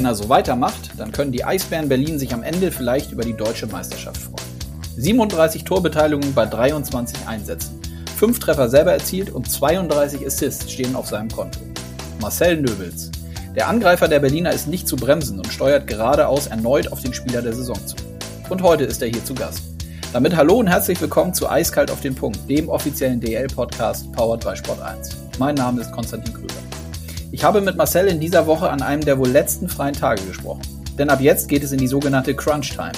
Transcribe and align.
Wenn 0.00 0.06
er 0.06 0.14
so 0.14 0.30
weitermacht, 0.30 0.92
dann 0.96 1.12
können 1.12 1.30
die 1.30 1.44
Eisbären 1.44 1.90
Berlin 1.90 2.18
sich 2.18 2.32
am 2.32 2.42
Ende 2.42 2.72
vielleicht 2.72 3.12
über 3.12 3.22
die 3.22 3.36
deutsche 3.36 3.66
Meisterschaft 3.66 4.16
freuen. 4.16 4.96
37 4.96 5.64
Torbeteiligungen 5.64 6.32
bei 6.32 6.46
23 6.46 7.28
Einsätzen. 7.28 7.78
5 8.16 8.38
Treffer 8.38 8.70
selber 8.70 8.92
erzielt 8.92 9.28
und 9.28 9.50
32 9.50 10.26
Assists 10.26 10.72
stehen 10.72 10.96
auf 10.96 11.06
seinem 11.06 11.28
Konto. 11.28 11.60
Marcel 12.18 12.62
Nöbels. 12.62 13.10
Der 13.54 13.68
Angreifer 13.68 14.08
der 14.08 14.20
Berliner 14.20 14.52
ist 14.54 14.68
nicht 14.68 14.88
zu 14.88 14.96
bremsen 14.96 15.36
und 15.36 15.52
steuert 15.52 15.86
geradeaus 15.86 16.46
erneut 16.46 16.90
auf 16.90 17.02
den 17.02 17.12
Spieler 17.12 17.42
der 17.42 17.52
Saison 17.52 17.76
zu. 17.86 17.96
Und 18.48 18.62
heute 18.62 18.84
ist 18.84 19.02
er 19.02 19.08
hier 19.08 19.22
zu 19.22 19.34
Gast. 19.34 19.64
Damit 20.14 20.34
hallo 20.34 20.60
und 20.60 20.68
herzlich 20.68 20.98
willkommen 20.98 21.34
zu 21.34 21.46
Eiskalt 21.46 21.90
auf 21.90 22.00
den 22.00 22.14
Punkt, 22.14 22.48
dem 22.48 22.70
offiziellen 22.70 23.20
DL-Podcast 23.20 24.10
powered 24.12 24.42
by 24.42 24.56
Sport 24.56 24.80
1. 24.80 25.10
Mein 25.38 25.56
Name 25.56 25.82
ist 25.82 25.92
Konstantin 25.92 26.32
Krüger. 26.32 26.69
Ich 27.32 27.44
habe 27.44 27.60
mit 27.60 27.76
Marcel 27.76 28.08
in 28.08 28.18
dieser 28.18 28.48
Woche 28.48 28.68
an 28.68 28.82
einem 28.82 29.04
der 29.04 29.16
wohl 29.16 29.28
letzten 29.28 29.68
freien 29.68 29.94
Tage 29.94 30.20
gesprochen. 30.22 30.62
Denn 30.98 31.10
ab 31.10 31.20
jetzt 31.20 31.48
geht 31.48 31.62
es 31.62 31.70
in 31.70 31.78
die 31.78 31.86
sogenannte 31.86 32.34
Crunch 32.34 32.70
Time. 32.70 32.90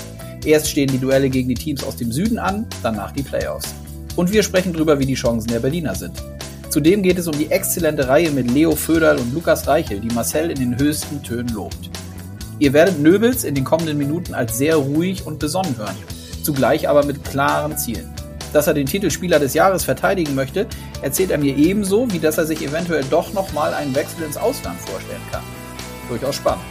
Erst 0.46 0.70
stehen 0.70 0.90
die 0.90 0.98
Duelle 0.98 1.28
gegen 1.28 1.50
die 1.50 1.54
Teams 1.54 1.84
aus 1.84 1.96
dem 1.96 2.10
Süden 2.10 2.38
an, 2.38 2.66
danach 2.82 3.12
die 3.12 3.22
Playoffs. 3.22 3.74
Und 4.16 4.32
wir 4.32 4.42
sprechen 4.42 4.72
darüber, 4.72 4.98
wie 4.98 5.04
die 5.04 5.14
Chancen 5.14 5.48
der 5.48 5.60
Berliner 5.60 5.94
sind. 5.94 6.14
Zudem 6.70 7.02
geht 7.02 7.18
es 7.18 7.28
um 7.28 7.36
die 7.36 7.50
exzellente 7.50 8.08
Reihe 8.08 8.30
mit 8.30 8.50
Leo 8.50 8.74
Föderl 8.74 9.18
und 9.18 9.34
Lukas 9.34 9.68
Reichel, 9.68 10.00
die 10.00 10.14
Marcel 10.14 10.50
in 10.50 10.58
den 10.58 10.78
höchsten 10.78 11.22
Tönen 11.22 11.50
lobt. 11.50 11.90
Ihr 12.58 12.72
werdet 12.72 12.98
Nöbels 13.00 13.44
in 13.44 13.54
den 13.54 13.64
kommenden 13.64 13.98
Minuten 13.98 14.32
als 14.32 14.56
sehr 14.56 14.76
ruhig 14.76 15.26
und 15.26 15.40
besonnen 15.40 15.76
hören, 15.76 15.96
zugleich 16.42 16.88
aber 16.88 17.04
mit 17.04 17.22
klaren 17.22 17.76
Zielen. 17.76 18.08
Dass 18.52 18.66
er 18.66 18.74
den 18.74 18.86
Titel 18.86 19.10
Spieler 19.10 19.38
des 19.38 19.54
Jahres 19.54 19.84
verteidigen 19.84 20.34
möchte, 20.34 20.66
erzählt 21.00 21.30
er 21.30 21.38
mir 21.38 21.56
ebenso, 21.56 22.10
wie 22.12 22.18
dass 22.18 22.38
er 22.38 22.46
sich 22.46 22.62
eventuell 22.62 23.04
doch 23.10 23.32
nochmal 23.32 23.72
einen 23.74 23.94
Wechsel 23.94 24.24
ins 24.24 24.36
Ausland 24.36 24.78
vorstellen 24.80 25.22
kann. 25.30 25.42
Durchaus 26.08 26.36
spannend. 26.36 26.64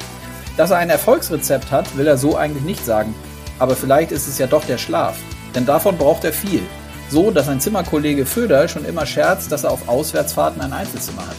Dass 0.58 0.72
er 0.72 0.77
ein 0.77 0.89
Erfolgsrezept 0.89 1.72
hat, 1.72 1.97
will 1.97 2.08
er 2.08 2.17
so 2.17 2.36
eigentlich 2.36 2.64
nicht 2.64 2.86
sagen, 2.86 3.16
aber 3.58 3.75
vielleicht 3.75 4.11
ist 4.11 4.28
es 4.28 4.38
ja 4.38 4.47
doch 4.47 4.66
der 4.66 4.78
Schlaf, 4.78 5.17
denn 5.55 5.66
davon 5.66 5.97
braucht 5.97 6.23
er 6.23 6.33
viel. 6.33 6.61
So, 7.09 7.31
dass 7.31 7.47
sein 7.47 7.59
Zimmerkollege 7.59 8.25
Föder 8.25 8.67
schon 8.67 8.86
immer 8.86 9.05
scherzt, 9.05 9.52
dass 9.52 9.64
er 9.64 9.72
auf 9.72 9.89
Auswärtsfahrten 9.89 10.61
ein 10.61 10.73
Einzelzimmer 10.73 11.27
hat. 11.27 11.36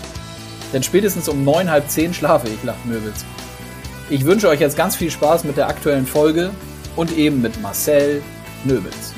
Denn 0.72 0.82
spätestens 0.82 1.28
um 1.28 1.44
neun, 1.44 1.70
halb 1.70 1.88
zehn 1.88 2.12
schlafe 2.12 2.48
ich, 2.48 2.62
lacht 2.62 2.84
Möbels. 2.84 3.24
Ich 4.10 4.24
wünsche 4.24 4.48
euch 4.48 4.60
jetzt 4.60 4.76
ganz 4.76 4.96
viel 4.96 5.10
Spaß 5.10 5.44
mit 5.44 5.56
der 5.56 5.68
aktuellen 5.68 6.06
Folge 6.06 6.50
und 6.96 7.16
eben 7.16 7.40
mit 7.40 7.60
Marcel 7.62 8.22
Nöbels. 8.64 9.11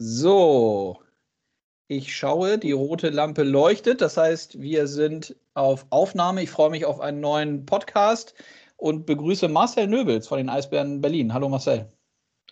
So, 0.00 1.02
ich 1.88 2.14
schaue, 2.16 2.58
die 2.58 2.70
rote 2.70 3.10
Lampe 3.10 3.42
leuchtet. 3.42 4.00
Das 4.00 4.16
heißt, 4.16 4.60
wir 4.60 4.86
sind 4.86 5.34
auf 5.54 5.86
Aufnahme. 5.90 6.42
Ich 6.42 6.50
freue 6.50 6.70
mich 6.70 6.84
auf 6.84 7.00
einen 7.00 7.20
neuen 7.20 7.66
Podcast 7.66 8.34
und 8.76 9.06
begrüße 9.06 9.48
Marcel 9.48 9.88
Nöbels 9.88 10.28
von 10.28 10.38
den 10.38 10.50
Eisbären 10.50 11.00
Berlin. 11.00 11.34
Hallo 11.34 11.48
Marcel. 11.48 11.88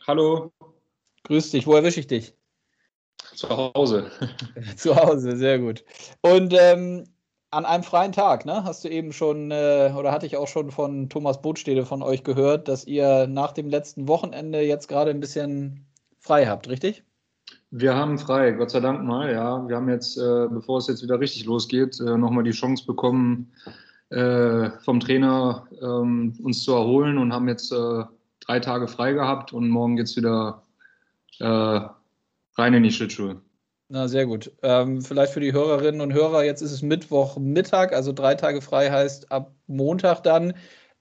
Hallo. 0.09 0.53
Grüß 1.23 1.53
dich. 1.53 1.69
Wo 1.69 1.75
erwische 1.75 2.01
ich 2.01 2.09
dich? 2.09 2.35
Zu 3.37 3.49
Hause. 3.49 4.11
Zu 4.77 4.97
Hause, 4.97 5.37
sehr 5.37 5.61
gut. 5.61 5.85
Und 6.23 6.53
ähm, 6.59 7.05
an 7.51 7.65
einem 7.65 7.85
freien 7.85 8.13
Tag, 8.13 8.45
ne? 8.45 8.65
Hast 8.65 8.83
du 8.85 8.89
eben 8.89 9.13
schon, 9.13 9.53
äh, 9.53 9.93
oder 9.97 10.11
hatte 10.11 10.27
ich 10.27 10.37
auch 10.37 10.49
schon 10.49 10.73
von 10.73 11.09
Thomas 11.09 11.43
Botstede 11.43 11.87
von 11.87 12.03
euch 12.03 12.25
gehört, 12.25 12.67
dass 12.67 12.87
ihr 12.87 13.29
nach 13.29 13.53
dem 13.53 13.69
letzten 13.69 14.09
Wochenende 14.09 14.63
jetzt 14.63 14.89
gerade 14.89 15.13
ein 15.13 15.21
bisschen 15.21 15.87
frei 16.19 16.47
habt, 16.47 16.69
richtig? 16.69 17.05
Wir 17.71 17.95
haben 17.95 18.19
frei, 18.19 18.53
Gott 18.53 18.71
sei 18.71 18.81
Dank 18.81 19.03
mal, 19.03 19.33
ja. 19.33 19.69
Wir 19.69 19.77
haben 19.77 19.89
jetzt, 19.89 20.17
äh, 20.17 20.47
bevor 20.49 20.79
es 20.79 20.87
jetzt 20.87 21.03
wieder 21.03 21.19
richtig 21.19 21.47
losgeht, 21.47 21.99
äh, 22.01 22.17
nochmal 22.17 22.45
die 22.45 22.53
Chance 22.53 22.87
bekommen, 22.87 23.53
äh, 24.11 24.71
vom 24.85 25.01
Trainer 25.01 25.67
ähm, 25.83 26.35
uns 26.43 26.63
zu 26.63 26.73
erholen 26.73 27.19
und 27.19 27.33
haben 27.33 27.49
jetzt 27.49 27.73
äh, 27.73 28.05
drei 28.41 28.61
Tage 28.61 28.87
frei 28.87 29.13
gehabt 29.13 29.53
und 29.53 29.69
morgen 29.69 29.97
geht 29.97 30.07
es 30.07 30.17
wieder 30.17 30.63
äh, 31.41 31.81
rein 32.57 32.75
in 32.75 32.85
die 32.85 32.93
Schlittschuhe. 32.93 33.41
Na, 33.89 34.09
sehr 34.09 34.27
gut. 34.27 34.53
Ähm, 34.63 35.03
vielleicht 35.03 35.33
für 35.33 35.41
die 35.41 35.53
Hörerinnen 35.53 36.01
und 36.01 36.13
Hörer, 36.13 36.45
jetzt 36.45 36.61
ist 36.61 36.73
es 36.73 36.83
Mittwochmittag, 36.83 37.93
also 37.93 38.13
drei 38.13 38.35
Tage 38.35 38.61
frei 38.61 38.91
heißt 38.91 39.31
ab 39.31 39.55
Montag 39.67 40.23
dann. 40.23 40.55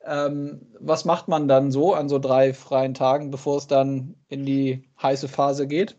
Ähm, 0.03 0.61
was 0.79 1.05
macht 1.05 1.27
man 1.27 1.47
dann 1.47 1.71
so 1.71 1.93
an 1.95 2.09
so 2.09 2.19
drei 2.19 2.53
freien 2.53 2.93
Tagen, 2.93 3.31
bevor 3.31 3.57
es 3.57 3.65
dann 3.65 4.15
in 4.27 4.45
die 4.45 4.87
heiße 5.01 5.27
Phase 5.27 5.67
geht? 5.67 5.95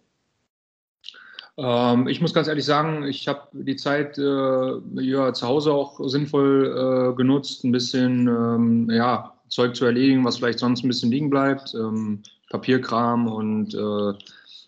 Ähm, 1.58 2.06
ich 2.08 2.20
muss 2.20 2.34
ganz 2.34 2.48
ehrlich 2.48 2.64
sagen, 2.64 3.04
ich 3.04 3.28
habe 3.28 3.48
die 3.52 3.76
Zeit 3.76 4.18
äh, 4.18 4.78
ja, 5.00 5.32
zu 5.32 5.46
Hause 5.46 5.72
auch 5.72 5.98
sinnvoll 6.08 7.12
äh, 7.12 7.16
genutzt, 7.16 7.64
ein 7.64 7.72
bisschen 7.72 8.26
ähm, 8.28 8.90
ja, 8.90 9.34
Zeug 9.48 9.74
zu 9.74 9.86
erledigen, 9.86 10.24
was 10.24 10.36
vielleicht 10.36 10.58
sonst 10.58 10.84
ein 10.84 10.88
bisschen 10.88 11.10
liegen 11.10 11.30
bleibt. 11.30 11.74
Ähm, 11.74 12.22
Papierkram 12.50 13.26
und 13.26 13.74
äh, 13.74 14.18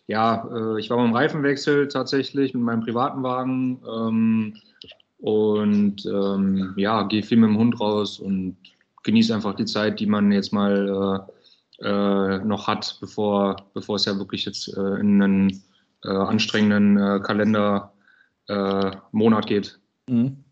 ja, 0.06 0.48
äh, 0.50 0.80
ich 0.80 0.88
war 0.88 0.96
beim 0.96 1.12
Reifenwechsel 1.14 1.88
tatsächlich 1.88 2.54
mit 2.54 2.62
meinem 2.62 2.80
privaten 2.80 3.22
Wagen 3.22 3.82
ähm, 3.86 4.56
und 5.18 6.06
ähm, 6.06 6.72
ja, 6.76 7.02
gehe 7.02 7.22
viel 7.22 7.38
mit 7.38 7.50
dem 7.50 7.58
Hund 7.58 7.78
raus 7.80 8.18
und 8.18 8.56
genieße 9.02 9.34
einfach 9.34 9.54
die 9.54 9.66
Zeit, 9.66 10.00
die 10.00 10.06
man 10.06 10.32
jetzt 10.32 10.52
mal 10.52 11.26
äh, 11.82 11.86
äh, 11.86 12.38
noch 12.44 12.66
hat, 12.66 12.96
bevor, 13.00 13.56
bevor 13.74 13.96
es 13.96 14.06
ja 14.06 14.16
wirklich 14.16 14.44
jetzt 14.46 14.68
in 14.68 15.22
einen 15.22 15.62
äh, 16.04 16.08
anstrengenden 16.08 16.96
äh, 16.96 17.20
Kalendermonat 17.20 17.90
geht. 19.46 19.78
Mhm. 20.08 20.44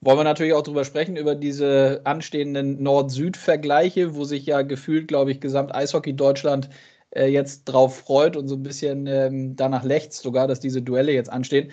Wollen 0.00 0.18
wir 0.18 0.24
natürlich 0.24 0.54
auch 0.54 0.62
drüber 0.62 0.84
sprechen, 0.84 1.16
über 1.16 1.34
diese 1.34 2.00
anstehenden 2.04 2.82
Nord-Süd-Vergleiche, 2.82 4.14
wo 4.14 4.24
sich 4.24 4.46
ja 4.46 4.62
gefühlt, 4.62 5.08
glaube 5.08 5.32
ich, 5.32 5.40
Gesamt 5.40 5.74
Eishockey 5.74 6.14
Deutschland 6.14 6.70
äh, 7.10 7.26
jetzt 7.26 7.64
drauf 7.64 7.98
freut 7.98 8.36
und 8.36 8.48
so 8.48 8.54
ein 8.54 8.62
bisschen 8.62 9.06
ähm, 9.06 9.56
danach 9.56 9.84
lächzt 9.84 10.22
sogar, 10.22 10.46
dass 10.46 10.60
diese 10.60 10.82
Duelle 10.82 11.12
jetzt 11.12 11.30
anstehen. 11.30 11.70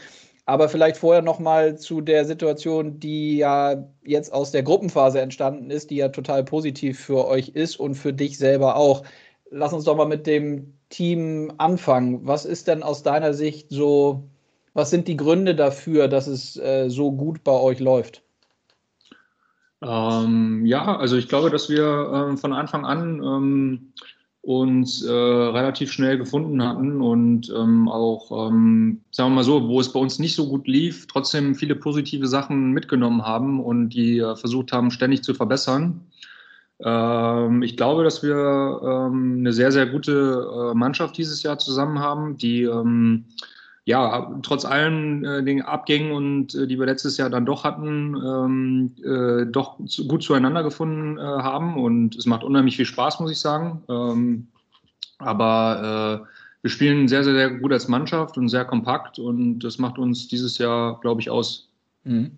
Aber 0.48 0.70
vielleicht 0.70 0.98
vorher 0.98 1.24
nochmal 1.24 1.78
zu 1.78 2.02
der 2.02 2.26
Situation, 2.26 3.00
die 3.00 3.38
ja 3.38 3.88
jetzt 4.04 4.32
aus 4.32 4.52
der 4.52 4.62
Gruppenphase 4.62 5.20
entstanden 5.20 5.72
ist, 5.72 5.90
die 5.90 5.96
ja 5.96 6.10
total 6.10 6.44
positiv 6.44 7.00
für 7.00 7.28
euch 7.28 7.50
ist 7.50 7.80
und 7.80 7.96
für 7.96 8.14
dich 8.14 8.38
selber 8.38 8.76
auch. 8.76 9.04
Lass 9.50 9.74
uns 9.74 9.86
doch 9.86 9.96
mal 9.96 10.06
mit 10.06 10.28
dem 10.28 10.78
Team 10.96 11.52
anfangen. 11.58 12.22
Was 12.24 12.46
ist 12.46 12.68
denn 12.68 12.82
aus 12.82 13.04
deiner 13.04 13.34
Sicht 13.34 13.68
so, 13.70 14.24
was 14.74 14.90
sind 14.90 15.08
die 15.08 15.18
Gründe 15.18 15.54
dafür, 15.54 16.08
dass 16.08 16.28
es 16.28 16.58
äh, 16.58 16.90
so 16.90 17.12
gut 17.12 17.44
bei 17.44 17.52
euch 17.52 17.80
läuft? 17.80 18.22
Ähm, 19.82 20.66
ja, 20.66 20.98
also 20.98 21.18
ich 21.18 21.28
glaube, 21.28 21.50
dass 21.50 21.70
wir 21.70 22.12
ähm, 22.14 22.38
von 22.38 22.54
Anfang 22.54 22.86
an 22.86 23.22
ähm, 23.22 23.94
uns 24.42 25.04
äh, 25.04 25.12
relativ 25.12 25.92
schnell 25.92 26.18
gefunden 26.18 26.64
hatten 26.64 27.02
und 27.02 27.52
ähm, 27.54 27.90
auch, 27.90 28.48
ähm, 28.48 29.02
sagen 29.12 29.32
wir 29.32 29.36
mal 29.36 29.44
so, 29.44 29.68
wo 29.68 29.82
es 29.82 29.92
bei 29.92 30.00
uns 30.00 30.18
nicht 30.18 30.36
so 30.36 30.48
gut 30.48 30.66
lief, 30.66 31.08
trotzdem 31.08 31.56
viele 31.56 31.76
positive 31.76 32.28
Sachen 32.28 32.72
mitgenommen 32.72 33.24
haben 33.24 33.60
und 33.60 33.90
die 33.90 34.20
äh, 34.20 34.36
versucht 34.36 34.72
haben, 34.72 34.92
ständig 34.92 35.24
zu 35.24 35.34
verbessern. 35.34 36.00
Ähm, 36.80 37.64
ich 37.64 37.78
glaube, 37.78 38.04
dass 38.04 38.24
wir 38.24 38.82
ähm, 38.84 39.38
eine 39.40 39.54
sehr, 39.54 39.72
sehr 39.72 39.86
gute 39.86 40.72
äh, 40.72 40.74
Mannschaft 40.76 41.18
dieses 41.18 41.44
Jahr 41.44 41.58
zusammen 41.58 42.00
haben, 42.00 42.38
die 42.38 42.64
ähm, 42.64 43.26
ja, 43.86 44.40
trotz 44.42 44.66
allen 44.66 45.24
äh, 45.24 45.44
den 45.44 45.62
Abgängen 45.62 46.12
und 46.12 46.56
äh, 46.56 46.66
die 46.66 46.80
wir 46.80 46.88
letztes 46.88 47.18
Jahr 47.18 47.30
dann 47.30 47.46
doch 47.46 47.64
hatten, 47.64 48.16
ähm, 48.16 48.96
äh, 49.04 49.46
doch 49.46 49.78
zu, 49.86 50.08
gut 50.08 50.24
zueinander 50.24 50.64
gefunden 50.64 51.20
äh, 51.20 51.22
haben. 51.22 51.78
Und 51.78 52.16
es 52.16 52.26
macht 52.26 52.44
unheimlich 52.44 52.78
viel 52.78 52.86
Spaß, 52.86 53.20
muss 53.20 53.32
ich 53.32 53.40
sagen. 53.40 53.84
Ähm, 53.88 54.48
aber 55.20 56.24
äh, 56.24 56.28
wir 56.64 56.72
spielen 56.72 57.08
sehr, 57.08 57.24
sehr, 57.24 57.36
sehr 57.36 57.52
gut 57.52 57.72
als 57.72 57.88
Mannschaft 57.88 58.40
und 58.40 58.50
sehr 58.50 58.66
kompakt 58.66 59.20
und 59.20 59.60
das 59.60 59.78
macht 59.78 60.00
uns 60.00 60.28
dieses 60.28 60.58
Jahr, 60.58 61.00
glaube 61.00 61.22
ich, 61.22 61.30
aus. 61.30 61.70
Mhm. 62.06 62.32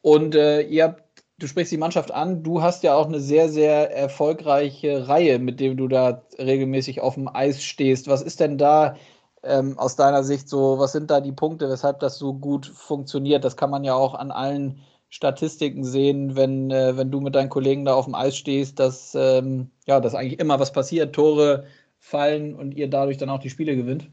Und 0.00 0.36
äh, 0.36 0.62
ihr 0.62 0.84
habt, 0.84 1.02
du 1.38 1.46
sprichst 1.46 1.72
die 1.72 1.78
Mannschaft 1.78 2.10
an, 2.12 2.42
du 2.42 2.62
hast 2.62 2.82
ja 2.82 2.94
auch 2.94 3.06
eine 3.06 3.20
sehr, 3.20 3.48
sehr 3.48 3.94
erfolgreiche 3.94 5.08
Reihe, 5.08 5.38
mit 5.38 5.60
dem 5.60 5.76
du 5.76 5.88
da 5.88 6.22
regelmäßig 6.38 7.00
auf 7.00 7.14
dem 7.14 7.28
Eis 7.28 7.62
stehst. 7.62 8.08
Was 8.08 8.22
ist 8.22 8.40
denn 8.40 8.58
da 8.58 8.96
ähm, 9.42 9.78
aus 9.78 9.96
deiner 9.96 10.24
Sicht 10.24 10.48
so, 10.48 10.78
was 10.78 10.92
sind 10.92 11.10
da 11.10 11.20
die 11.20 11.32
Punkte, 11.32 11.68
weshalb 11.70 12.00
das 12.00 12.18
so 12.18 12.34
gut 12.34 12.66
funktioniert? 12.66 13.44
Das 13.44 13.56
kann 13.56 13.70
man 13.70 13.84
ja 13.84 13.94
auch 13.94 14.14
an 14.14 14.30
allen 14.32 14.80
Statistiken 15.10 15.84
sehen, 15.84 16.36
wenn, 16.36 16.70
äh, 16.70 16.96
wenn 16.96 17.10
du 17.10 17.20
mit 17.20 17.34
deinen 17.34 17.48
Kollegen 17.48 17.84
da 17.84 17.94
auf 17.94 18.04
dem 18.06 18.14
Eis 18.14 18.36
stehst, 18.36 18.78
dass, 18.78 19.14
ähm, 19.14 19.70
ja, 19.86 20.00
dass 20.00 20.14
eigentlich 20.14 20.40
immer 20.40 20.60
was 20.60 20.72
passiert, 20.72 21.14
Tore 21.14 21.64
fallen 21.98 22.54
und 22.54 22.72
ihr 22.72 22.90
dadurch 22.90 23.16
dann 23.18 23.30
auch 23.30 23.40
die 23.40 23.50
Spiele 23.50 23.76
gewinnt. 23.76 24.10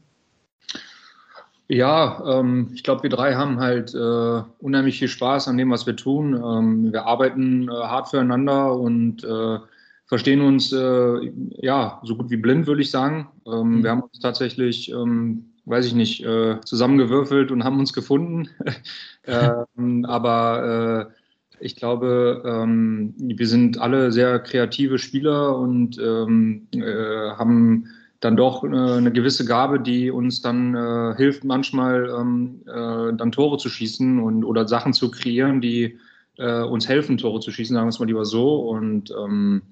Ja, 1.68 2.22
ähm, 2.26 2.70
ich 2.74 2.84
glaube, 2.84 3.02
wir 3.02 3.10
drei 3.10 3.34
haben 3.34 3.58
halt 3.58 3.92
äh, 3.92 4.42
unheimlich 4.60 4.98
viel 4.98 5.08
Spaß 5.08 5.48
an 5.48 5.56
dem, 5.56 5.70
was 5.70 5.86
wir 5.86 5.96
tun. 5.96 6.34
Ähm, 6.34 6.92
wir 6.92 7.06
arbeiten 7.06 7.68
äh, 7.68 7.72
hart 7.72 8.08
füreinander 8.08 8.72
und 8.78 9.24
äh, 9.24 9.58
verstehen 10.06 10.42
uns 10.42 10.72
äh, 10.72 11.32
ja 11.60 12.00
so 12.04 12.16
gut 12.16 12.30
wie 12.30 12.36
blind, 12.36 12.68
würde 12.68 12.82
ich 12.82 12.90
sagen. 12.92 13.28
Ähm, 13.46 13.78
mhm. 13.78 13.82
Wir 13.82 13.90
haben 13.90 14.02
uns 14.02 14.20
tatsächlich 14.20 14.92
ähm, 14.92 15.46
weiß 15.64 15.86
ich 15.86 15.94
nicht, 15.94 16.24
äh, 16.24 16.60
zusammengewürfelt 16.60 17.50
und 17.50 17.64
haben 17.64 17.80
uns 17.80 17.92
gefunden. 17.92 18.48
ähm, 19.26 20.04
aber 20.04 21.10
äh, 21.10 21.64
ich 21.64 21.74
glaube, 21.74 22.44
ähm, 22.46 23.14
wir 23.18 23.48
sind 23.48 23.78
alle 23.78 24.12
sehr 24.12 24.38
kreative 24.38 24.98
Spieler 24.98 25.58
und 25.58 25.98
haben 25.98 27.88
dann 28.20 28.36
doch 28.36 28.64
äh, 28.64 28.68
eine 28.68 29.12
gewisse 29.12 29.44
Gabe, 29.44 29.80
die 29.80 30.10
uns 30.10 30.40
dann 30.40 30.74
äh, 30.74 31.14
hilft, 31.16 31.44
manchmal 31.44 32.08
ähm, 32.18 32.62
äh, 32.66 33.16
dann 33.16 33.32
Tore 33.32 33.58
zu 33.58 33.68
schießen 33.68 34.18
und 34.18 34.44
oder 34.44 34.66
Sachen 34.66 34.92
zu 34.92 35.10
kreieren, 35.10 35.60
die 35.60 35.98
äh, 36.38 36.62
uns 36.62 36.88
helfen, 36.88 37.18
Tore 37.18 37.40
zu 37.40 37.50
schießen, 37.50 37.74
sagen 37.74 37.86
wir 37.86 37.90
es 37.90 37.98
mal 37.98 38.06
lieber 38.06 38.24
so. 38.24 38.56
Und 38.56 39.10
ähm, 39.10 39.62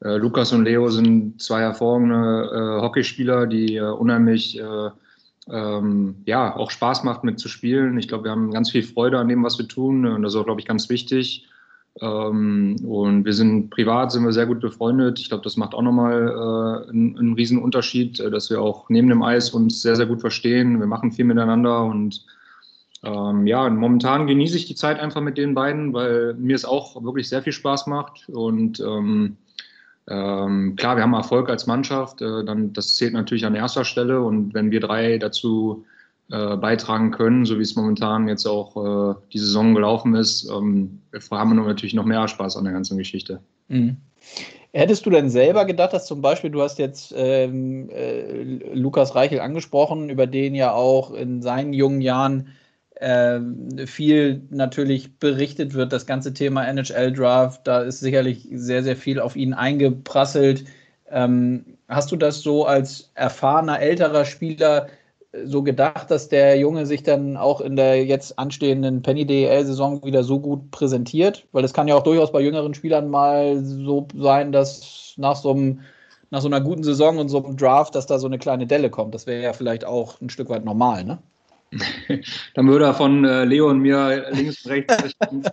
äh, 0.00 0.16
Lukas 0.16 0.52
und 0.52 0.64
Leo 0.64 0.88
sind 0.90 1.40
zwei 1.40 1.60
hervorragende 1.60 2.80
Hockeyspieler, 2.82 3.46
die 3.46 3.80
unheimlich 3.80 4.60
ähm, 5.50 6.16
ja 6.26 6.54
auch 6.56 6.70
Spaß 6.70 7.04
macht 7.04 7.24
mitzuspielen. 7.24 7.98
Ich 7.98 8.08
glaube, 8.08 8.24
wir 8.24 8.30
haben 8.30 8.50
ganz 8.50 8.70
viel 8.70 8.82
Freude 8.82 9.18
an 9.18 9.28
dem, 9.28 9.42
was 9.42 9.58
wir 9.58 9.66
tun 9.66 10.06
und 10.06 10.22
das 10.22 10.34
ist 10.34 10.40
auch, 10.40 10.44
glaube 10.44 10.60
ich, 10.60 10.66
ganz 10.66 10.88
wichtig. 10.88 11.46
Ähm, 12.00 12.76
und 12.84 13.24
wir 13.24 13.32
sind 13.32 13.70
privat, 13.70 14.12
sind 14.12 14.24
wir 14.24 14.32
sehr 14.32 14.46
gut 14.46 14.60
befreundet. 14.60 15.18
Ich 15.18 15.28
glaube, 15.28 15.44
das 15.44 15.56
macht 15.56 15.74
auch 15.74 15.82
nochmal 15.82 16.28
äh, 16.28 16.90
einen, 16.90 17.18
einen 17.18 17.32
riesen 17.34 17.58
Unterschied, 17.58 18.20
äh, 18.20 18.30
dass 18.30 18.50
wir 18.50 18.60
auch 18.60 18.88
neben 18.88 19.08
dem 19.08 19.22
Eis 19.22 19.50
uns 19.50 19.82
sehr, 19.82 19.96
sehr 19.96 20.06
gut 20.06 20.20
verstehen. 20.20 20.78
Wir 20.78 20.86
machen 20.86 21.12
viel 21.12 21.24
miteinander 21.24 21.84
und 21.84 22.24
ähm, 23.02 23.46
ja, 23.46 23.68
momentan 23.68 24.26
genieße 24.26 24.56
ich 24.56 24.66
die 24.66 24.74
Zeit 24.74 24.98
einfach 24.98 25.20
mit 25.20 25.38
den 25.38 25.54
beiden, 25.54 25.92
weil 25.92 26.34
mir 26.34 26.56
es 26.56 26.64
auch 26.64 27.02
wirklich 27.02 27.28
sehr 27.28 27.42
viel 27.42 27.52
Spaß 27.52 27.86
macht. 27.86 28.28
Und 28.28 28.80
ähm, 28.80 29.36
ähm, 30.08 30.74
klar, 30.76 30.96
wir 30.96 31.02
haben 31.02 31.14
Erfolg 31.14 31.48
als 31.48 31.66
Mannschaft, 31.66 32.22
äh, 32.22 32.44
dann 32.44 32.72
das 32.72 32.96
zählt 32.96 33.12
natürlich 33.12 33.46
an 33.46 33.54
erster 33.54 33.84
Stelle. 33.84 34.22
Und 34.22 34.54
wenn 34.54 34.70
wir 34.70 34.80
drei 34.80 35.18
dazu 35.18 35.84
äh, 36.30 36.56
beitragen 36.56 37.10
können, 37.10 37.44
so 37.44 37.58
wie 37.58 37.62
es 37.62 37.74
momentan 37.74 38.28
jetzt 38.28 38.46
auch 38.46 38.76
äh, 38.76 39.14
die 39.32 39.38
Saison 39.38 39.74
gelaufen 39.74 40.14
ist, 40.14 40.48
ähm, 40.50 41.00
haben 41.30 41.56
wir 41.56 41.64
natürlich 41.64 41.94
noch 41.94 42.04
mehr 42.04 42.28
Spaß 42.28 42.56
an 42.56 42.64
der 42.64 42.74
ganzen 42.74 42.98
Geschichte. 42.98 43.40
Mhm. 43.68 43.96
Hättest 44.72 45.06
du 45.06 45.10
denn 45.10 45.30
selber 45.30 45.64
gedacht, 45.64 45.94
dass 45.94 46.06
zum 46.06 46.20
Beispiel, 46.20 46.50
du 46.50 46.60
hast 46.60 46.78
jetzt 46.78 47.14
ähm, 47.16 47.88
äh, 47.88 48.42
Lukas 48.74 49.14
Reichel 49.14 49.40
angesprochen, 49.40 50.10
über 50.10 50.26
den 50.26 50.54
ja 50.54 50.72
auch 50.72 51.14
in 51.14 51.40
seinen 51.40 51.72
jungen 51.72 52.02
Jahren 52.02 52.48
äh, 52.96 53.40
viel 53.86 54.42
natürlich 54.50 55.18
berichtet 55.18 55.72
wird, 55.72 55.92
das 55.94 56.04
ganze 56.04 56.34
Thema 56.34 56.66
NHL-Draft, 56.66 57.66
da 57.66 57.80
ist 57.80 58.00
sicherlich 58.00 58.46
sehr, 58.52 58.82
sehr 58.82 58.96
viel 58.96 59.20
auf 59.20 59.36
ihn 59.36 59.54
eingeprasselt. 59.54 60.64
Ähm, 61.10 61.78
hast 61.88 62.12
du 62.12 62.16
das 62.16 62.42
so 62.42 62.66
als 62.66 63.10
erfahrener, 63.14 63.80
älterer 63.80 64.26
Spieler 64.26 64.88
so 65.44 65.62
gedacht, 65.62 66.10
dass 66.10 66.28
der 66.28 66.58
Junge 66.58 66.86
sich 66.86 67.02
dann 67.02 67.36
auch 67.36 67.60
in 67.60 67.76
der 67.76 68.04
jetzt 68.04 68.38
anstehenden 68.38 69.02
Penny 69.02 69.26
DEL-Saison 69.26 70.02
wieder 70.04 70.24
so 70.24 70.40
gut 70.40 70.70
präsentiert? 70.70 71.46
Weil 71.52 71.64
es 71.64 71.74
kann 71.74 71.88
ja 71.88 71.94
auch 71.94 72.02
durchaus 72.02 72.32
bei 72.32 72.40
jüngeren 72.40 72.74
Spielern 72.74 73.10
mal 73.10 73.62
so 73.62 74.08
sein, 74.14 74.52
dass 74.52 75.14
nach 75.16 75.36
so, 75.36 75.50
einem, 75.50 75.80
nach 76.30 76.40
so 76.40 76.48
einer 76.48 76.60
guten 76.60 76.82
Saison 76.82 77.18
und 77.18 77.28
so 77.28 77.44
einem 77.44 77.56
Draft, 77.56 77.94
dass 77.94 78.06
da 78.06 78.18
so 78.18 78.26
eine 78.26 78.38
kleine 78.38 78.66
Delle 78.66 78.90
kommt. 78.90 79.14
Das 79.14 79.26
wäre 79.26 79.42
ja 79.42 79.52
vielleicht 79.52 79.84
auch 79.84 80.20
ein 80.20 80.30
Stück 80.30 80.48
weit 80.48 80.64
normal, 80.64 81.04
ne? 81.04 81.18
Dann 82.54 82.66
würde 82.66 82.86
er 82.86 82.94
von 82.94 83.24
äh, 83.26 83.44
Leo 83.44 83.68
und 83.68 83.80
mir 83.80 84.30
links 84.32 84.64
und 84.64 84.70
rechts 84.70 84.96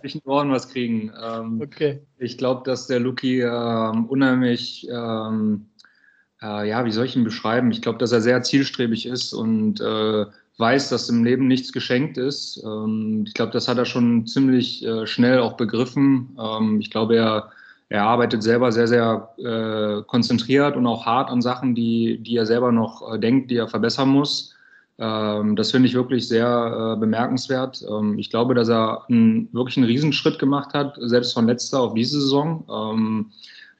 zwischen 0.00 0.20
den 0.22 0.30
Ohren 0.30 0.50
was 0.50 0.68
kriegen. 0.68 1.12
Ähm, 1.22 1.60
okay. 1.62 2.00
Ich 2.18 2.38
glaube, 2.38 2.62
dass 2.64 2.86
der 2.86 3.00
Luki 3.00 3.42
ähm, 3.42 4.06
unheimlich 4.06 4.88
ähm, 4.90 5.66
äh, 6.42 6.68
ja, 6.68 6.84
wie 6.84 6.92
soll 6.92 7.06
ich 7.06 7.16
ihn 7.16 7.24
beschreiben? 7.24 7.70
Ich 7.70 7.82
glaube, 7.82 7.98
dass 7.98 8.12
er 8.12 8.20
sehr 8.20 8.42
zielstrebig 8.42 9.06
ist 9.06 9.32
und 9.32 9.80
äh, 9.80 10.26
weiß, 10.58 10.88
dass 10.88 11.08
im 11.08 11.24
Leben 11.24 11.46
nichts 11.46 11.72
geschenkt 11.72 12.18
ist. 12.18 12.62
Ähm, 12.64 13.24
ich 13.26 13.34
glaube, 13.34 13.52
das 13.52 13.68
hat 13.68 13.78
er 13.78 13.84
schon 13.84 14.26
ziemlich 14.26 14.84
äh, 14.84 15.06
schnell 15.06 15.40
auch 15.40 15.56
begriffen. 15.56 16.36
Ähm, 16.38 16.80
ich 16.80 16.90
glaube, 16.90 17.16
er, 17.16 17.50
er 17.88 18.04
arbeitet 18.04 18.42
selber 18.42 18.72
sehr, 18.72 18.88
sehr 18.88 19.34
äh, 19.38 20.02
konzentriert 20.06 20.76
und 20.76 20.86
auch 20.86 21.06
hart 21.06 21.30
an 21.30 21.42
Sachen, 21.42 21.74
die, 21.74 22.18
die 22.18 22.36
er 22.36 22.46
selber 22.46 22.72
noch 22.72 23.14
äh, 23.14 23.18
denkt, 23.18 23.50
die 23.50 23.56
er 23.56 23.68
verbessern 23.68 24.08
muss. 24.08 24.54
Ähm, 24.98 25.56
das 25.56 25.72
finde 25.72 25.88
ich 25.88 25.94
wirklich 25.94 26.26
sehr 26.26 26.94
äh, 26.96 26.98
bemerkenswert. 26.98 27.84
Ähm, 27.88 28.18
ich 28.18 28.30
glaube, 28.30 28.54
dass 28.54 28.68
er 28.68 29.04
einen, 29.08 29.52
wirklich 29.52 29.76
einen 29.76 29.86
Riesenschritt 29.86 30.38
gemacht 30.38 30.72
hat, 30.72 30.96
selbst 31.00 31.34
von 31.34 31.46
letzter 31.46 31.80
auf 31.80 31.94
diese 31.94 32.20
Saison. 32.20 32.64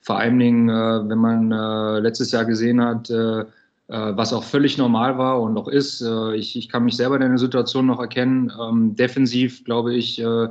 Vor 0.07 0.21
allen 0.21 0.39
Dingen, 0.39 0.69
äh, 0.69 1.09
wenn 1.09 1.19
man 1.19 1.51
äh, 1.51 1.99
letztes 1.99 2.31
Jahr 2.31 2.45
gesehen 2.45 2.81
hat, 2.81 3.11
äh, 3.11 3.45
was 3.89 4.33
auch 4.33 4.45
völlig 4.45 4.79
normal 4.79 5.19
war 5.19 5.43
und 5.43 5.57
auch 5.57 5.69
ist. 5.69 6.05
ich, 6.35 6.57
ich 6.57 6.69
kann 6.69 6.85
mich 6.85 6.97
selber 6.97 7.21
in 7.21 7.21
der 7.21 7.39
Situation 7.39 7.87
noch 7.87 8.01
erkennen. 8.01 8.51
Ähm, 8.61 8.97
defensiv, 8.97 9.63
glaube 9.63 9.95
ich, 9.95 10.21
ähm, 10.21 10.51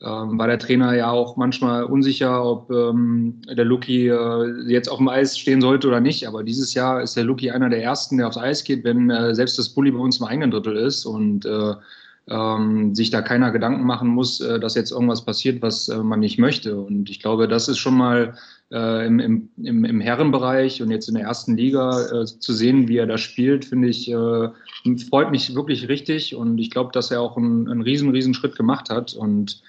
war 0.00 0.46
der 0.46 0.60
Trainer 0.60 0.94
ja 0.94 1.10
auch 1.10 1.36
manchmal 1.36 1.82
unsicher, 1.82 2.44
ob 2.44 2.70
ähm, 2.70 3.42
der 3.48 3.64
Luki 3.64 4.08
jetzt 4.68 4.88
auf 4.88 4.98
dem 4.98 5.08
Eis 5.08 5.36
stehen 5.36 5.60
sollte 5.60 5.88
oder 5.88 6.00
nicht. 6.00 6.28
Aber 6.28 6.44
dieses 6.44 6.74
Jahr 6.74 7.02
ist 7.02 7.16
der 7.16 7.24
Luki 7.24 7.50
einer 7.50 7.70
der 7.70 7.82
ersten, 7.82 8.18
der 8.18 8.28
aufs 8.28 8.38
Eis 8.38 8.62
geht, 8.62 8.84
wenn 8.84 9.10
selbst 9.34 9.58
das 9.58 9.70
Bulli 9.70 9.90
bei 9.90 9.98
uns 9.98 10.20
im 10.20 10.26
eigenen 10.26 10.52
Drittel 10.52 10.76
ist 10.76 11.06
und 11.06 11.44
sich 12.94 13.10
da 13.10 13.22
keiner 13.22 13.50
Gedanken 13.50 13.84
machen 13.84 14.08
muss, 14.08 14.38
dass 14.38 14.76
jetzt 14.76 14.92
irgendwas 14.92 15.24
passiert, 15.24 15.60
was 15.60 15.88
man 15.88 16.20
nicht 16.20 16.38
möchte. 16.38 16.78
Und 16.78 17.10
ich 17.10 17.18
glaube, 17.18 17.48
das 17.48 17.66
ist 17.66 17.78
schon 17.78 17.96
mal 17.96 18.34
äh, 18.72 19.06
im, 19.06 19.48
im, 19.56 19.84
im 19.84 20.00
Herrenbereich 20.00 20.82
und 20.82 20.90
jetzt 20.90 21.08
in 21.08 21.14
der 21.14 21.24
ersten 21.24 21.56
Liga 21.56 22.22
äh, 22.22 22.24
zu 22.26 22.52
sehen, 22.52 22.88
wie 22.88 22.98
er 22.98 23.06
da 23.06 23.18
spielt, 23.18 23.64
finde 23.64 23.88
ich, 23.88 24.10
äh, 24.10 24.48
freut 25.08 25.30
mich 25.30 25.54
wirklich 25.54 25.88
richtig. 25.88 26.34
Und 26.34 26.58
ich 26.58 26.70
glaube, 26.70 26.90
dass 26.92 27.10
er 27.10 27.20
auch 27.20 27.36
einen, 27.36 27.68
einen 27.68 27.82
riesen, 27.82 28.10
riesen 28.10 28.34
Schritt 28.34 28.56
gemacht 28.56 28.90
hat. 28.90 29.14
Und 29.14 29.62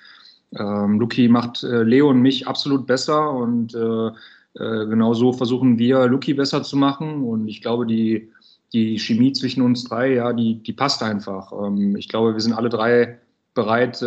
ähm, 0.58 1.00
Luki 1.00 1.28
macht 1.28 1.64
äh, 1.64 1.84
Leo 1.84 2.10
und 2.10 2.22
mich 2.22 2.48
absolut 2.48 2.88
besser 2.88 3.32
und 3.32 3.76
äh, 3.76 4.08
äh, 4.08 4.86
genau 4.88 5.14
so 5.14 5.34
versuchen 5.34 5.78
wir, 5.78 6.08
Luki 6.08 6.34
besser 6.34 6.64
zu 6.64 6.78
machen. 6.78 7.24
Und 7.24 7.48
ich 7.48 7.62
glaube, 7.62 7.86
die, 7.86 8.30
die 8.74 8.98
Chemie 8.98 9.34
zwischen 9.34 9.62
uns 9.62 9.84
drei, 9.84 10.14
ja, 10.14 10.34
die, 10.34 10.56
die 10.56 10.74
passt 10.74 11.04
einfach. 11.04 11.52
Ähm, 11.52 11.96
ich 11.96 12.10
glaube, 12.10 12.34
wir 12.34 12.42
sind 12.42 12.54
alle 12.54 12.70
drei 12.70 13.20
bereit, 13.54 14.04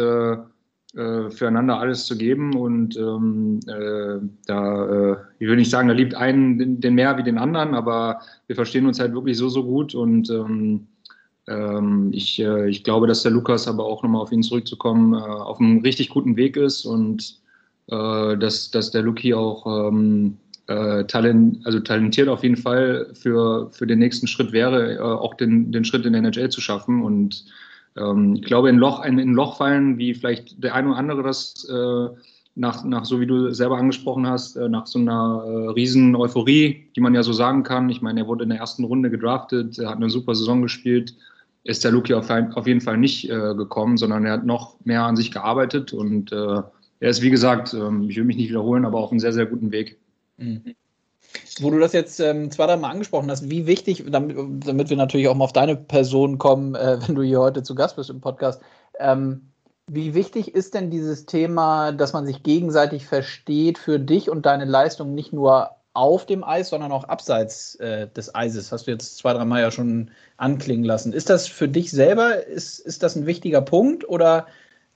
äh, 0.96 1.30
füreinander 1.30 1.78
alles 1.78 2.06
zu 2.06 2.18
geben. 2.18 2.56
Und 2.56 2.96
ähm, 2.96 3.60
äh, 3.68 4.18
da, 4.46 5.12
äh, 5.12 5.16
ich 5.38 5.46
will 5.46 5.56
nicht 5.56 5.70
sagen, 5.70 5.86
da 5.86 5.94
liebt 5.94 6.14
einen 6.14 6.58
den, 6.58 6.80
den, 6.80 6.94
mehr 6.94 7.16
wie 7.16 7.22
den 7.22 7.38
anderen, 7.38 7.74
aber 7.74 8.20
wir 8.48 8.56
verstehen 8.56 8.86
uns 8.86 8.98
halt 8.98 9.14
wirklich 9.14 9.38
so, 9.38 9.48
so 9.48 9.64
gut. 9.64 9.94
Und 9.94 10.30
ähm, 10.30 10.88
ähm 11.46 12.10
ich, 12.12 12.40
äh, 12.40 12.68
ich 12.68 12.82
glaube, 12.82 13.06
dass 13.06 13.22
der 13.22 13.30
Lukas, 13.30 13.68
aber 13.68 13.84
auch 13.84 14.02
nochmal 14.02 14.22
auf 14.22 14.32
ihn 14.32 14.42
zurückzukommen, 14.42 15.14
äh, 15.14 15.18
auf 15.18 15.60
einem 15.60 15.78
richtig 15.78 16.08
guten 16.08 16.36
Weg 16.36 16.56
ist 16.56 16.84
und 16.84 17.38
äh, 17.86 18.36
dass, 18.36 18.72
dass 18.72 18.90
der 18.90 19.02
Luki 19.02 19.32
auch 19.32 19.88
ähm, 19.88 20.38
talent, 20.66 21.66
also 21.66 21.80
talentiert 21.80 22.28
auf 22.28 22.44
jeden 22.44 22.56
Fall 22.56 23.08
für, 23.14 23.70
für 23.72 23.88
den 23.88 23.98
nächsten 23.98 24.28
Schritt 24.28 24.52
wäre, 24.52 25.04
auch 25.20 25.34
den, 25.34 25.72
den 25.72 25.84
Schritt 25.84 26.06
in 26.06 26.12
der 26.12 26.22
NHL 26.22 26.48
zu 26.48 26.60
schaffen. 26.60 27.02
Und 27.02 27.44
ähm, 27.96 28.34
ich 28.36 28.42
glaube, 28.42 28.68
in, 28.68 28.76
Loch, 28.76 29.04
in, 29.04 29.18
in 29.18 29.34
Loch 29.34 29.56
fallen, 29.56 29.98
wie 29.98 30.14
vielleicht 30.14 30.62
der 30.62 30.74
eine 30.74 30.90
oder 30.90 30.98
andere 30.98 31.22
das 31.22 31.68
äh, 31.68 32.08
nach, 32.54 32.84
nach, 32.84 33.04
so 33.04 33.20
wie 33.20 33.26
du 33.26 33.52
selber 33.52 33.78
angesprochen 33.78 34.26
hast, 34.26 34.56
äh, 34.56 34.68
nach 34.68 34.86
so 34.86 34.98
einer 34.98 35.44
äh, 35.46 35.70
riesen 35.70 36.14
Euphorie, 36.16 36.88
die 36.94 37.00
man 37.00 37.14
ja 37.14 37.22
so 37.22 37.32
sagen 37.32 37.62
kann. 37.62 37.88
Ich 37.90 38.02
meine, 38.02 38.20
er 38.20 38.26
wurde 38.26 38.44
in 38.44 38.50
der 38.50 38.58
ersten 38.58 38.84
Runde 38.84 39.10
gedraftet, 39.10 39.78
er 39.78 39.90
hat 39.90 39.96
eine 39.96 40.10
super 40.10 40.34
Saison 40.34 40.62
gespielt, 40.62 41.14
ist 41.64 41.84
der 41.84 41.92
Luki 41.92 42.14
auf, 42.14 42.30
auf 42.30 42.66
jeden 42.66 42.80
Fall 42.80 42.96
nicht 42.96 43.28
äh, 43.28 43.54
gekommen, 43.54 43.96
sondern 43.96 44.24
er 44.24 44.32
hat 44.32 44.46
noch 44.46 44.76
mehr 44.84 45.04
an 45.04 45.16
sich 45.16 45.30
gearbeitet 45.30 45.92
und 45.92 46.32
äh, 46.32 46.62
er 47.00 47.08
ist, 47.08 47.22
wie 47.22 47.30
gesagt, 47.30 47.72
ähm, 47.72 48.08
ich 48.08 48.16
will 48.16 48.24
mich 48.24 48.36
nicht 48.36 48.50
wiederholen, 48.50 48.84
aber 48.84 48.98
auf 48.98 49.10
einem 49.10 49.20
sehr, 49.20 49.32
sehr 49.32 49.46
guten 49.46 49.72
Weg. 49.72 49.98
Mhm. 50.36 50.74
Wo 51.60 51.70
du 51.70 51.78
das 51.78 51.92
jetzt 51.92 52.20
ähm, 52.20 52.50
zwei, 52.50 52.66
drei 52.66 52.76
Mal 52.76 52.90
angesprochen 52.90 53.30
hast, 53.30 53.50
wie 53.50 53.66
wichtig, 53.66 54.04
damit, 54.08 54.36
damit 54.66 54.90
wir 54.90 54.96
natürlich 54.96 55.28
auch 55.28 55.34
mal 55.34 55.44
auf 55.44 55.52
deine 55.52 55.76
Person 55.76 56.38
kommen, 56.38 56.74
äh, 56.74 56.98
wenn 57.06 57.14
du 57.14 57.22
hier 57.22 57.40
heute 57.40 57.62
zu 57.62 57.74
Gast 57.74 57.96
bist 57.96 58.10
im 58.10 58.20
Podcast, 58.20 58.60
ähm, 58.98 59.50
wie 59.92 60.14
wichtig 60.14 60.54
ist 60.54 60.74
denn 60.74 60.90
dieses 60.90 61.26
Thema, 61.26 61.90
dass 61.90 62.12
man 62.12 62.24
sich 62.24 62.44
gegenseitig 62.44 63.06
versteht 63.06 63.76
für 63.76 63.98
dich 63.98 64.30
und 64.30 64.46
deine 64.46 64.64
Leistung 64.64 65.14
nicht 65.14 65.32
nur 65.32 65.70
auf 65.92 66.26
dem 66.26 66.44
Eis, 66.44 66.68
sondern 66.68 66.92
auch 66.92 67.04
abseits 67.04 67.74
äh, 67.76 68.06
des 68.08 68.32
Eises? 68.34 68.70
Hast 68.70 68.86
du 68.86 68.92
jetzt 68.92 69.16
zwei, 69.16 69.32
drei 69.32 69.44
Mal 69.44 69.60
ja 69.60 69.70
schon 69.72 70.12
anklingen 70.36 70.84
lassen. 70.84 71.12
Ist 71.12 71.28
das 71.28 71.48
für 71.48 71.68
dich 71.68 71.90
selber, 71.90 72.46
ist, 72.46 72.78
ist 72.78 73.02
das 73.02 73.16
ein 73.16 73.26
wichtiger 73.26 73.60
Punkt 73.60 74.08
oder 74.08 74.46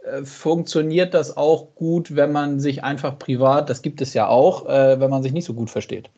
äh, 0.05 0.25
funktioniert 0.25 1.13
das 1.13 1.37
auch 1.37 1.75
gut, 1.75 2.15
wenn 2.15 2.33
man 2.33 2.61
sich 2.61 2.85
einfach 2.85 3.19
privat, 3.19 3.71
das 3.71 3.83
gibt 3.83 4.01
es 4.01 4.15
ja 4.15 4.29
auch, 4.29 4.67
äh, 4.67 5.01
wenn 5.01 5.11
man 5.11 5.23
sich 5.23 5.33
nicht 5.33 5.45
so 5.45 5.55
gut 5.55 5.71
versteht? 5.71 6.11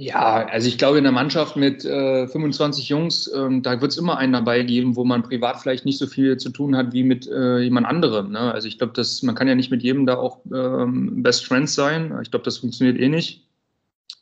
Ja, 0.00 0.46
also 0.46 0.68
ich 0.68 0.78
glaube, 0.78 0.98
in 0.98 1.02
der 1.02 1.12
Mannschaft 1.12 1.56
mit 1.56 1.84
äh, 1.84 2.28
25 2.28 2.88
Jungs, 2.88 3.28
ähm, 3.34 3.64
da 3.64 3.80
wird 3.80 3.90
es 3.90 3.98
immer 3.98 4.16
einen 4.16 4.32
dabei 4.32 4.62
geben, 4.62 4.94
wo 4.94 5.04
man 5.04 5.24
privat 5.24 5.60
vielleicht 5.60 5.84
nicht 5.84 5.98
so 5.98 6.06
viel 6.06 6.36
zu 6.36 6.50
tun 6.50 6.76
hat 6.76 6.92
wie 6.92 7.02
mit 7.02 7.26
äh, 7.26 7.58
jemand 7.58 7.88
anderem. 7.88 8.30
Ne? 8.30 8.38
Also 8.38 8.68
ich 8.68 8.78
glaube, 8.78 9.02
man 9.22 9.34
kann 9.34 9.48
ja 9.48 9.56
nicht 9.56 9.72
mit 9.72 9.82
jedem 9.82 10.06
da 10.06 10.16
auch 10.16 10.38
ähm, 10.54 11.24
Best 11.24 11.44
Friends 11.44 11.74
sein. 11.74 12.16
Ich 12.22 12.30
glaube, 12.30 12.44
das 12.44 12.58
funktioniert 12.58 12.96
eh 13.00 13.08
nicht. 13.08 13.44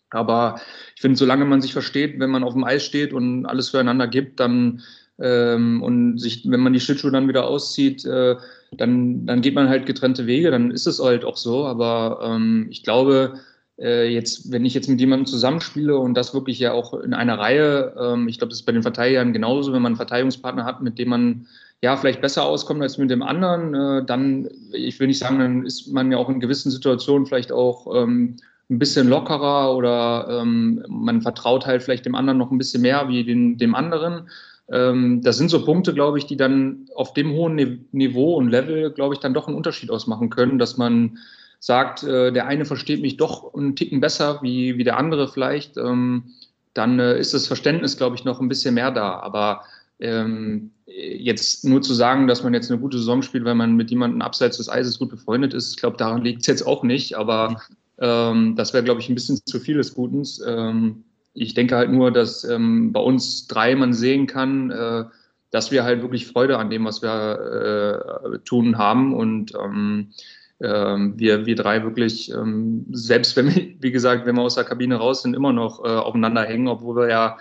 Aber 0.09 0.59
ich 0.95 1.03
finde, 1.03 1.19
solange 1.19 1.45
man 1.45 1.61
sich 1.61 1.75
versteht, 1.75 2.19
wenn 2.21 2.31
man 2.31 2.43
auf 2.43 2.55
dem 2.55 2.65
Eis 2.65 2.83
steht 2.83 3.13
und 3.13 3.45
alles 3.45 3.69
füreinander 3.69 4.09
gibt, 4.09 4.41
dann 4.41 4.81
ähm, 5.19 5.83
und 5.83 6.19
sich, 6.19 6.51
wenn 6.51 6.61
man 6.61 6.73
die 6.73 6.81
Schlittschuhe 6.81 7.11
dann 7.11 7.29
wieder 7.29 7.47
auszieht, 7.47 8.03
äh, 8.07 8.37
dann, 8.73 9.27
dann 9.27 9.43
geht 9.43 9.55
man 9.55 9.69
halt 9.69 9.85
getrennte 9.85 10.27
Wege, 10.27 10.51
dann 10.51 10.71
ist 10.71 10.87
es 10.87 11.01
halt 11.01 11.27
auch 11.27 11.37
so. 11.37 11.67
Aber 11.67 12.21
ähm, 12.23 12.69
ich 12.71 12.83
glaube, 12.83 13.41
jetzt, 13.79 14.51
wenn 14.51 14.65
ich 14.65 14.75
jetzt 14.75 14.89
mit 14.89 15.01
jemandem 15.01 15.27
zusammenspiele 15.27 15.99
und 15.99 16.15
das 16.15 16.33
wirklich 16.33 16.59
ja 16.59 16.73
auch 16.73 16.95
in 16.95 17.13
einer 17.13 17.39
Reihe, 17.39 17.95
ähm, 18.01 18.27
ich 18.29 18.39
glaube, 18.39 18.51
das 18.51 18.61
ist 18.61 18.67
bei 18.67 18.73
den 18.73 18.83
Verteidigern 18.83 19.33
genauso, 19.33 19.73
wenn 19.73 19.83
man 19.83 19.91
einen 19.91 19.97
Verteidigungspartner 19.97 20.65
hat, 20.65 20.83
mit 20.83 20.99
dem 20.99 21.11
man 21.11 21.47
ja 21.83 21.97
vielleicht 21.97 22.23
besser 22.23 22.45
auskommt 22.45 22.83
als 22.83 22.97
mit 22.97 23.11
dem 23.11 23.23
anderen, 23.23 23.75
äh, 23.75 24.05
dann, 24.05 24.49
ich 24.73 24.99
will 24.99 25.09
nicht 25.09 25.19
sagen, 25.19 25.39
dann 25.39 25.67
ist 25.67 25.93
man 25.93 26.11
ja 26.11 26.19
auch 26.19 26.31
in 26.31 26.41
gewissen 26.41 26.71
Situationen 26.71 27.27
vielleicht 27.27 27.53
auch 27.53 27.95
ähm, 27.95 28.37
ein 28.71 28.79
bisschen 28.79 29.09
lockerer 29.09 29.77
oder 29.77 30.41
ähm, 30.41 30.85
man 30.89 31.23
vertraut 31.23 31.67
halt 31.67 31.83
vielleicht 31.83 32.07
dem 32.07 32.15
anderen 32.15 32.39
noch 32.39 32.51
ein 32.51 32.59
bisschen 32.59 32.83
mehr 32.83 33.09
wie 33.09 33.25
den, 33.25 33.59
dem 33.59 33.75
anderen. 33.75 34.29
Ähm, 34.73 35.21
das 35.23 35.37
sind 35.37 35.51
so 35.51 35.65
Punkte, 35.65 35.95
glaube 35.95 36.19
ich, 36.19 36.27
die 36.27 36.37
dann 36.37 36.87
auf 36.95 37.13
dem 37.13 37.33
hohen 37.33 37.87
Niveau 37.93 38.35
und 38.35 38.49
Level, 38.49 38.91
glaube 38.91 39.15
ich, 39.15 39.21
dann 39.21 39.35
doch 39.35 39.47
einen 39.47 39.57
Unterschied 39.57 39.91
ausmachen 39.91 40.31
können, 40.31 40.59
dass 40.59 40.77
man 40.77 41.19
sagt, 41.67 42.05
äh, 42.05 42.31
der 42.31 42.47
eine 42.47 42.65
versteht 42.65 43.03
mich 43.03 43.17
doch 43.17 43.53
einen 43.53 43.75
Ticken 43.75 44.01
besser 44.01 44.39
wie, 44.41 44.79
wie 44.79 44.85
der 44.85 44.99
andere 44.99 45.27
vielleicht, 45.27 45.77
ähm, 45.77 46.35
dann 46.75 47.01
äh, 47.01 47.19
ist 47.19 47.35
das 47.35 47.49
Verständnis, 47.49 47.97
glaube 47.97 48.15
ich, 48.15 48.25
noch 48.25 48.41
ein 48.41 48.49
bisschen 48.49 48.75
mehr 48.75 48.93
da. 48.93 49.19
Aber 49.19 49.63
ähm, 49.99 50.71
jetzt 50.87 51.65
nur 51.65 51.83
zu 51.83 51.93
sagen, 51.93 52.29
dass 52.29 52.45
man 52.45 52.55
jetzt 52.55 52.71
eine 52.71 52.79
gute 52.79 52.99
Saison 52.99 53.21
spielt, 53.21 53.45
weil 53.45 53.57
man 53.57 53.75
mit 53.75 53.91
jemandem 53.91 54.23
abseits 54.23 54.59
des 54.59 54.69
Eises 54.69 55.01
gut 55.01 55.11
befreundet 55.11 55.55
ist, 55.55 55.71
ich 55.71 55.77
glaube, 55.79 55.97
daran 55.97 56.23
liegt 56.23 56.43
es 56.43 56.47
jetzt 56.47 56.65
auch 56.65 56.85
nicht. 56.85 57.17
Aber 57.17 57.61
ähm, 57.99 58.55
das 58.55 58.73
wäre, 58.73 58.85
glaube 58.85 59.01
ich, 59.01 59.09
ein 59.09 59.17
bisschen 59.17 59.41
zu 59.45 59.59
viel 59.59 59.79
des 59.79 59.93
Gutens. 59.93 60.41
Ähm, 60.47 61.03
ich 61.35 61.55
denke 61.55 61.75
halt 61.75 61.91
nur, 61.91 62.13
dass 62.13 62.45
ähm, 62.45 62.93
bei 62.93 63.01
uns 63.01 63.49
drei 63.49 63.75
man 63.75 63.93
sehen 63.93 64.29
kann, 64.29 64.71
äh, 64.71 65.05
dass 65.51 65.73
wir 65.73 65.83
halt 65.83 66.01
wirklich 66.01 66.29
Freude 66.29 66.59
an 66.59 66.71
dem, 66.71 66.85
was 66.85 67.03
wir 67.03 68.23
äh, 68.23 68.39
tun 68.45 68.79
haben 68.79 69.17
und 69.17 69.53
ähm, 69.61 70.13
wir, 70.59 71.45
wir 71.45 71.55
drei 71.55 71.83
wirklich, 71.83 72.33
ähm, 72.33 72.87
selbst 72.91 73.37
wenn 73.37 73.55
wir, 73.55 73.75
wie 73.81 73.91
gesagt, 73.91 74.25
wenn 74.25 74.37
wir 74.37 74.43
aus 74.43 74.55
der 74.55 74.65
Kabine 74.65 74.97
raus 74.97 75.23
sind, 75.23 75.35
immer 75.35 75.53
noch 75.53 75.85
äh, 75.85 75.89
aufeinander 75.89 76.45
hängen, 76.45 76.69
obwohl 76.69 76.97
wir 76.97 77.11
ja 77.11 77.37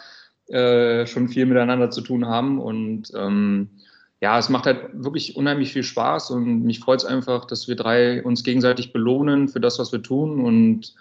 äh, 0.48 1.08
schon 1.08 1.28
viel 1.28 1.46
miteinander 1.46 1.90
zu 1.90 2.02
tun 2.02 2.28
haben. 2.28 2.60
Und 2.60 3.12
ähm, 3.16 3.70
ja, 4.22 4.38
es 4.38 4.50
macht 4.50 4.66
halt 4.66 4.90
wirklich 4.94 5.36
unheimlich 5.36 5.74
viel 5.74 5.84
Spaß 5.84 6.32
und 6.32 6.64
mich 6.64 6.80
freut 6.80 7.00
es 7.00 7.06
einfach, 7.06 7.46
dass 7.46 7.68
wir 7.68 7.76
drei 7.76 8.24
uns 8.24 8.44
gegenseitig 8.44 8.94
belohnen 8.94 9.48
für 9.48 9.60
das, 9.60 9.80
was 9.80 9.92
wir 9.92 10.02
tun. 10.02 10.42
Und 10.42 10.94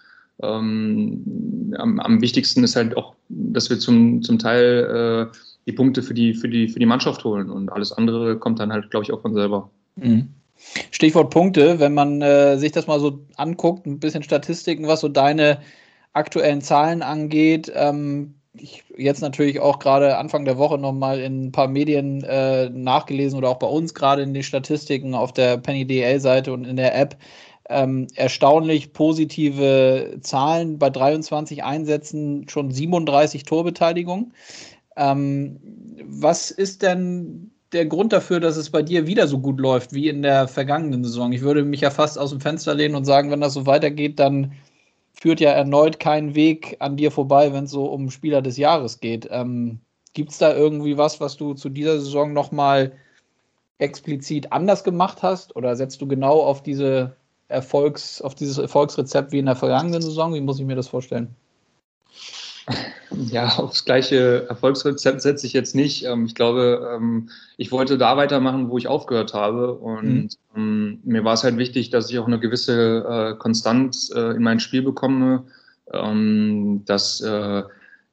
ähm, 0.43 1.75
am, 1.79 2.01
am, 2.01 2.23
wichtigsten 2.23 2.65
ist 2.65 2.77
halt 2.77 2.97
auch, 2.97 3.15
dass 3.29 3.71
wir 3.71 3.79
zum, 3.79 4.23
zum 4.23 4.39
Teil 4.39 5.31
äh, 5.33 5.37
die 5.67 5.73
Punkte 5.73 6.03
für 6.03 6.15
die, 6.15 6.35
für, 6.35 6.49
die, 6.49 6.69
für 6.69 6.79
die 6.79 6.87
Mannschaft 6.87 7.25
holen. 7.25 7.51
Und 7.51 7.71
alles 7.71 7.93
andere 7.93 8.39
kommt 8.39 8.61
dann 8.61 8.73
halt, 8.73 8.91
glaube 8.91 9.05
ich, 9.05 9.13
auch 9.13 9.23
von 9.23 9.35
selber. 9.35 9.71
Mhm. 9.97 10.29
Stichwort 10.91 11.31
Punkte, 11.31 11.81
wenn 11.81 11.95
man 11.95 12.23
äh, 12.23 12.57
sich 12.57 12.73
das 12.73 12.87
mal 12.87 13.01
so 13.01 13.21
anguckt, 13.37 13.87
ein 13.87 14.01
bisschen 14.01 14.23
Statistiken, 14.23 14.87
was 14.87 15.01
so 15.01 15.09
deine 15.09 15.61
aktuellen 16.13 16.61
Zahlen 16.61 17.03
angeht. 17.03 17.71
Ähm, 17.75 18.35
ich 18.57 18.85
jetzt 18.97 19.21
natürlich 19.21 19.61
auch 19.61 19.79
gerade 19.79 20.17
Anfang 20.17 20.45
der 20.45 20.59
Woche 20.59 20.79
nochmal 20.79 21.21
in 21.21 21.47
ein 21.47 21.53
paar 21.53 21.67
Medien 21.67 22.23
äh, 22.23 22.71
nachgelesen 22.71 23.37
oder 23.39 23.49
auch 23.49 23.59
bei 23.59 23.67
uns 23.67 23.95
gerade 23.95 24.23
in 24.23 24.33
den 24.33 24.45
Statistiken 24.45 25.15
auf 25.15 25.33
der 25.33 25.57
Penny 25.59 25.85
DL-Seite 25.87 26.53
und 26.53 26.65
in 26.65 26.77
der 26.77 26.97
App. 26.97 27.17
Ähm, 27.69 28.07
erstaunlich 28.15 28.93
positive 28.93 30.19
Zahlen 30.21 30.79
bei 30.79 30.91
23 30.91 31.65
Einsätzen, 31.65 32.47
schon 32.49 32.71
37 32.71 33.45
Torbeteiligung. 33.45 34.33
Ähm, 34.97 35.59
was 36.05 36.51
ist 36.51 36.83
denn 36.83 37.54
der 37.75 37.87
Grund 37.87 38.13
dafür, 38.13 38.41
dass 38.41 38.57
es 38.57 38.71
bei 38.71 38.83
dir 38.83 39.07
wieder 39.07 39.27
so 39.27 39.39
gut 39.39 39.61
läuft 39.61 39.93
wie 39.93 40.09
in 40.09 40.23
der 40.23 40.49
vergangenen 40.49 41.05
Saison? 41.05 41.33
Ich 41.33 41.43
würde 41.43 41.65
mich 41.65 41.81
ja 41.81 41.91
fast 41.91 42.19
aus 42.19 42.31
dem 42.31 42.41
Fenster 42.41 42.75
lehnen 42.75 42.95
und 42.95 43.05
sagen, 43.05 43.31
wenn 43.31 43.41
das 43.41 43.55
so 43.55 43.67
weitergeht, 43.67 44.19
dann 44.19 44.53
führt 45.13 45.41
ja 45.41 45.51
erneut 45.51 46.01
kein 46.01 46.35
Weg 46.35 46.77
an 46.81 46.97
dir 46.97 47.11
vorbei, 47.11 47.53
wenn 47.53 47.65
es 47.65 47.71
so 47.71 47.87
um 47.87 48.11
Spieler 48.11 48.43
des 48.43 48.57
Jahres 48.57 49.01
geht. 49.01 49.29
Ähm, 49.31 49.81
Gibt 50.13 50.31
es 50.31 50.39
da 50.39 50.55
irgendwie 50.55 50.97
was, 50.97 51.21
was 51.21 51.37
du 51.37 51.55
zu 51.55 51.69
dieser 51.69 51.99
Saison 51.99 52.33
nochmal 52.33 52.93
explizit 53.79 54.53
anders 54.53 54.85
gemacht 54.85 55.23
hast? 55.23 55.57
Oder 55.57 55.77
setzt 55.77 56.01
du 56.01 56.07
genau 56.07 56.41
auf 56.41 56.63
diese 56.63 57.17
Erfolgs, 57.49 58.23
auf 58.23 58.35
dieses 58.35 58.59
Erfolgsrezept 58.59 59.33
wie 59.33 59.39
in 59.39 59.47
der 59.47 59.57
vergangenen 59.57 60.03
Saison? 60.03 60.35
Wie 60.35 60.41
muss 60.41 60.61
ich 60.61 60.67
mir 60.67 60.77
das 60.77 60.89
vorstellen? 60.89 61.35
Ja, 63.31 63.59
aufs 63.59 63.85
gleiche 63.85 64.47
Erfolgsrezept 64.49 65.21
setze 65.21 65.47
ich 65.47 65.53
jetzt 65.53 65.75
nicht. 65.75 66.05
Ähm, 66.05 66.27
ich 66.27 66.35
glaube, 66.35 66.95
ähm, 66.95 67.29
ich 67.57 67.73
wollte 67.73 67.99
da 67.99 68.17
weitermachen, 68.17 68.71
wo 68.71 68.79
ich 68.79 68.89
aufgehört 68.89 69.35
habe. 69.35 69.75
Und 69.75 70.31
mhm. 70.55 71.01
mir 71.05 71.25
war 71.25 71.35
es 71.35 71.45
halt 71.45 71.57
wichtig, 71.57 71.91
dass 71.91 72.11
ich 72.11 72.19
auch 72.19 72.27
eine 72.27 72.41
gewisse 72.41 73.05
äh, 73.35 73.39
Konstanz 73.39 74.11
äh, 74.15 74.37
in 74.37 74.43
mein 74.43 74.61
Spiel 74.61 74.83
bekomme. 74.83 75.45
Ähm, 75.93 76.83
dass, 76.87 77.21
äh, 77.21 77.63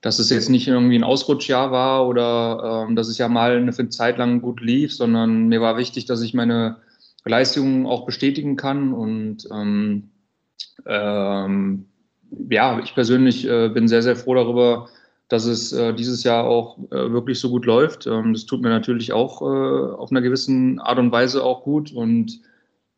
dass 0.02 0.20
es 0.20 0.30
jetzt 0.30 0.50
nicht 0.50 0.68
irgendwie 0.68 0.98
ein 0.98 1.04
Ausrutschjahr 1.04 1.72
war 1.72 2.08
oder 2.08 2.88
dass 2.92 3.08
es 3.08 3.18
ja 3.18 3.30
mal 3.30 3.58
eine 3.58 3.90
Zeit 3.90 4.18
lang 4.18 4.42
gut 4.42 4.60
lief, 4.60 4.94
sondern 4.94 5.48
mir 5.48 5.62
war 5.62 5.78
wichtig, 5.78 6.06
dass 6.06 6.22
ich 6.22 6.34
meine 6.34 6.78
Leistungen 7.24 7.86
auch 7.86 8.06
bestätigen 8.06 8.56
kann. 8.56 8.94
Und 8.94 9.48
ähm, 9.54 10.10
ähm, 10.86 11.86
ja, 12.50 12.80
ich 12.80 12.94
persönlich 12.94 13.48
äh, 13.48 13.70
bin 13.70 13.88
sehr, 13.88 14.02
sehr 14.02 14.16
froh 14.16 14.36
darüber, 14.36 14.90
dass 15.28 15.46
es 15.46 15.72
äh, 15.72 15.94
dieses 15.94 16.24
Jahr 16.24 16.46
auch 16.46 16.78
äh, 16.92 17.12
wirklich 17.12 17.40
so 17.40 17.50
gut 17.50 17.66
läuft. 17.66 18.08
Ähm, 18.08 18.34
das 18.34 18.46
tut 18.46 18.62
mir 18.62 18.70
natürlich 18.70 19.14
auch 19.14 19.42
äh, 19.42 19.94
auf 19.96 20.12
einer 20.12 20.22
gewissen 20.22 20.80
Art 20.80 21.00
und 21.00 21.12
Weise 21.12 21.44
auch 21.44 21.64
gut. 21.64 21.92
Und 21.94 22.42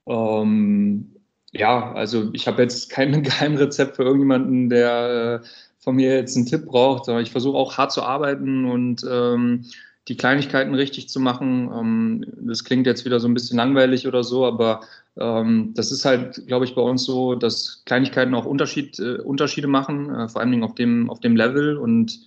ähm, 0.08 1.16
ja, 1.52 1.94
also 1.94 2.30
ich 2.34 2.48
habe 2.48 2.62
jetzt 2.64 2.90
kein 2.90 3.24
Geheimrezept 3.24 3.96
für 3.96 4.04
irgendjemanden, 4.04 4.70
der 4.70 5.42
äh, 5.44 5.48
von 5.80 5.96
mir 5.96 6.16
jetzt 6.16 6.36
einen 6.36 6.46
Tipp 6.46 6.66
braucht. 6.66 7.08
Ich 7.08 7.32
versuche 7.32 7.58
auch 7.58 7.78
hart 7.78 7.92
zu 7.92 8.02
arbeiten 8.02 8.66
und 8.66 9.06
ähm, 9.10 9.66
die 10.08 10.18
Kleinigkeiten 10.18 10.76
richtig 10.76 11.10
zu 11.10 11.20
machen. 11.20 11.70
Ähm, 11.74 12.26
das 12.42 12.64
klingt 12.64 12.88
jetzt 12.88 13.06
wieder 13.06 13.20
so 13.20 13.28
ein 13.28 13.34
bisschen 13.34 13.58
langweilig 13.58 14.08
oder 14.08 14.24
so, 14.24 14.46
aber 14.46 14.82
ähm, 15.18 15.74
das 15.76 15.92
ist 15.92 16.06
halt, 16.06 16.46
glaube 16.48 16.66
ich, 16.66 16.76
bei 16.76 16.82
uns 16.82 17.04
so, 17.04 17.36
dass 17.36 17.84
Kleinigkeiten 17.86 18.34
auch 18.36 18.46
Unterschied, 18.46 19.00
äh, 19.00 19.20
Unterschiede 19.20 19.68
machen, 19.68 20.14
äh, 20.14 20.28
vor 20.28 20.42
allen 20.42 20.52
Dingen 20.52 20.64
auf 20.64 20.76
dem, 20.76 21.10
auf 21.10 21.20
dem 21.20 21.36
Level. 21.36 21.78
Und 21.78 22.20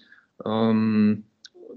ähm, 0.45 1.25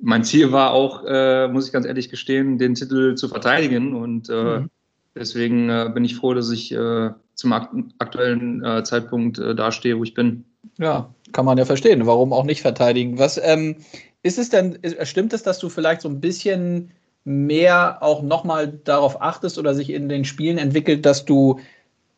mein 0.01 0.23
Ziel 0.23 0.51
war 0.51 0.71
auch, 0.71 1.03
äh, 1.05 1.47
muss 1.49 1.67
ich 1.67 1.73
ganz 1.73 1.85
ehrlich 1.85 2.09
gestehen, 2.09 2.57
den 2.57 2.75
Titel 2.75 3.15
zu 3.15 3.27
verteidigen. 3.27 3.93
Und 3.95 4.29
äh, 4.29 4.59
mhm. 4.59 4.69
deswegen 5.15 5.69
äh, 5.69 5.89
bin 5.93 6.05
ich 6.05 6.15
froh, 6.15 6.33
dass 6.33 6.49
ich 6.51 6.71
äh, 6.71 7.09
zum 7.35 7.53
akt 7.53 7.73
aktuellen 7.99 8.83
Zeitpunkt 8.83 9.37
dastehe, 9.37 9.97
wo 9.97 10.03
ich 10.03 10.13
bin. 10.13 10.43
Ja, 10.77 11.09
kann 11.31 11.45
man 11.45 11.57
ja 11.57 11.63
verstehen. 11.63 12.05
Warum 12.05 12.33
auch 12.33 12.43
nicht 12.43 12.61
verteidigen? 12.61 13.17
Was 13.17 13.39
ähm, 13.41 13.77
ist 14.23 14.37
es 14.37 14.49
denn, 14.49 14.79
stimmt 15.03 15.33
es, 15.33 15.43
dass 15.43 15.59
du 15.59 15.69
vielleicht 15.69 16.01
so 16.01 16.09
ein 16.09 16.19
bisschen 16.19 16.91
mehr 17.23 18.01
auch 18.01 18.21
nochmal 18.21 18.67
darauf 18.83 19.21
achtest 19.21 19.57
oder 19.57 19.73
sich 19.73 19.89
in 19.91 20.09
den 20.09 20.25
Spielen 20.25 20.57
entwickelt, 20.57 21.05
dass 21.05 21.25
du 21.25 21.59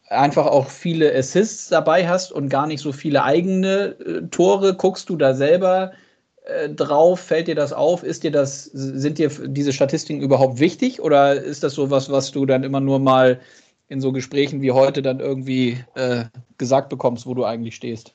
einfach 0.09 0.45
auch 0.45 0.69
viele 0.69 1.13
Assists 1.15 1.69
dabei 1.69 2.07
hast 2.07 2.31
und 2.31 2.49
gar 2.49 2.67
nicht 2.67 2.81
so 2.81 2.91
viele 2.91 3.23
eigene 3.23 3.95
äh, 3.99 4.21
Tore? 4.29 4.75
Guckst 4.75 5.09
du 5.09 5.15
da 5.15 5.33
selber 5.33 5.93
äh, 6.45 6.69
drauf? 6.69 7.19
Fällt 7.19 7.47
dir 7.47 7.55
das 7.55 7.73
auf? 7.73 8.03
Ist 8.03 8.23
dir 8.23 8.31
das, 8.31 8.65
sind 8.65 9.17
dir 9.17 9.29
diese 9.29 9.73
Statistiken 9.73 10.21
überhaupt 10.21 10.59
wichtig 10.59 11.01
oder 11.01 11.33
ist 11.33 11.63
das 11.63 11.73
sowas, 11.73 12.11
was 12.11 12.31
du 12.31 12.45
dann 12.45 12.63
immer 12.63 12.79
nur 12.81 12.99
mal 12.99 13.39
in 13.87 14.01
so 14.01 14.11
Gesprächen 14.11 14.61
wie 14.61 14.71
heute 14.71 15.01
dann 15.01 15.19
irgendwie 15.19 15.83
äh, 15.95 16.25
gesagt 16.57 16.89
bekommst, 16.89 17.25
wo 17.25 17.33
du 17.33 17.45
eigentlich 17.45 17.75
stehst? 17.75 18.13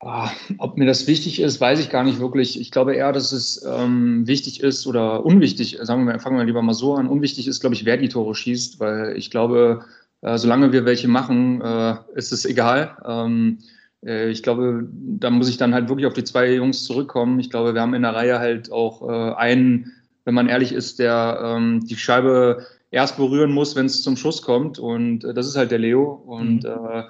Ah, 0.00 0.30
ob 0.58 0.76
mir 0.76 0.86
das 0.86 1.08
wichtig 1.08 1.40
ist, 1.40 1.60
weiß 1.60 1.80
ich 1.80 1.90
gar 1.90 2.04
nicht 2.04 2.20
wirklich. 2.20 2.60
Ich 2.60 2.70
glaube 2.70 2.94
eher, 2.94 3.12
dass 3.12 3.32
es 3.32 3.64
ähm, 3.68 4.28
wichtig 4.28 4.62
ist 4.62 4.86
oder 4.86 5.26
unwichtig, 5.26 5.76
sagen 5.82 6.06
wir, 6.06 6.20
fangen 6.20 6.38
wir 6.38 6.44
lieber 6.44 6.62
mal 6.62 6.74
so 6.74 6.94
an. 6.94 7.08
Unwichtig 7.08 7.48
ist, 7.48 7.60
glaube 7.60 7.74
ich, 7.74 7.84
wer 7.84 7.96
die 7.96 8.08
Tore 8.08 8.34
schießt, 8.34 8.78
weil 8.78 9.16
ich 9.16 9.30
glaube, 9.32 9.84
äh, 10.20 10.38
solange 10.38 10.72
wir 10.72 10.84
welche 10.84 11.08
machen, 11.08 11.60
äh, 11.60 11.96
ist 12.14 12.30
es 12.30 12.44
egal. 12.44 12.96
Ähm, 13.04 13.58
äh, 14.06 14.30
ich 14.30 14.44
glaube, 14.44 14.86
da 14.92 15.30
muss 15.30 15.48
ich 15.48 15.56
dann 15.56 15.74
halt 15.74 15.88
wirklich 15.88 16.06
auf 16.06 16.14
die 16.14 16.24
zwei 16.24 16.54
Jungs 16.54 16.84
zurückkommen. 16.84 17.40
Ich 17.40 17.50
glaube, 17.50 17.74
wir 17.74 17.80
haben 17.80 17.94
in 17.94 18.02
der 18.02 18.14
Reihe 18.14 18.38
halt 18.38 18.70
auch 18.70 19.02
äh, 19.02 19.34
einen, 19.34 19.92
wenn 20.24 20.34
man 20.34 20.48
ehrlich 20.48 20.70
ist, 20.70 21.00
der 21.00 21.40
ähm, 21.42 21.84
die 21.84 21.96
Scheibe 21.96 22.64
erst 22.92 23.16
berühren 23.16 23.50
muss, 23.50 23.74
wenn 23.74 23.86
es 23.86 24.04
zum 24.04 24.16
Schuss 24.16 24.42
kommt. 24.42 24.78
Und 24.78 25.24
äh, 25.24 25.34
das 25.34 25.48
ist 25.48 25.56
halt 25.56 25.72
der 25.72 25.80
Leo. 25.80 26.04
Und 26.04 26.62
mhm 26.62 27.04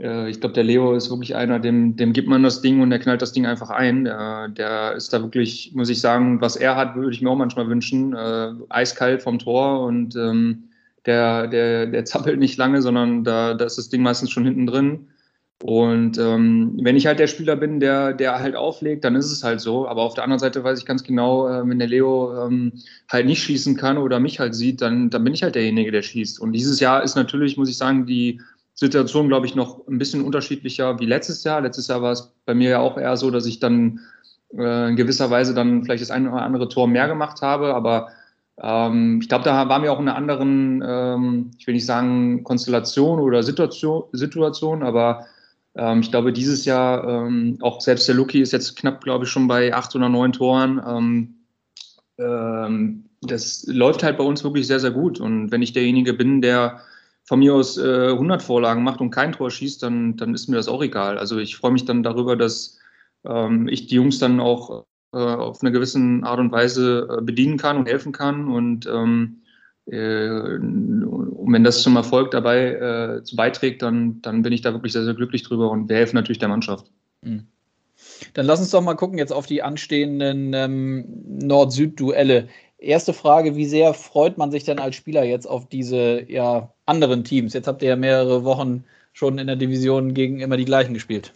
äh, 0.00 0.30
ich 0.30 0.40
glaube, 0.40 0.54
der 0.54 0.64
Leo 0.64 0.94
ist 0.94 1.10
wirklich 1.10 1.36
einer, 1.36 1.60
dem, 1.60 1.96
dem 1.96 2.12
gibt 2.12 2.28
man 2.28 2.42
das 2.42 2.62
Ding 2.62 2.80
und 2.80 2.90
der 2.90 2.98
knallt 2.98 3.22
das 3.22 3.32
Ding 3.32 3.46
einfach 3.46 3.70
ein. 3.70 4.04
Der, 4.04 4.48
der 4.48 4.92
ist 4.94 5.12
da 5.12 5.22
wirklich, 5.22 5.72
muss 5.74 5.90
ich 5.90 6.00
sagen, 6.00 6.40
was 6.40 6.56
er 6.56 6.76
hat, 6.76 6.96
würde 6.96 7.12
ich 7.12 7.20
mir 7.22 7.30
auch 7.30 7.36
manchmal 7.36 7.68
wünschen. 7.68 8.14
Äh, 8.14 8.52
eiskalt 8.68 9.22
vom 9.22 9.38
Tor 9.38 9.84
und 9.84 10.16
ähm, 10.16 10.64
der, 11.06 11.46
der, 11.48 11.86
der 11.86 12.04
zappelt 12.06 12.38
nicht 12.38 12.56
lange, 12.56 12.82
sondern 12.82 13.24
da, 13.24 13.54
da 13.54 13.64
ist 13.64 13.78
das 13.78 13.88
Ding 13.90 14.02
meistens 14.02 14.30
schon 14.30 14.44
hinten 14.44 14.66
drin. 14.66 15.08
Und 15.62 16.16
ähm, 16.16 16.78
wenn 16.80 16.96
ich 16.96 17.06
halt 17.06 17.18
der 17.18 17.26
Spieler 17.26 17.54
bin, 17.54 17.80
der, 17.80 18.14
der 18.14 18.38
halt 18.38 18.56
auflegt, 18.56 19.04
dann 19.04 19.14
ist 19.14 19.30
es 19.30 19.44
halt 19.44 19.60
so. 19.60 19.86
Aber 19.86 20.02
auf 20.02 20.14
der 20.14 20.24
anderen 20.24 20.38
Seite 20.38 20.64
weiß 20.64 20.78
ich 20.78 20.86
ganz 20.86 21.04
genau, 21.04 21.48
äh, 21.48 21.68
wenn 21.68 21.78
der 21.78 21.88
Leo 21.88 22.46
ähm, 22.46 22.72
halt 23.10 23.26
nicht 23.26 23.42
schießen 23.42 23.76
kann 23.76 23.98
oder 23.98 24.20
mich 24.20 24.40
halt 24.40 24.54
sieht, 24.54 24.80
dann, 24.80 25.10
dann 25.10 25.22
bin 25.22 25.34
ich 25.34 25.42
halt 25.42 25.56
derjenige, 25.56 25.90
der 25.90 26.00
schießt. 26.00 26.40
Und 26.40 26.52
dieses 26.52 26.80
Jahr 26.80 27.02
ist 27.02 27.14
natürlich, 27.14 27.58
muss 27.58 27.68
ich 27.68 27.76
sagen, 27.76 28.06
die 28.06 28.40
Situation, 28.80 29.28
glaube 29.28 29.44
ich, 29.44 29.54
noch 29.54 29.86
ein 29.88 29.98
bisschen 29.98 30.24
unterschiedlicher 30.24 30.98
wie 30.98 31.04
letztes 31.04 31.44
Jahr. 31.44 31.60
Letztes 31.60 31.86
Jahr 31.88 32.00
war 32.00 32.12
es 32.12 32.32
bei 32.46 32.54
mir 32.54 32.70
ja 32.70 32.78
auch 32.78 32.96
eher 32.96 33.18
so, 33.18 33.30
dass 33.30 33.44
ich 33.44 33.60
dann 33.60 34.00
äh, 34.56 34.88
in 34.88 34.96
gewisser 34.96 35.30
Weise 35.30 35.52
dann 35.52 35.84
vielleicht 35.84 36.00
das 36.00 36.10
eine 36.10 36.32
oder 36.32 36.40
andere 36.40 36.66
Tor 36.66 36.88
mehr 36.88 37.06
gemacht 37.06 37.42
habe. 37.42 37.74
Aber 37.74 38.08
ähm, 38.58 39.18
ich 39.20 39.28
glaube, 39.28 39.44
da 39.44 39.68
waren 39.68 39.82
wir 39.82 39.92
auch 39.92 40.00
in 40.00 40.08
einer 40.08 40.16
anderen, 40.16 40.82
ähm, 40.82 41.50
ich 41.58 41.66
will 41.66 41.74
nicht 41.74 41.84
sagen 41.84 42.42
Konstellation 42.42 43.20
oder 43.20 43.42
Situation, 43.42 44.04
Situation 44.12 44.82
aber 44.82 45.26
ähm, 45.74 46.00
ich 46.00 46.10
glaube, 46.10 46.32
dieses 46.32 46.64
Jahr, 46.64 47.06
ähm, 47.06 47.58
auch 47.60 47.82
selbst 47.82 48.08
der 48.08 48.14
Lucky 48.14 48.40
ist 48.40 48.52
jetzt 48.52 48.76
knapp, 48.76 49.04
glaube 49.04 49.26
ich, 49.26 49.30
schon 49.30 49.46
bei 49.46 49.74
acht 49.74 49.94
oder 49.94 50.08
neun 50.08 50.32
Toren. 50.32 50.80
Ähm, 50.88 51.34
ähm, 52.16 53.04
das 53.20 53.66
läuft 53.66 54.02
halt 54.02 54.16
bei 54.16 54.24
uns 54.24 54.42
wirklich 54.42 54.66
sehr, 54.66 54.80
sehr 54.80 54.90
gut. 54.90 55.20
Und 55.20 55.52
wenn 55.52 55.60
ich 55.60 55.74
derjenige 55.74 56.14
bin, 56.14 56.40
der 56.40 56.80
von 57.30 57.38
mir 57.38 57.54
aus 57.54 57.78
äh, 57.78 58.08
100 58.08 58.42
Vorlagen 58.42 58.82
macht 58.82 59.00
und 59.00 59.12
kein 59.12 59.30
Tor 59.30 59.52
schießt, 59.52 59.84
dann, 59.84 60.16
dann 60.16 60.34
ist 60.34 60.48
mir 60.48 60.56
das 60.56 60.66
auch 60.66 60.82
egal. 60.82 61.16
Also 61.16 61.38
ich 61.38 61.54
freue 61.54 61.70
mich 61.70 61.84
dann 61.84 62.02
darüber, 62.02 62.34
dass 62.34 62.80
ähm, 63.24 63.68
ich 63.68 63.86
die 63.86 63.94
Jungs 63.94 64.18
dann 64.18 64.40
auch 64.40 64.84
äh, 65.12 65.16
auf 65.16 65.62
eine 65.62 65.70
gewisse 65.70 66.00
Art 66.24 66.40
und 66.40 66.50
Weise 66.50 67.06
äh, 67.08 67.22
bedienen 67.22 67.56
kann 67.56 67.76
und 67.76 67.86
helfen 67.86 68.10
kann. 68.10 68.48
Und 68.48 68.84
ähm, 68.86 69.42
äh, 69.86 70.28
und 70.28 71.52
wenn 71.52 71.62
das 71.62 71.82
zum 71.82 71.94
Erfolg 71.94 72.32
dabei 72.32 72.72
äh, 72.72 73.22
zu 73.22 73.36
beiträgt, 73.36 73.82
dann, 73.82 74.20
dann 74.22 74.42
bin 74.42 74.52
ich 74.52 74.62
da 74.62 74.72
wirklich 74.72 74.92
sehr, 74.92 75.04
sehr 75.04 75.14
glücklich 75.14 75.44
drüber 75.44 75.70
und 75.70 75.88
wir 75.88 75.98
helfen 75.98 76.16
natürlich 76.16 76.40
der 76.40 76.48
Mannschaft. 76.48 76.90
Mhm. 77.22 77.46
Dann 78.34 78.46
lass 78.46 78.58
uns 78.58 78.70
doch 78.70 78.82
mal 78.82 78.94
gucken 78.94 79.18
jetzt 79.18 79.32
auf 79.32 79.46
die 79.46 79.62
anstehenden 79.62 80.52
ähm, 80.52 81.04
Nord-Süd-Duelle. 81.28 82.48
Erste 82.80 83.12
Frage, 83.12 83.56
wie 83.56 83.66
sehr 83.66 83.92
freut 83.92 84.38
man 84.38 84.50
sich 84.50 84.64
denn 84.64 84.78
als 84.78 84.96
Spieler 84.96 85.22
jetzt 85.24 85.46
auf 85.46 85.68
diese 85.68 86.24
ja, 86.30 86.72
anderen 86.86 87.24
Teams? 87.24 87.52
Jetzt 87.52 87.66
habt 87.66 87.82
ihr 87.82 87.90
ja 87.90 87.96
mehrere 87.96 88.44
Wochen 88.44 88.84
schon 89.12 89.38
in 89.38 89.46
der 89.46 89.56
Division 89.56 90.14
gegen 90.14 90.40
immer 90.40 90.56
die 90.56 90.64
gleichen 90.64 90.94
gespielt. 90.94 91.32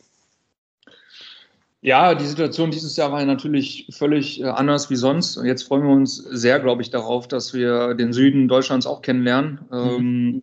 Ja, 1.83 2.15
die 2.15 2.25
Situation 2.25 2.71
dieses 2.71 2.97
Jahr 2.97 3.13
war 3.13 3.21
ja 3.21 3.27
natürlich 3.27 3.87
völlig 3.91 4.41
äh, 4.41 4.45
anders 4.45 4.89
wie 4.89 4.97
sonst. 4.97 5.37
Und 5.37 5.45
jetzt 5.45 5.65
freuen 5.65 5.83
wir 5.83 5.93
uns 5.93 6.17
sehr, 6.17 6.59
glaube 6.59 6.81
ich, 6.81 6.89
darauf, 6.89 7.29
dass 7.29 7.53
wir 7.53 7.93
den 7.93 8.15
Süden 8.15 8.49
Deutschlands 8.49 8.87
auch 8.87 9.03
kennenlernen. 9.03 9.61
Mhm. 9.71 9.77
Ähm, 9.77 10.43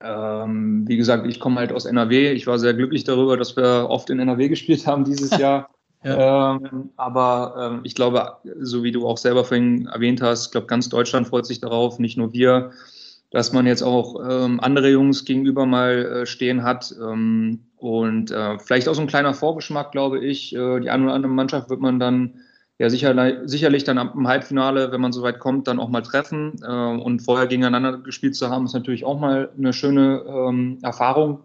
ähm, 0.00 0.88
wie 0.88 0.96
gesagt, 0.96 1.26
ich 1.26 1.38
komme 1.38 1.56
halt 1.56 1.70
aus 1.70 1.84
NRW. 1.84 2.32
Ich 2.32 2.46
war 2.46 2.58
sehr 2.58 2.72
glücklich 2.72 3.04
darüber, 3.04 3.36
dass 3.36 3.56
wir 3.56 3.90
oft 3.90 4.08
in 4.08 4.20
NRW 4.20 4.48
gespielt 4.48 4.86
haben 4.86 5.04
dieses 5.04 5.30
Jahr. 5.38 5.68
Ja. 6.04 6.56
ähm, 6.56 6.90
aber 6.96 7.54
ähm, 7.58 7.80
ich 7.84 7.94
glaube, 7.94 8.36
so 8.60 8.82
wie 8.82 8.92
du 8.92 9.06
auch 9.06 9.18
selber 9.18 9.44
vorhin 9.44 9.86
erwähnt 9.86 10.22
hast, 10.22 10.46
ich 10.46 10.50
glaube, 10.52 10.66
ganz 10.66 10.88
Deutschland 10.88 11.28
freut 11.28 11.46
sich 11.46 11.60
darauf, 11.60 11.98
nicht 11.98 12.16
nur 12.16 12.32
wir 12.32 12.72
dass 13.30 13.52
man 13.52 13.66
jetzt 13.66 13.82
auch 13.82 14.16
ähm, 14.28 14.58
andere 14.60 14.90
Jungs 14.90 15.24
gegenüber 15.24 15.66
mal 15.66 16.22
äh, 16.22 16.26
stehen 16.26 16.62
hat. 16.62 16.94
Ähm, 17.00 17.60
und 17.76 18.30
äh, 18.30 18.58
vielleicht 18.58 18.88
auch 18.88 18.94
so 18.94 19.02
ein 19.02 19.06
kleiner 19.06 19.34
Vorgeschmack, 19.34 19.92
glaube 19.92 20.24
ich. 20.24 20.54
Äh, 20.54 20.80
die 20.80 20.90
eine 20.90 21.04
oder 21.04 21.14
andere 21.14 21.32
Mannschaft 21.32 21.68
wird 21.68 21.80
man 21.80 22.00
dann 22.00 22.40
ja 22.78 22.88
sicherlich, 22.88 23.36
sicherlich 23.44 23.84
dann 23.84 23.98
am 23.98 24.26
Halbfinale, 24.26 24.92
wenn 24.92 25.00
man 25.00 25.12
so 25.12 25.22
weit 25.22 25.40
kommt, 25.40 25.68
dann 25.68 25.78
auch 25.78 25.88
mal 25.88 26.02
treffen. 26.02 26.60
Äh, 26.62 27.00
und 27.00 27.20
vorher 27.20 27.46
gegeneinander 27.46 27.98
gespielt 27.98 28.34
zu 28.34 28.48
haben, 28.48 28.64
ist 28.64 28.74
natürlich 28.74 29.04
auch 29.04 29.20
mal 29.20 29.50
eine 29.56 29.72
schöne 29.72 30.24
ähm, 30.26 30.78
Erfahrung. 30.82 31.40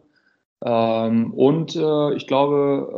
Ähm, 0.63 1.33
und 1.33 1.75
äh, 1.75 2.13
ich 2.13 2.27
glaube, 2.27 2.93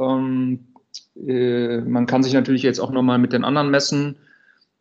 äh, 1.16 1.82
man 1.82 2.06
kann 2.06 2.24
sich 2.24 2.34
natürlich 2.34 2.64
jetzt 2.64 2.80
auch 2.80 2.92
nochmal 2.92 3.18
mit 3.18 3.34
den 3.34 3.44
anderen 3.44 3.70
messen. 3.70 4.18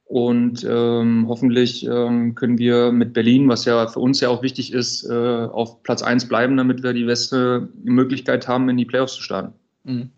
Und 0.06 0.64
ähm, 0.68 1.26
hoffentlich 1.28 1.86
ähm, 1.86 2.34
können 2.34 2.58
wir 2.58 2.92
mit 2.92 3.14
Berlin, 3.14 3.48
was 3.48 3.64
ja 3.64 3.86
für 3.88 4.00
uns 4.00 4.20
ja 4.20 4.28
auch 4.28 4.42
wichtig 4.42 4.72
ist, 4.72 5.08
äh, 5.08 5.12
auf 5.12 5.82
Platz 5.82 6.02
1 6.02 6.28
bleiben, 6.28 6.56
damit 6.56 6.82
wir 6.82 6.92
die 6.92 7.04
beste 7.04 7.68
Möglichkeit 7.82 8.46
haben, 8.46 8.68
in 8.68 8.76
die 8.76 8.84
Playoffs 8.84 9.14
zu 9.14 9.22
starten. 9.22 9.54
Mhm. 9.84 10.10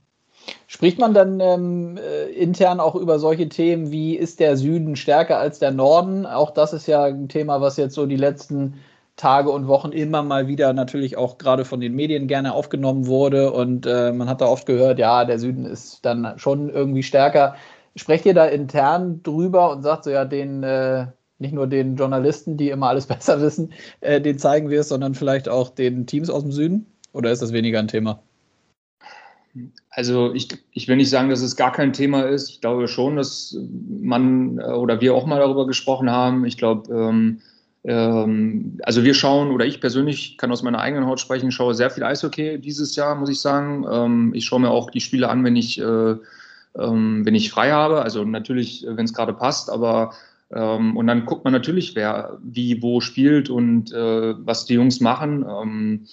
Spricht 0.67 0.99
man 0.99 1.15
dann 1.15 1.41
ähm, 1.41 1.99
äh, 1.99 2.31
intern 2.33 2.81
auch 2.81 2.95
über 2.95 3.19
solche 3.19 3.49
Themen 3.49 3.91
wie 3.91 4.17
ist 4.17 4.41
der 4.41 4.57
Süden 4.57 4.97
stärker 4.97 5.39
als 5.39 5.59
der 5.59 5.71
Norden? 5.71 6.27
Auch 6.27 6.51
das 6.51 6.73
ist 6.73 6.87
ja 6.87 7.05
ein 7.05 7.29
Thema, 7.29 7.61
was 7.61 7.77
jetzt 7.77 7.95
so 7.95 8.07
die 8.07 8.17
letzten 8.17 8.75
Tage 9.17 9.51
und 9.51 9.67
Wochen 9.67 9.93
immer 9.93 10.23
mal 10.23 10.47
wieder 10.47 10.73
natürlich 10.75 11.17
auch 11.17 11.39
gerade 11.39 11.65
von 11.65 11.81
den 11.81 11.95
Medien 11.95 12.29
gerne 12.29 12.53
aufgenommen 12.53 13.07
wurde. 13.07 13.53
Und 13.53 13.87
äh, 13.87 14.13
man 14.13 14.29
hat 14.29 14.43
da 14.43 14.47
oft 14.47 14.67
gehört, 14.67 14.99
ja, 14.99 15.25
der 15.25 15.39
Süden 15.39 15.65
ist 15.65 16.05
dann 16.05 16.39
schon 16.39 16.69
irgendwie 16.69 17.03
stärker. 17.03 17.57
Sprecht 17.97 18.27
ihr 18.27 18.35
da 18.35 18.45
intern 18.45 19.23
drüber 19.23 19.73
und 19.73 19.83
sagt 19.83 20.05
so, 20.05 20.11
ja, 20.11 20.27
den, 20.27 20.63
äh, 20.63 21.07
nicht 21.39 21.55
nur 21.55 21.67
den 21.67 21.97
Journalisten, 21.97 22.59
die 22.59 22.69
immer 22.69 22.89
alles 22.89 23.07
besser 23.09 23.41
wissen, 23.41 23.73
äh, 24.01 24.21
den 24.21 24.39
zeigen 24.39 24.69
wir 24.69 24.81
es, 24.81 24.91
sondern 24.91 25.15
vielleicht 25.15 25.49
auch 25.49 25.71
den 25.71 26.07
Teams 26.07 26.29
aus 26.29 26.43
dem 26.43 26.53
Süden? 26.53 26.87
Oder 27.13 27.33
ist 27.33 27.41
das 27.41 27.53
weniger 27.53 27.79
ein 27.79 27.89
Thema? 27.89 28.23
Also 29.89 30.35
ich, 30.35 30.49
ich 30.73 30.89
will 30.89 30.97
nicht 30.97 31.09
sagen, 31.09 31.31
dass 31.31 31.41
es 31.41 31.57
gar 31.57 31.73
kein 31.73 31.95
Thema 31.95 32.25
ist. 32.25 32.51
Ich 32.51 32.61
glaube 32.61 32.87
schon, 32.89 33.17
dass 33.17 33.57
man 33.89 34.59
äh, 34.59 34.65
oder 34.65 35.01
wir 35.01 35.15
auch 35.15 35.25
mal 35.25 35.41
darüber 35.41 35.67
gesprochen 35.67 36.11
haben. 36.11 36.45
Ich 36.45 36.59
glaube, 36.59 36.93
ähm, 36.93 37.41
also 37.93 39.05
wir 39.05 39.15
schauen 39.15 39.53
oder 39.53 39.65
ich 39.65 39.81
persönlich 39.81 40.39
kann 40.39 40.51
aus 40.51 40.63
meiner 40.63 40.81
eigenen 40.81 41.07
Haut 41.07 41.21
sprechen, 41.21 41.53
schaue 41.53 41.75
sehr 41.75 41.91
viel 41.91 42.03
Eishockey 42.03 42.61
dieses 42.61 42.97
Jahr, 42.97 43.15
muss 43.15 43.31
ich 43.31 43.41
sagen. 43.41 43.87
Ähm, 43.91 44.33
ich 44.35 44.45
schaue 44.45 44.61
mir 44.61 44.71
auch 44.71 44.91
die 44.91 45.01
Spiele 45.01 45.29
an, 45.29 45.45
wenn 45.45 45.55
ich 45.55 45.81
äh, 45.81 46.17
ähm, 46.79 47.25
wenn 47.25 47.35
ich 47.35 47.51
frei 47.51 47.71
habe. 47.73 48.03
Also 48.03 48.25
natürlich, 48.25 48.87
äh, 48.87 48.97
wenn 48.97 49.05
es 49.05 49.15
gerade 49.15 49.33
passt, 49.33 49.71
aber 49.71 50.13
ähm, 50.53 50.97
und 50.97 51.07
dann 51.07 51.27
guckt 51.27 51.45
man 51.45 51.53
natürlich, 51.53 51.95
wer 51.97 52.39
wie 52.43 52.83
wo 52.83 53.01
spielt 53.01 53.51
und 53.51 53.93
äh, 53.93 54.35
was 54.39 54.67
die 54.67 54.75
Jungs 54.75 55.01
machen. 55.01 55.45
Ähm, 55.49 56.07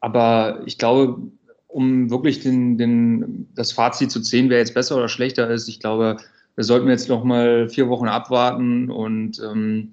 aber 0.00 0.60
ich 0.66 0.78
glaube, 0.78 1.20
um 1.66 2.10
wirklich 2.10 2.40
den, 2.40 2.78
den, 2.78 3.48
das 3.54 3.72
Fazit 3.72 4.10
zu 4.10 4.20
ziehen, 4.20 4.50
wer 4.50 4.58
jetzt 4.58 4.74
besser 4.74 4.96
oder 4.96 5.08
schlechter 5.08 5.48
ist, 5.50 5.68
ich 5.68 5.80
glaube, 5.80 6.16
da 6.56 6.62
sollten 6.62 6.86
wir 6.86 6.92
jetzt 6.92 7.08
noch 7.08 7.24
mal 7.24 7.68
vier 7.68 7.88
Wochen 7.88 8.08
abwarten 8.08 8.90
und 8.90 9.40
ähm, 9.40 9.92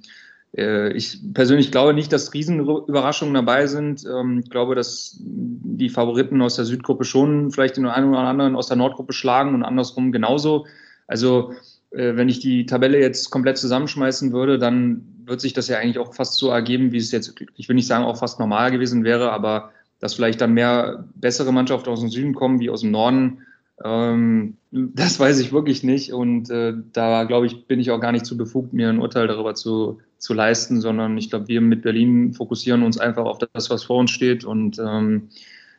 ich 0.53 1.19
persönlich 1.33 1.71
glaube 1.71 1.93
nicht, 1.93 2.11
dass 2.11 2.33
Riesenüberraschungen 2.33 3.33
dabei 3.33 3.67
sind. 3.67 4.05
Ähm, 4.05 4.39
ich 4.43 4.49
glaube, 4.49 4.75
dass 4.75 5.17
die 5.19 5.89
Favoriten 5.89 6.41
aus 6.41 6.55
der 6.55 6.65
Südgruppe 6.65 7.03
schon 7.03 7.51
vielleicht 7.51 7.77
den 7.77 7.85
einen 7.85 8.09
oder 8.09 8.19
anderen 8.19 8.55
aus 8.55 8.67
der 8.67 8.77
Nordgruppe 8.77 9.13
schlagen 9.13 9.53
und 9.53 9.63
andersrum 9.63 10.11
genauso. 10.11 10.65
Also 11.05 11.53
äh, 11.91 12.15
wenn 12.15 12.29
ich 12.29 12.39
die 12.39 12.65
Tabelle 12.65 12.99
jetzt 12.99 13.29
komplett 13.29 13.57
zusammenschmeißen 13.57 14.31
würde, 14.31 14.57
dann 14.57 15.03
wird 15.25 15.41
sich 15.41 15.53
das 15.53 15.67
ja 15.67 15.77
eigentlich 15.77 15.99
auch 15.99 16.13
fast 16.13 16.35
so 16.35 16.49
ergeben, 16.49 16.91
wie 16.91 16.97
es 16.97 17.11
jetzt, 17.11 17.35
ich 17.55 17.67
will 17.67 17.75
nicht 17.75 17.87
sagen, 17.87 18.05
auch 18.05 18.17
fast 18.17 18.39
normal 18.39 18.71
gewesen 18.71 19.03
wäre, 19.03 19.31
aber 19.31 19.71
dass 19.99 20.13
vielleicht 20.13 20.41
dann 20.41 20.53
mehr 20.53 21.05
bessere 21.15 21.51
Mannschaften 21.51 21.89
aus 21.89 21.99
dem 21.99 22.09
Süden 22.09 22.33
kommen 22.33 22.59
wie 22.59 22.69
aus 22.69 22.81
dem 22.81 22.91
Norden, 22.91 23.39
ähm, 23.83 24.57
das 24.71 25.19
weiß 25.19 25.39
ich 25.39 25.51
wirklich 25.51 25.83
nicht. 25.83 26.13
Und 26.13 26.49
äh, 26.49 26.73
da 26.93 27.23
glaube 27.25 27.45
ich, 27.45 27.67
bin 27.67 27.79
ich 27.79 27.91
auch 27.91 27.99
gar 27.99 28.11
nicht 28.11 28.25
zu 28.25 28.37
befugt, 28.37 28.73
mir 28.73 28.89
ein 28.89 28.99
Urteil 28.99 29.27
darüber 29.27 29.55
zu, 29.55 29.99
zu 30.17 30.33
leisten, 30.33 30.81
sondern 30.81 31.17
ich 31.17 31.29
glaube, 31.29 31.47
wir 31.47 31.61
mit 31.61 31.83
Berlin 31.83 32.33
fokussieren 32.33 32.83
uns 32.83 32.97
einfach 32.97 33.25
auf 33.25 33.37
das, 33.37 33.69
was 33.69 33.83
vor 33.83 33.97
uns 33.97 34.11
steht. 34.11 34.43
Und 34.43 34.79
ähm, 34.79 35.29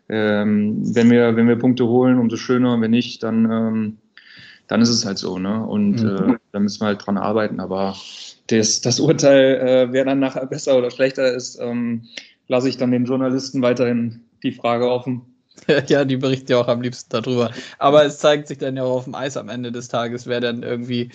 ähm, 0.09 0.81
wenn, 0.95 1.11
wir, 1.11 1.37
wenn 1.37 1.49
wir 1.49 1.57
Punkte 1.57 1.87
holen, 1.87 2.19
umso 2.19 2.37
schöner. 2.37 2.81
Wenn 2.81 2.93
nicht, 2.93 3.23
dann, 3.23 3.45
ähm, 3.51 3.99
dann 4.67 4.81
ist 4.81 4.89
es 4.89 5.05
halt 5.05 5.19
so. 5.19 5.39
Ne? 5.39 5.65
Und 5.65 6.03
mhm. 6.03 6.35
äh, 6.35 6.37
da 6.53 6.61
müssen 6.61 6.81
wir 6.81 6.87
halt 6.87 7.07
dran 7.07 7.19
arbeiten. 7.19 7.61
Aber 7.61 7.97
das, 8.47 8.81
das 8.81 9.01
Urteil, 9.01 9.55
äh, 9.57 9.93
wer 9.93 10.05
dann 10.05 10.21
nachher 10.21 10.47
besser 10.47 10.79
oder 10.79 10.91
schlechter 10.91 11.33
ist, 11.35 11.59
ähm, 11.61 12.05
lasse 12.47 12.69
ich 12.69 12.79
dann 12.79 12.91
den 12.91 13.05
Journalisten 13.05 13.61
weiterhin 13.63 14.25
die 14.43 14.53
Frage 14.53 14.91
offen. 14.91 15.23
Ja, 15.89 16.05
die 16.05 16.17
berichten 16.17 16.53
ja 16.53 16.61
auch 16.61 16.69
am 16.69 16.81
liebsten 16.81 17.11
darüber. 17.11 17.51
Aber 17.79 18.05
es 18.05 18.19
zeigt 18.19 18.49
sich 18.49 18.59
dann 18.59 18.77
ja 18.77 18.85
auch 18.85 18.99
auf 18.99 19.05
dem 19.05 19.15
Eis 19.15 19.37
am 19.37 19.49
Ende 19.49 19.73
des 19.73 19.89
Tages, 19.89 20.27
wer 20.27 20.41
dann 20.41 20.63
irgendwie 20.63 21.11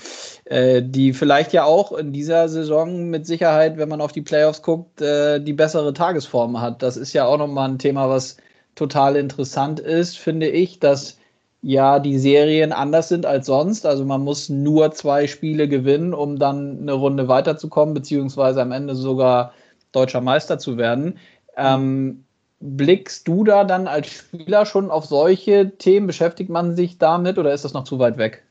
äh, 0.45 0.82
die 0.84 1.13
vielleicht 1.13 1.53
ja 1.53 1.63
auch 1.65 1.91
in 1.91 2.13
dieser 2.13 2.49
Saison 2.49 3.10
mit 3.10 3.25
Sicherheit, 3.25 3.77
wenn 3.77 3.89
man 3.89 4.01
auf 4.01 4.12
die 4.12 4.21
Playoffs 4.21 4.62
guckt, 4.62 5.01
äh, 5.01 5.39
die 5.39 5.53
bessere 5.53 5.93
Tagesform 5.93 6.62
hat. 6.62 6.82
Das 6.82 6.97
ist 6.97 7.13
ja 7.13 7.25
auch 7.25 7.38
nochmal 7.38 7.69
ein 7.69 7.79
Thema, 7.79 8.10
was 8.10 8.38
total 8.75 9.15
interessant 9.15 9.79
ist, 9.79 10.17
finde 10.17 10.47
ich, 10.47 10.79
dass 10.79 11.17
ja 11.62 11.99
die 11.99 12.19
Serien 12.19 12.73
anders 12.73 13.10
sind 13.10 13.25
als 13.25 13.45
sonst. 13.45 13.86
Also 13.86 14.06
man 14.06 14.21
muss 14.21 14.49
nur 14.49 14.91
zwei 14.91 15.27
Spiele 15.27 15.67
gewinnen, 15.67 16.13
um 16.13 16.38
dann 16.38 16.82
eine 16.82 16.93
Runde 16.93 17.27
weiterzukommen, 17.27 17.93
beziehungsweise 17.93 18.62
am 18.62 18.71
Ende 18.71 18.95
sogar 18.95 19.53
deutscher 19.93 20.21
Meister 20.21 20.60
zu 20.60 20.77
werden. 20.77 21.17
Ähm, 21.56 22.25
blickst 22.63 23.28
du 23.28 23.43
da 23.43 23.65
dann 23.65 23.88
als 23.88 24.08
Spieler 24.08 24.65
schon 24.65 24.89
auf 24.89 25.06
solche 25.06 25.78
Themen? 25.78 26.08
Beschäftigt 26.08 26.49
man 26.49 26.76
sich 26.76 26.97
damit 26.97 27.38
oder 27.38 27.54
ist 27.54 27.65
das 27.65 27.73
noch 27.73 27.84
zu 27.84 27.99
weit 27.99 28.17
weg? 28.17 28.41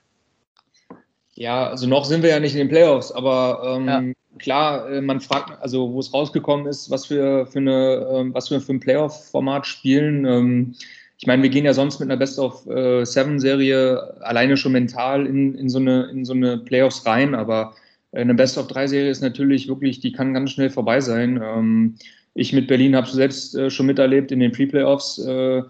Ja, 1.35 1.67
also 1.67 1.87
noch 1.87 2.05
sind 2.05 2.23
wir 2.23 2.29
ja 2.29 2.39
nicht 2.39 2.53
in 2.53 2.59
den 2.59 2.69
Playoffs, 2.69 3.11
aber 3.11 3.63
ähm, 3.65 3.89
ja. 3.89 4.03
klar, 4.39 4.91
äh, 4.91 5.01
man 5.01 5.23
fragt, 5.23 5.59
also 5.63 5.95
wo 5.95 5.99
es 5.99 6.13
rausgekommen 6.13 6.67
ist, 6.67 6.91
was 6.91 7.09
wir 7.09 7.47
für 7.47 7.61
eine, 7.61 8.07
ähm, 8.13 8.35
was 8.35 8.51
wir 8.51 8.61
für 8.61 8.75
ein 8.75 8.81
Playoff-Format 8.81 9.67
spielen. 9.67 10.27
Ähm, 10.27 10.75
ich 11.17 11.27
meine, 11.27 11.43
wir 11.43 11.49
gehen 11.49 11.65
ja 11.65 11.73
sonst 11.73 11.99
mit 11.99 12.11
einer 12.11 12.19
Best-of-Seven-Serie 12.19 14.19
alleine 14.21 14.59
schon 14.59 14.73
mental 14.73 15.27
in, 15.27 15.55
in, 15.55 15.71
so 15.71 15.79
eine, 15.79 16.11
in 16.11 16.27
so 16.27 16.35
eine 16.35 16.59
Playoffs 16.59 17.07
rein, 17.07 17.35
aber 17.35 17.73
eine 18.13 18.35
Best-of-Drei-Serie 18.35 19.11
ist 19.11 19.23
natürlich 19.23 19.69
wirklich, 19.69 20.01
die 20.01 20.13
kann 20.13 20.35
ganz 20.35 20.51
schnell 20.51 20.69
vorbei 20.69 21.01
sein. 21.01 21.41
Ähm, 21.43 21.95
ich 22.35 22.53
mit 22.53 22.67
Berlin 22.67 22.97
habe 22.97 23.09
selbst 23.09 23.55
äh, 23.55 23.71
schon 23.71 23.87
miterlebt 23.87 24.33
in 24.33 24.41
den 24.41 24.53
Pre-Playoffs, 24.53 25.19
äh, 25.19 25.63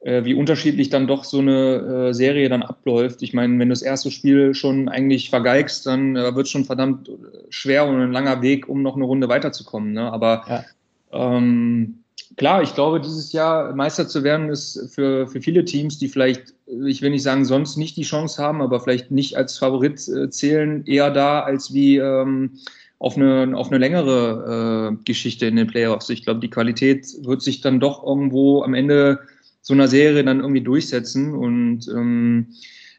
äh, 0.00 0.24
wie 0.24 0.34
unterschiedlich 0.34 0.88
dann 0.88 1.06
doch 1.06 1.24
so 1.24 1.38
eine 1.38 2.08
äh, 2.08 2.14
Serie 2.14 2.48
dann 2.48 2.62
abläuft. 2.62 3.22
Ich 3.22 3.34
meine, 3.34 3.58
wenn 3.58 3.68
du 3.68 3.72
das 3.72 3.82
erste 3.82 4.10
Spiel 4.10 4.54
schon 4.54 4.88
eigentlich 4.88 5.30
vergeigst, 5.30 5.86
dann 5.86 6.16
äh, 6.16 6.34
wird 6.34 6.46
es 6.46 6.52
schon 6.52 6.64
verdammt 6.64 7.10
schwer 7.50 7.86
und 7.86 8.00
ein 8.00 8.12
langer 8.12 8.40
Weg, 8.42 8.68
um 8.68 8.82
noch 8.82 8.96
eine 8.96 9.04
Runde 9.04 9.28
weiterzukommen. 9.28 9.92
Ne? 9.92 10.12
Aber 10.12 10.44
ja. 10.48 10.64
ähm, 11.12 11.98
klar, 12.36 12.62
ich 12.62 12.74
glaube, 12.74 13.00
dieses 13.00 13.32
Jahr 13.32 13.74
Meister 13.74 14.06
zu 14.06 14.22
werden, 14.22 14.48
ist 14.48 14.90
für, 14.94 15.26
für 15.26 15.40
viele 15.40 15.64
Teams, 15.64 15.98
die 15.98 16.08
vielleicht, 16.08 16.54
ich 16.86 17.02
will 17.02 17.10
nicht 17.10 17.22
sagen, 17.22 17.44
sonst 17.44 17.76
nicht 17.76 17.96
die 17.96 18.02
Chance 18.02 18.42
haben, 18.42 18.62
aber 18.62 18.80
vielleicht 18.80 19.10
nicht 19.10 19.36
als 19.36 19.58
Favorit 19.58 20.06
äh, 20.08 20.30
zählen, 20.30 20.86
eher 20.86 21.10
da 21.10 21.40
als 21.40 21.74
wie 21.74 21.96
ähm, 21.96 22.58
auf, 22.98 23.16
eine, 23.16 23.56
auf 23.56 23.68
eine 23.68 23.78
längere 23.78 24.92
äh, 24.92 25.04
Geschichte 25.04 25.46
in 25.46 25.56
den 25.56 25.66
Playoffs. 25.66 26.08
Ich 26.08 26.24
glaube, 26.24 26.40
die 26.40 26.50
Qualität 26.50 27.06
wird 27.22 27.42
sich 27.42 27.60
dann 27.60 27.80
doch 27.80 28.04
irgendwo 28.04 28.62
am 28.62 28.74
Ende 28.74 29.20
so 29.60 29.74
einer 29.74 29.88
Serie 29.88 30.24
dann 30.24 30.40
irgendwie 30.40 30.62
durchsetzen 30.62 31.34
und 31.34 31.88
ähm, 31.88 32.48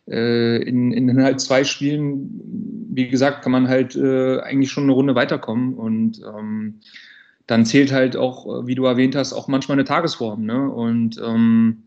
äh, 0.08 0.62
in, 0.64 0.92
in 0.92 1.24
halt 1.24 1.40
zwei 1.40 1.64
Spielen, 1.64 2.30
wie 2.92 3.08
gesagt, 3.08 3.42
kann 3.42 3.52
man 3.52 3.68
halt 3.68 3.96
äh, 3.96 4.40
eigentlich 4.40 4.72
schon 4.72 4.84
eine 4.84 4.94
Runde 4.94 5.16
weiterkommen 5.16 5.74
und 5.74 6.22
ähm, 6.22 6.82
dann 7.48 7.66
zählt 7.66 7.94
halt 7.94 8.18
auch, 8.18 8.68
wie 8.68 8.76
du 8.76 8.86
erwähnt 8.86 9.16
hast, 9.16 9.32
auch 9.32 9.48
manchmal 9.48 9.78
eine 9.78 9.86
Tagesform. 9.86 10.46
Ne? 10.46 10.70
Und 10.70 11.22
ähm, 11.26 11.84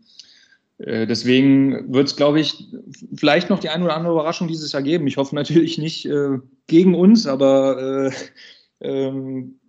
deswegen 0.85 1.93
wird 1.93 2.07
es, 2.07 2.15
glaube 2.15 2.39
ich, 2.39 2.67
vielleicht 3.15 3.49
noch 3.49 3.59
die 3.59 3.69
eine 3.69 3.83
oder 3.83 3.95
andere 3.95 4.13
Überraschung 4.13 4.47
dieses 4.47 4.71
Jahr 4.71 4.81
geben. 4.81 5.07
Ich 5.07 5.17
hoffe 5.17 5.35
natürlich 5.35 5.77
nicht 5.77 6.05
äh, 6.05 6.39
gegen 6.67 6.95
uns, 6.95 7.27
aber 7.27 8.11
äh, 8.81 8.87
ähm, 8.87 9.59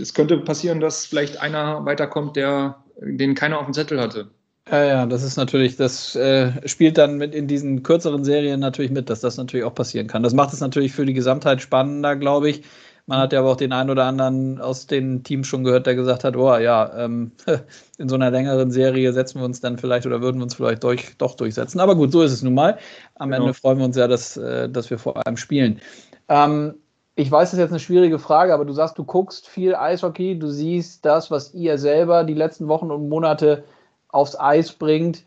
es 0.00 0.14
könnte 0.14 0.38
passieren, 0.38 0.80
dass 0.80 1.06
vielleicht 1.06 1.40
einer 1.40 1.84
weiterkommt, 1.84 2.36
der 2.36 2.84
den 3.00 3.34
keiner 3.34 3.58
auf 3.58 3.66
dem 3.66 3.74
Zettel 3.74 4.00
hatte. 4.00 4.30
Ja, 4.70 4.84
ja, 4.84 5.06
das 5.06 5.22
ist 5.22 5.36
natürlich, 5.36 5.76
das 5.76 6.14
äh, 6.14 6.52
spielt 6.68 6.98
dann 6.98 7.16
mit 7.16 7.34
in 7.34 7.46
diesen 7.46 7.82
kürzeren 7.82 8.24
Serien 8.24 8.60
natürlich 8.60 8.90
mit, 8.90 9.08
dass 9.08 9.20
das 9.20 9.38
natürlich 9.38 9.64
auch 9.64 9.74
passieren 9.74 10.08
kann. 10.08 10.22
Das 10.22 10.34
macht 10.34 10.52
es 10.52 10.60
natürlich 10.60 10.92
für 10.92 11.06
die 11.06 11.14
Gesamtheit 11.14 11.62
spannender, 11.62 12.16
glaube 12.16 12.50
ich. 12.50 12.62
Man 13.08 13.20
hat 13.20 13.32
ja 13.32 13.38
aber 13.38 13.52
auch 13.52 13.56
den 13.56 13.72
einen 13.72 13.88
oder 13.88 14.04
anderen 14.04 14.60
aus 14.60 14.86
den 14.86 15.24
Teams 15.24 15.46
schon 15.46 15.64
gehört, 15.64 15.86
der 15.86 15.94
gesagt 15.94 16.24
hat, 16.24 16.36
oh 16.36 16.58
ja, 16.58 16.92
ähm, 16.94 17.32
in 17.98 18.06
so 18.06 18.16
einer 18.16 18.30
längeren 18.30 18.70
Serie 18.70 19.14
setzen 19.14 19.40
wir 19.40 19.46
uns 19.46 19.62
dann 19.62 19.78
vielleicht 19.78 20.04
oder 20.06 20.20
würden 20.20 20.36
wir 20.36 20.42
uns 20.42 20.54
vielleicht 20.54 20.84
durch, 20.84 21.16
doch 21.16 21.34
durchsetzen. 21.34 21.80
Aber 21.80 21.96
gut, 21.96 22.12
so 22.12 22.20
ist 22.20 22.32
es 22.32 22.42
nun 22.42 22.52
mal. 22.52 22.78
Am 23.14 23.30
genau. 23.30 23.44
Ende 23.44 23.54
freuen 23.54 23.78
wir 23.78 23.86
uns 23.86 23.96
ja, 23.96 24.08
dass, 24.08 24.36
äh, 24.36 24.68
dass 24.68 24.90
wir 24.90 24.98
vor 24.98 25.26
allem 25.26 25.38
spielen. 25.38 25.80
Ähm, 26.28 26.74
ich 27.14 27.30
weiß, 27.30 27.48
das 27.48 27.54
ist 27.54 27.60
jetzt 27.60 27.70
eine 27.70 27.80
schwierige 27.80 28.18
Frage, 28.18 28.52
aber 28.52 28.66
du 28.66 28.74
sagst, 28.74 28.98
du 28.98 29.04
guckst 29.04 29.48
viel 29.48 29.74
Eishockey, 29.74 30.38
du 30.38 30.48
siehst 30.48 31.06
das, 31.06 31.30
was 31.30 31.54
ihr 31.54 31.78
selber 31.78 32.24
die 32.24 32.34
letzten 32.34 32.68
Wochen 32.68 32.90
und 32.90 33.08
Monate 33.08 33.64
aufs 34.08 34.38
Eis 34.38 34.70
bringt. 34.72 35.24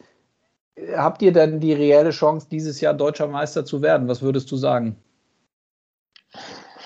Habt 0.95 1.23
ihr 1.23 1.33
denn 1.33 1.59
die 1.59 1.73
reelle 1.73 2.11
Chance, 2.11 2.45
dieses 2.51 2.79
Jahr 2.79 2.93
deutscher 2.93 3.27
Meister 3.27 3.65
zu 3.65 3.81
werden? 3.81 4.07
Was 4.07 4.21
würdest 4.21 4.51
du 4.51 4.55
sagen? 4.55 4.97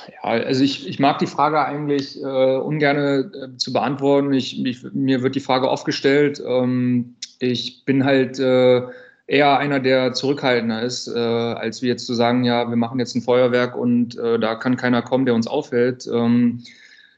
Ja, 0.07 0.29
also 0.29 0.63
ich, 0.63 0.87
ich 0.87 0.99
mag 0.99 1.19
die 1.19 1.27
Frage 1.27 1.63
eigentlich 1.63 2.21
äh, 2.21 2.57
ungern 2.57 2.97
äh, 2.97 3.57
zu 3.57 3.73
beantworten. 3.73 4.33
Ich, 4.33 4.63
ich, 4.63 4.83
mir 4.93 5.23
wird 5.23 5.35
die 5.35 5.39
Frage 5.39 5.69
oft 5.69 5.85
gestellt. 5.85 6.41
Ähm, 6.45 7.15
ich 7.39 7.85
bin 7.85 8.05
halt 8.05 8.39
äh, 8.39 8.83
eher 9.27 9.57
einer, 9.57 9.79
der 9.79 10.13
zurückhaltender 10.13 10.81
ist, 10.81 11.07
äh, 11.07 11.19
als 11.19 11.81
wie 11.81 11.87
jetzt 11.87 12.05
zu 12.05 12.13
sagen, 12.13 12.43
ja, 12.43 12.69
wir 12.69 12.75
machen 12.75 12.99
jetzt 12.99 13.15
ein 13.15 13.21
Feuerwerk 13.21 13.75
und 13.75 14.17
äh, 14.17 14.39
da 14.39 14.55
kann 14.55 14.77
keiner 14.77 15.01
kommen, 15.01 15.25
der 15.25 15.35
uns 15.35 15.47
aufhält. 15.47 16.07
Ähm, 16.11 16.63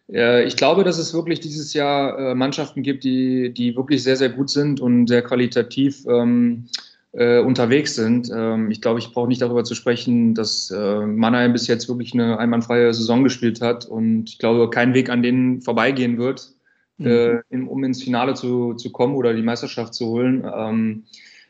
ich 0.09 0.55
glaube, 0.55 0.85
dass 0.85 0.97
es 0.99 1.13
wirklich 1.13 1.41
dieses 1.41 1.73
Jahr 1.73 2.17
äh, 2.17 2.33
Mannschaften 2.33 2.81
gibt, 2.81 3.03
die, 3.03 3.53
die 3.53 3.75
wirklich 3.75 4.03
sehr, 4.03 4.15
sehr 4.15 4.29
gut 4.29 4.49
sind 4.49 4.79
und 4.79 5.07
sehr 5.07 5.21
qualitativ 5.21 6.05
ähm, 6.07 6.69
äh, 7.13 7.39
unterwegs 7.39 7.95
sind. 7.95 8.29
Ähm, 8.33 8.71
ich 8.71 8.81
glaube, 8.81 8.99
ich 8.99 9.11
brauche 9.11 9.27
nicht 9.27 9.41
darüber 9.41 9.63
zu 9.63 9.75
sprechen, 9.75 10.35
dass 10.35 10.71
äh, 10.71 11.05
Mannheim 11.05 11.53
bis 11.53 11.67
jetzt 11.67 11.87
wirklich 11.87 12.13
eine 12.13 12.37
einwandfreie 12.39 12.93
Saison 12.93 13.23
gespielt 13.23 13.61
hat 13.61 13.85
und 13.85 14.29
ich 14.29 14.39
glaube, 14.39 14.69
kein 14.69 14.93
Weg 14.93 15.09
an 15.09 15.23
denen 15.23 15.61
vorbeigehen 15.61 16.17
wird, 16.17 16.51
mhm. 16.97 17.07
äh, 17.07 17.41
um 17.49 17.83
ins 17.83 18.03
Finale 18.03 18.33
zu, 18.33 18.73
zu 18.73 18.91
kommen 18.91 19.15
oder 19.15 19.33
die 19.33 19.41
Meisterschaft 19.41 19.93
zu 19.93 20.07
holen. 20.07 20.45
Ähm, 20.53 21.03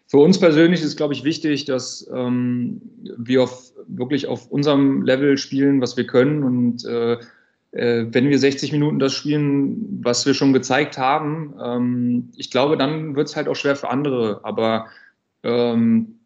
für 0.05 0.19
uns 0.19 0.39
persönlich 0.39 0.81
ist, 0.81 0.95
glaube 0.95 1.13
ich, 1.13 1.25
wichtig, 1.25 1.65
dass 1.65 2.09
ähm, 2.13 2.81
wir 3.17 3.43
auf, 3.43 3.73
wirklich 3.87 4.27
auf 4.27 4.49
unserem 4.49 5.01
Level 5.01 5.37
spielen, 5.37 5.81
was 5.81 5.97
wir 5.97 6.07
können 6.07 6.43
und 6.43 6.85
äh, 6.85 7.17
äh, 7.71 8.05
wenn 8.09 8.29
wir 8.29 8.39
60 8.39 8.71
Minuten 8.71 8.99
das 8.99 9.13
spielen, 9.13 9.99
was 10.01 10.25
wir 10.25 10.33
schon 10.33 10.53
gezeigt 10.53 10.97
haben, 10.97 11.53
ähm, 11.61 12.29
ich 12.37 12.49
glaube, 12.49 12.77
dann 12.77 13.15
wird 13.15 13.27
es 13.27 13.35
halt 13.35 13.47
auch 13.47 13.55
schwer 13.55 13.75
für 13.75 13.89
andere. 13.89 14.39
Aber 14.43 14.87
ähm, 15.43 16.19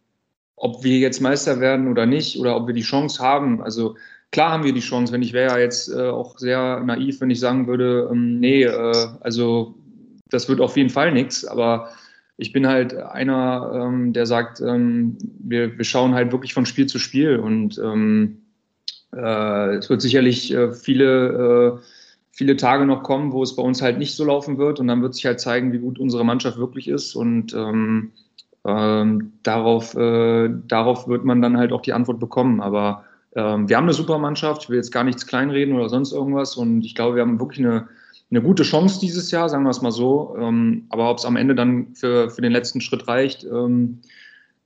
ob 0.55 0.83
wir 0.83 0.99
jetzt 0.99 1.21
Meister 1.21 1.59
werden 1.59 1.87
oder 1.87 2.05
nicht, 2.05 2.39
oder 2.39 2.55
ob 2.55 2.67
wir 2.67 2.73
die 2.73 2.81
Chance 2.81 3.21
haben, 3.23 3.61
also 3.61 3.95
klar 4.31 4.51
haben 4.51 4.63
wir 4.63 4.73
die 4.73 4.79
Chance, 4.79 5.11
wenn 5.11 5.23
ich 5.23 5.33
wäre 5.33 5.53
ja 5.53 5.59
jetzt 5.59 5.89
äh, 5.89 6.09
auch 6.09 6.37
sehr 6.37 6.79
naiv, 6.81 7.21
wenn 7.21 7.31
ich 7.31 7.39
sagen 7.39 7.67
würde, 7.67 8.09
ähm, 8.11 8.39
nee, 8.39 8.63
äh, 8.63 9.07
also 9.21 9.75
das 10.29 10.47
wird 10.47 10.61
auf 10.61 10.77
jeden 10.77 10.89
Fall 10.89 11.11
nichts, 11.11 11.45
aber 11.45 11.89
ich 12.37 12.53
bin 12.53 12.67
halt 12.67 12.95
einer, 12.95 13.71
ähm, 13.73 14.13
der 14.13 14.25
sagt, 14.25 14.61
ähm, 14.61 15.17
wir, 15.39 15.77
wir 15.77 15.85
schauen 15.85 16.13
halt 16.13 16.31
wirklich 16.31 16.53
von 16.53 16.65
Spiel 16.65 16.87
zu 16.87 16.99
Spiel 16.99 17.37
und 17.37 17.77
ähm, 17.77 18.41
äh, 19.13 19.75
es 19.75 19.89
wird 19.89 20.01
sicherlich 20.01 20.51
äh, 20.53 20.73
viele, 20.73 21.79
äh, 21.79 21.85
viele 22.31 22.55
Tage 22.55 22.85
noch 22.85 23.03
kommen, 23.03 23.31
wo 23.33 23.43
es 23.43 23.55
bei 23.55 23.63
uns 23.63 23.81
halt 23.81 23.97
nicht 23.97 24.15
so 24.15 24.25
laufen 24.25 24.57
wird. 24.57 24.79
Und 24.79 24.87
dann 24.87 25.01
wird 25.01 25.15
sich 25.15 25.25
halt 25.25 25.39
zeigen, 25.39 25.73
wie 25.73 25.79
gut 25.79 25.99
unsere 25.99 26.25
Mannschaft 26.25 26.57
wirklich 26.57 26.87
ist. 26.87 27.15
Und 27.15 27.53
ähm, 27.53 28.11
ähm, 28.65 29.33
darauf, 29.43 29.95
äh, 29.95 30.49
darauf 30.67 31.07
wird 31.07 31.25
man 31.25 31.41
dann 31.41 31.57
halt 31.57 31.71
auch 31.71 31.81
die 31.81 31.93
Antwort 31.93 32.19
bekommen. 32.19 32.61
Aber 32.61 33.03
ähm, 33.35 33.69
wir 33.69 33.77
haben 33.77 33.85
eine 33.85 33.93
super 33.93 34.17
Mannschaft. 34.17 34.63
Ich 34.63 34.69
will 34.69 34.77
jetzt 34.77 34.91
gar 34.91 35.03
nichts 35.03 35.27
kleinreden 35.27 35.75
oder 35.75 35.89
sonst 35.89 36.11
irgendwas. 36.11 36.55
Und 36.55 36.83
ich 36.83 36.95
glaube, 36.95 37.15
wir 37.15 37.21
haben 37.21 37.39
wirklich 37.39 37.65
eine, 37.65 37.87
eine 38.29 38.41
gute 38.41 38.63
Chance 38.63 38.99
dieses 38.99 39.31
Jahr, 39.31 39.49
sagen 39.49 39.63
wir 39.63 39.71
es 39.71 39.81
mal 39.81 39.91
so. 39.91 40.35
Ähm, 40.37 40.85
aber 40.89 41.09
ob 41.09 41.17
es 41.17 41.25
am 41.25 41.35
Ende 41.35 41.55
dann 41.55 41.95
für, 41.95 42.29
für 42.29 42.41
den 42.41 42.51
letzten 42.51 42.81
Schritt 42.81 43.07
reicht, 43.07 43.43
ähm, 43.43 43.99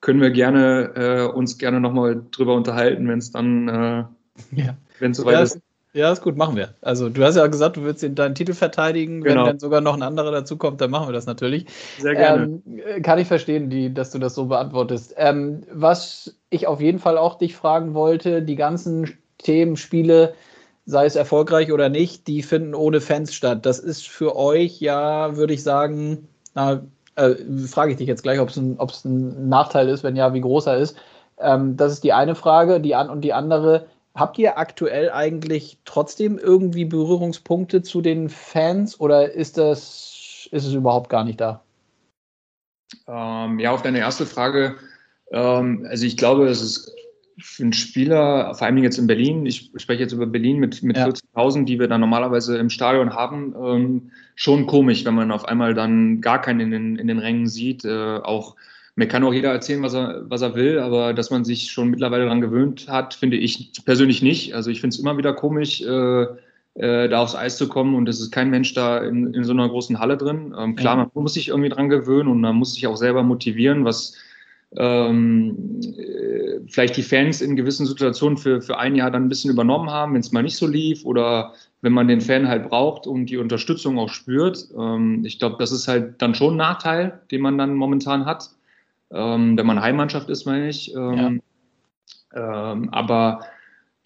können 0.02 0.22
wir 0.22 0.32
gerne 0.32 0.92
äh, 0.96 1.34
uns 1.34 1.58
gerne 1.58 1.80
nochmal 1.80 2.22
drüber 2.32 2.54
unterhalten, 2.54 3.08
wenn 3.08 3.20
es 3.20 3.32
dann 3.32 3.68
äh, 3.68 4.04
ja. 4.52 4.78
Wenn 5.00 5.12
es 5.12 5.18
soweit 5.18 5.34
ja, 5.34 5.42
ist. 5.42 5.60
Ja, 5.96 6.12
ist 6.12 6.22
gut, 6.22 6.36
machen 6.36 6.58
wir. 6.58 6.74
Also 6.82 7.08
du 7.08 7.24
hast 7.24 7.38
ja 7.38 7.48
gesagt, 7.48 7.78
du 7.78 7.84
würdest 7.84 8.06
deinen 8.20 8.36
Titel 8.36 8.54
verteidigen. 8.54 9.22
Genau. 9.22 9.44
Wenn 9.44 9.46
dann 9.46 9.60
sogar 9.60 9.80
noch 9.80 9.94
ein 9.94 10.02
anderer 10.02 10.30
dazukommt, 10.30 10.82
dann 10.82 10.92
machen 10.92 11.08
wir 11.08 11.14
das 11.14 11.26
natürlich. 11.26 11.68
Sehr 12.00 12.16
gerne. 12.16 12.60
Ähm, 12.66 13.02
kann 13.02 13.18
ich 13.18 13.30
verstehen, 13.30 13.70
die, 13.70 13.94
dass 13.94 14.12
du 14.12 14.20
das 14.20 14.36
so 14.36 14.48
beantwortest. 14.48 15.14
Ähm, 15.16 15.64
was 15.72 16.36
ich 16.50 16.68
auf 16.68 16.82
jeden 16.82 17.00
Fall 17.00 17.18
auch 17.18 17.38
dich 17.38 17.56
fragen 17.56 17.94
wollte, 17.94 18.42
die 18.42 18.58
ganzen 18.58 19.18
Themen, 19.38 19.78
Spiele, 19.78 20.34
sei 20.86 21.06
es 21.06 21.16
erfolgreich 21.16 21.72
oder 21.72 21.88
nicht, 21.88 22.28
die 22.28 22.44
finden 22.44 22.76
ohne 22.76 23.00
Fans 23.00 23.34
statt. 23.34 23.66
Das 23.66 23.80
ist 23.80 24.06
für 24.06 24.36
euch 24.36 24.82
ja, 24.82 25.38
würde 25.38 25.54
ich 25.54 25.64
sagen, 25.64 26.28
na, 26.56 26.84
äh, 27.16 27.36
frage 27.68 27.92
ich 27.92 27.98
dich 27.98 28.08
jetzt 28.10 28.24
gleich, 28.24 28.42
ob 28.42 28.50
es 28.50 28.58
ein, 28.58 28.78
ein 28.78 29.48
Nachteil 29.48 29.88
ist, 29.88 30.04
wenn 30.04 30.18
ja, 30.18 30.34
wie 30.34 30.42
groß 30.42 30.68
er 30.68 30.78
ist. 30.78 30.98
Ähm, 31.40 31.78
das 31.78 31.94
ist 31.94 32.04
die 32.04 32.12
eine 32.12 32.36
Frage. 32.36 32.82
Die 32.82 32.96
an 32.96 33.10
und 33.10 33.22
die 33.22 33.32
andere, 33.32 33.86
Habt 34.16 34.38
ihr 34.38 34.58
aktuell 34.58 35.12
eigentlich 35.12 35.78
trotzdem 35.84 36.38
irgendwie 36.38 36.86
Berührungspunkte 36.86 37.82
zu 37.82 38.02
den 38.02 38.30
Fans 38.30 39.00
oder 39.00 39.34
ist 39.34 39.58
das 39.58 40.48
ist 40.52 40.66
es 40.66 40.74
überhaupt 40.74 41.10
gar 41.10 41.24
nicht 41.26 41.42
da? 41.42 41.62
Ähm, 43.08 43.60
ja, 43.60 43.72
auf 43.72 43.82
deine 43.82 44.00
erste 44.00 44.26
Frage. 44.26 44.76
Ähm, 45.32 45.86
also 45.90 46.06
ich 46.06 46.18
glaube, 46.18 46.48
es 46.48 46.62
ist 46.62 46.96
für 47.38 47.64
einen 47.64 47.74
Spieler, 47.74 48.56
vor 48.56 48.66
allem 48.66 48.78
jetzt 48.78 48.98
in 48.98 49.08
Berlin, 49.08 49.46
ich 49.46 49.72
spreche 49.76 50.04
jetzt 50.04 50.14
über 50.14 50.26
Berlin 50.26 50.58
mit, 50.60 50.82
mit 50.84 50.96
ja. 50.96 51.08
40.000, 51.08 51.66
die 51.66 51.80
wir 51.80 51.88
dann 51.88 52.00
normalerweise 52.00 52.58
im 52.58 52.70
Stadion 52.70 53.14
haben, 53.14 53.54
ähm, 53.62 54.12
schon 54.36 54.68
komisch, 54.68 55.04
wenn 55.04 55.16
man 55.16 55.32
auf 55.32 55.46
einmal 55.46 55.74
dann 55.74 56.22
gar 56.22 56.40
keinen 56.40 56.62
in 56.62 56.72
den, 56.72 56.96
in 56.96 57.08
den 57.08 57.20
Rängen 57.20 57.48
sieht. 57.48 57.84
Äh, 57.84 58.20
auch 58.20 58.56
mir 58.96 59.08
kann 59.08 59.24
auch 59.24 59.34
jeder 59.34 59.52
erzählen, 59.52 59.84
was 59.84 59.94
er, 59.94 60.24
was 60.30 60.42
er 60.42 60.56
will, 60.56 60.80
aber 60.80 61.14
dass 61.14 61.30
man 61.30 61.44
sich 61.44 61.72
schon 61.72 61.90
mittlerweile 61.90 62.24
daran 62.24 62.42
gewöhnt 62.42 62.88
hat, 62.88 63.14
finde 63.14 63.38
ich 63.38 63.72
persönlich 63.84 64.22
nicht. 64.22 64.56
Also 64.56 64.72
ich 64.72 64.80
finde 64.80 64.94
es 64.94 65.00
immer 65.00 65.18
wieder 65.18 65.34
komisch, 65.34 65.82
äh, 65.82 66.26
äh, 66.76 67.10
da 67.10 67.22
aufs 67.22 67.36
Eis 67.36 67.58
zu 67.58 67.68
kommen 67.68 67.96
und 67.96 68.08
es 68.08 68.20
ist 68.20 68.32
kein 68.32 68.50
Mensch 68.50 68.74
da 68.74 69.00
in, 69.00 69.34
in 69.34 69.44
so 69.44 69.54
einer 69.54 69.68
großen 69.68 70.00
Halle 70.00 70.18
drin. 70.18 70.54
Ähm, 70.58 70.76
klar, 70.76 70.96
man 70.96 71.10
muss 71.14 71.34
sich 71.34 71.50
irgendwie 71.50 71.70
dran 71.70 71.90
gewöhnen 71.90 72.30
und 72.30 72.42
man 72.42 72.56
muss 72.56 72.74
sich 72.74 72.88
auch 72.88 72.98
selber 72.98 73.24
motivieren, 73.24 73.86
was 73.86 74.16
ähm, 74.78 75.80
äh, 75.98 76.60
vielleicht 76.68 76.98
die 76.98 77.04
Fans 77.04 77.42
in 77.42 77.56
gewissen 77.56 77.86
Situationen 77.86 78.38
für, 78.38 78.62
für 78.62 78.78
ein 78.78 78.96
Jahr 78.96 79.12
dann 79.12 79.26
ein 79.26 79.30
bisschen 79.30 79.52
übernommen 79.52 79.90
haben, 79.90 80.14
wenn 80.14 80.22
es 80.22 80.32
mal 80.32 80.44
nicht 80.44 80.58
so 80.58 80.68
lief 80.68 81.06
oder 81.06 81.54
wenn 81.82 81.94
man 81.94 82.08
den 82.08 82.22
Fan 82.22 82.48
halt 82.48 82.70
braucht 82.70 83.08
und 83.08 83.28
die 83.28 83.38
Unterstützung 83.38 84.00
auch 84.00 84.10
spürt. 84.10 84.68
Ähm, 84.78 85.24
ich 85.26 85.40
glaube, 85.40 85.58
das 85.60 85.72
ist 85.72 85.88
halt 85.88 86.22
dann 86.22 86.36
schon 86.36 86.56
ein 86.56 86.58
Nachteil, 86.58 87.22
den 87.32 87.42
man 87.42 87.58
dann 87.58 87.76
momentan 87.76 88.26
hat, 88.26 88.50
ähm, 89.12 89.58
wenn 89.58 89.66
man 89.66 89.82
Heimmannschaft 89.82 90.30
ist, 90.30 90.46
meine 90.46 90.70
ich. 90.70 90.94
Ähm, 90.96 91.42
ja. 92.34 92.72
Ähm, 92.74 92.90
aber 92.92 93.42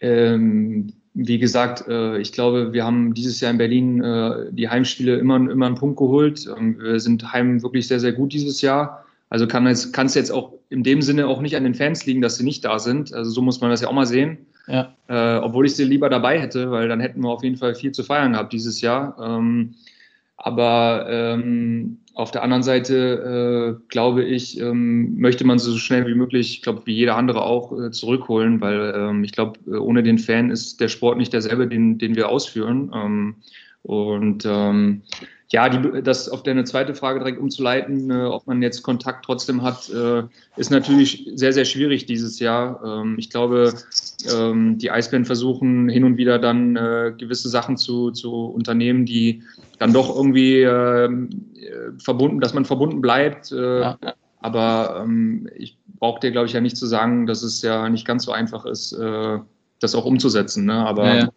ähm, 0.02 0.94
wie 1.14 1.40
gesagt, 1.40 1.88
äh, 1.88 2.18
ich 2.20 2.32
glaube, 2.32 2.74
wir 2.74 2.86
haben 2.86 3.14
dieses 3.14 3.42
Jahr 3.42 3.52
in 3.52 3.58
Berlin 3.58 4.02
äh, 4.02 4.52
die 4.52 4.70
Heimspiele 4.70 5.18
immer, 5.18 5.36
immer 5.36 5.66
einen 5.66 5.76
Punkt 5.76 5.98
geholt. 5.98 6.48
Ähm, 6.58 6.80
wir 6.80 7.00
sind 7.00 7.34
heim 7.34 7.62
wirklich 7.62 7.88
sehr, 7.88 8.00
sehr 8.00 8.14
gut 8.14 8.34
dieses 8.34 8.62
Jahr. 8.62 9.06
Also 9.30 9.48
kann 9.48 9.68
es 9.68 9.92
kann 9.92 10.08
jetzt 10.08 10.32
auch 10.32 10.54
in 10.70 10.84
dem 10.84 11.02
Sinne 11.02 11.28
auch 11.28 11.42
nicht 11.42 11.56
an 11.56 11.64
den 11.64 11.76
Fans 11.76 12.06
liegen, 12.06 12.22
dass 12.22 12.38
sie 12.38 12.44
nicht 12.44 12.64
da 12.66 12.80
sind. 12.80 13.14
Also 13.14 13.32
so 13.32 13.42
muss 13.42 13.62
man 13.62 13.70
das 13.70 13.82
ja 13.82 13.88
auch 13.88 13.94
mal 13.94 14.06
sehen. 14.06 14.38
Ja. 14.68 14.94
Äh, 15.08 15.40
obwohl 15.40 15.66
ich 15.66 15.76
sie 15.76 15.84
lieber 15.84 16.10
dabei 16.10 16.40
hätte, 16.40 16.72
weil 16.72 16.88
dann 16.88 17.00
hätten 17.00 17.22
wir 17.22 17.30
auf 17.30 17.44
jeden 17.44 17.58
Fall 17.58 17.76
viel 17.76 17.92
zu 17.92 18.04
feiern 18.04 18.34
gehabt 18.34 18.54
dieses 18.54 18.82
Jahr. 18.82 19.18
Ähm, 19.20 19.76
aber 20.42 21.06
ähm, 21.10 21.98
auf 22.14 22.32
der 22.32 22.44
anderen 22.44 22.64
Seite 22.64 23.78
äh, 23.78 23.86
glaube 23.90 24.24
ich, 24.24 24.60
ähm, 24.60 25.18
möchte 25.20 25.46
man 25.46 25.60
so 25.60 25.78
schnell 25.78 26.08
wie 26.08 26.16
möglich, 26.16 26.52
ich 26.56 26.62
glaube 26.62 26.82
wie 26.86 26.94
jeder 26.94 27.16
andere 27.16 27.44
auch, 27.44 27.78
äh, 27.78 27.92
zurückholen, 27.92 28.60
weil 28.62 28.94
ähm, 28.96 29.24
ich 29.24 29.32
glaube, 29.32 29.60
äh, 29.68 29.78
ohne 29.78 30.04
den 30.04 30.18
Fan 30.18 30.50
ist 30.50 30.80
der 30.82 30.88
Sport 30.88 31.18
nicht 31.18 31.34
derselbe, 31.34 31.68
den, 31.68 31.98
den 31.98 32.16
wir 32.16 32.30
ausführen. 32.30 33.36
Und 33.90 34.46
ähm, 34.46 35.02
ja, 35.52 35.68
die, 35.68 36.04
das 36.04 36.30
auf 36.30 36.44
deine 36.44 36.64
zweite 36.64 36.94
Frage 36.94 37.18
direkt 37.18 37.40
umzuleiten, 37.40 38.12
äh, 38.12 38.26
ob 38.26 38.46
man 38.46 38.62
jetzt 38.62 38.84
Kontakt 38.84 39.26
trotzdem 39.26 39.64
hat, 39.64 39.90
äh, 39.90 40.22
ist 40.58 40.70
natürlich 40.70 41.28
sehr, 41.34 41.54
sehr 41.54 41.66
schwierig 41.66 42.06
dieses 42.06 42.40
Jahr. 42.40 42.84
Ähm, 42.86 43.16
ich 43.18 43.32
glaube, 43.32 43.74
ähm, 44.32 44.78
die 44.78 44.92
Eisbären 44.92 45.26
versuchen 45.26 45.90
hin 45.90 46.04
und 46.04 46.18
wieder 46.18 46.38
dann 46.38 46.76
äh, 46.76 47.14
gewisse 47.18 47.50
Sachen 47.50 47.78
zu, 47.78 48.12
zu 48.12 48.32
unternehmen, 48.32 49.08
die 49.08 49.42
dann 49.80 49.92
doch 49.92 50.16
irgendwie 50.16 50.62
ähm, 50.62 51.30
äh, 51.56 52.00
verbunden, 52.00 52.42
dass 52.42 52.54
man 52.54 52.66
verbunden 52.66 53.02
bleibt. 53.02 53.52
Äh, 53.52 53.82
ja. 53.82 53.98
Aber 54.42 55.02
ähm, 55.04 55.50
ich 55.56 55.80
brauche 55.98 56.20
dir, 56.20 56.30
glaube 56.30 56.46
ich, 56.46 56.54
ja 56.54 56.62
nicht 56.62 56.78
zu 56.78 56.86
sagen, 56.86 57.26
dass 57.26 57.42
es 57.42 57.64
ja 57.64 57.90
nicht 57.90 58.06
ganz 58.06 58.26
so 58.26 58.32
einfach 58.32 58.68
ist, 58.68 58.92
äh, 58.92 59.40
das 59.80 59.96
auch 59.96 60.06
umzusetzen. 60.06 60.66
Ne? 60.66 60.76
Aber 60.76 61.08
ja, 61.08 61.16
ja. 61.16 61.30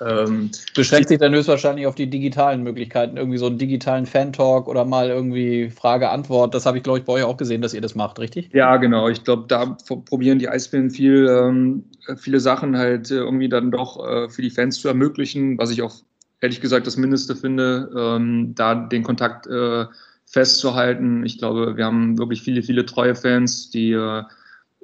Ähm, 0.00 0.50
Beschränkt 0.74 1.08
sich 1.08 1.18
dann 1.18 1.34
höchstwahrscheinlich 1.34 1.86
auf 1.86 1.94
die 1.94 2.08
digitalen 2.08 2.62
Möglichkeiten, 2.62 3.16
irgendwie 3.16 3.38
so 3.38 3.46
einen 3.46 3.58
digitalen 3.58 4.06
Fan-Talk 4.06 4.68
oder 4.68 4.84
mal 4.84 5.08
irgendwie 5.08 5.70
Frage-Antwort. 5.70 6.54
Das 6.54 6.66
habe 6.66 6.78
ich, 6.78 6.84
glaube 6.84 7.00
ich, 7.00 7.04
bei 7.04 7.14
euch 7.14 7.24
auch 7.24 7.36
gesehen, 7.36 7.62
dass 7.62 7.74
ihr 7.74 7.80
das 7.80 7.94
macht, 7.94 8.18
richtig? 8.18 8.50
Ja, 8.52 8.76
genau. 8.76 9.08
Ich 9.08 9.24
glaube, 9.24 9.44
da 9.48 9.76
probieren 10.04 10.38
die 10.38 10.48
Eisbären 10.48 10.90
viel, 10.90 11.26
ähm, 11.28 11.84
viele 12.16 12.40
Sachen 12.40 12.76
halt 12.76 13.10
irgendwie 13.10 13.48
dann 13.48 13.70
doch 13.70 14.04
äh, 14.06 14.28
für 14.28 14.42
die 14.42 14.50
Fans 14.50 14.78
zu 14.78 14.88
ermöglichen, 14.88 15.58
was 15.58 15.70
ich 15.70 15.82
auch 15.82 15.94
ehrlich 16.40 16.60
gesagt 16.60 16.86
das 16.86 16.96
Mindeste 16.96 17.34
finde, 17.34 17.90
ähm, 17.96 18.54
da 18.54 18.74
den 18.74 19.02
Kontakt 19.02 19.46
äh, 19.46 19.86
festzuhalten. 20.26 21.24
Ich 21.24 21.38
glaube, 21.38 21.76
wir 21.76 21.84
haben 21.84 22.18
wirklich 22.18 22.42
viele, 22.42 22.62
viele 22.62 22.86
treue 22.86 23.14
Fans, 23.14 23.70
die 23.70 23.92
äh, 23.92 24.22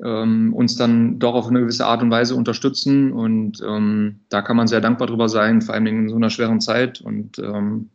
ähm, 0.02 0.52
uns 0.54 0.76
dann 0.76 1.18
doch 1.18 1.34
auf 1.34 1.48
eine 1.48 1.60
gewisse 1.60 1.86
Art 1.86 2.02
und 2.02 2.10
Weise 2.10 2.34
unterstützen. 2.34 3.12
Und 3.12 3.62
ähm, 3.66 4.20
da 4.28 4.42
kann 4.42 4.56
man 4.56 4.66
sehr 4.66 4.80
dankbar 4.80 5.08
drüber 5.08 5.28
sein, 5.28 5.62
vor 5.62 5.74
allem 5.74 5.86
in 5.86 6.08
so 6.08 6.16
einer 6.16 6.30
schweren 6.30 6.60
Zeit. 6.60 7.00
Und 7.00 7.38
ähm, 7.38 7.90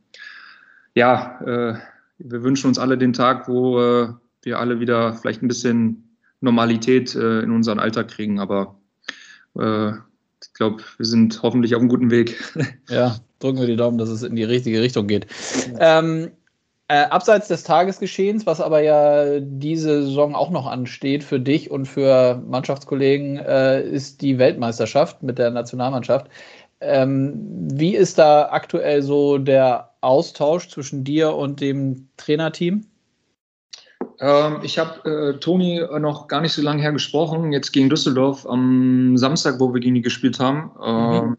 ja, 0.95 1.39
äh, 1.41 1.75
wir 2.19 2.43
wünschen 2.43 2.67
uns 2.67 2.79
alle 2.79 2.97
den 2.97 3.13
Tag, 3.13 3.47
wo 3.47 3.79
äh, 3.79 4.09
wir 4.43 4.59
alle 4.59 4.79
wieder 4.79 5.13
vielleicht 5.13 5.41
ein 5.41 5.47
bisschen 5.47 6.15
Normalität 6.41 7.15
äh, 7.15 7.41
in 7.41 7.51
unseren 7.51 7.79
Alltag 7.79 8.09
kriegen. 8.09 8.39
Aber 8.39 8.79
äh, 9.57 9.91
ich 9.91 10.53
glaube, 10.53 10.83
wir 10.97 11.05
sind 11.05 11.41
hoffentlich 11.43 11.75
auf 11.75 11.81
einem 11.81 11.89
guten 11.89 12.11
Weg. 12.11 12.37
Ja, 12.89 13.17
drücken 13.39 13.59
wir 13.59 13.67
die 13.67 13.75
Daumen, 13.75 13.97
dass 13.97 14.09
es 14.09 14.23
in 14.23 14.35
die 14.35 14.43
richtige 14.43 14.81
Richtung 14.81 15.07
geht. 15.07 15.27
Ähm, 15.79 16.31
äh, 16.89 17.03
abseits 17.03 17.47
des 17.47 17.63
Tagesgeschehens, 17.63 18.47
was 18.47 18.59
aber 18.59 18.81
ja 18.81 19.39
diese 19.39 20.03
Saison 20.03 20.33
auch 20.33 20.49
noch 20.49 20.65
ansteht 20.65 21.23
für 21.23 21.39
dich 21.39 21.69
und 21.69 21.85
für 21.85 22.41
Mannschaftskollegen, 22.47 23.37
äh, 23.37 23.83
ist 23.83 24.23
die 24.23 24.39
Weltmeisterschaft 24.39 25.21
mit 25.21 25.37
der 25.37 25.51
Nationalmannschaft. 25.51 26.31
Ähm, 26.81 27.35
wie 27.71 27.95
ist 27.95 28.17
da 28.17 28.49
aktuell 28.49 29.03
so 29.03 29.37
der 29.37 29.91
Austausch 30.01 30.67
zwischen 30.69 31.03
dir 31.03 31.35
und 31.35 31.61
dem 31.61 32.09
Trainerteam? 32.17 32.87
Ähm, 34.19 34.59
ich 34.63 34.79
habe 34.79 35.35
äh, 35.35 35.39
Toni 35.39 35.85
noch 35.99 36.27
gar 36.27 36.41
nicht 36.41 36.53
so 36.53 36.63
lange 36.63 36.81
her 36.81 36.91
gesprochen, 36.91 37.51
jetzt 37.51 37.71
gegen 37.71 37.89
Düsseldorf 37.89 38.47
am 38.47 39.15
Samstag, 39.15 39.59
wo 39.59 39.71
wir 39.71 39.79
gegen 39.79 39.93
die 39.93 40.01
gespielt 40.01 40.39
haben. 40.39 40.71
Ähm, 40.83 41.29
mhm 41.29 41.37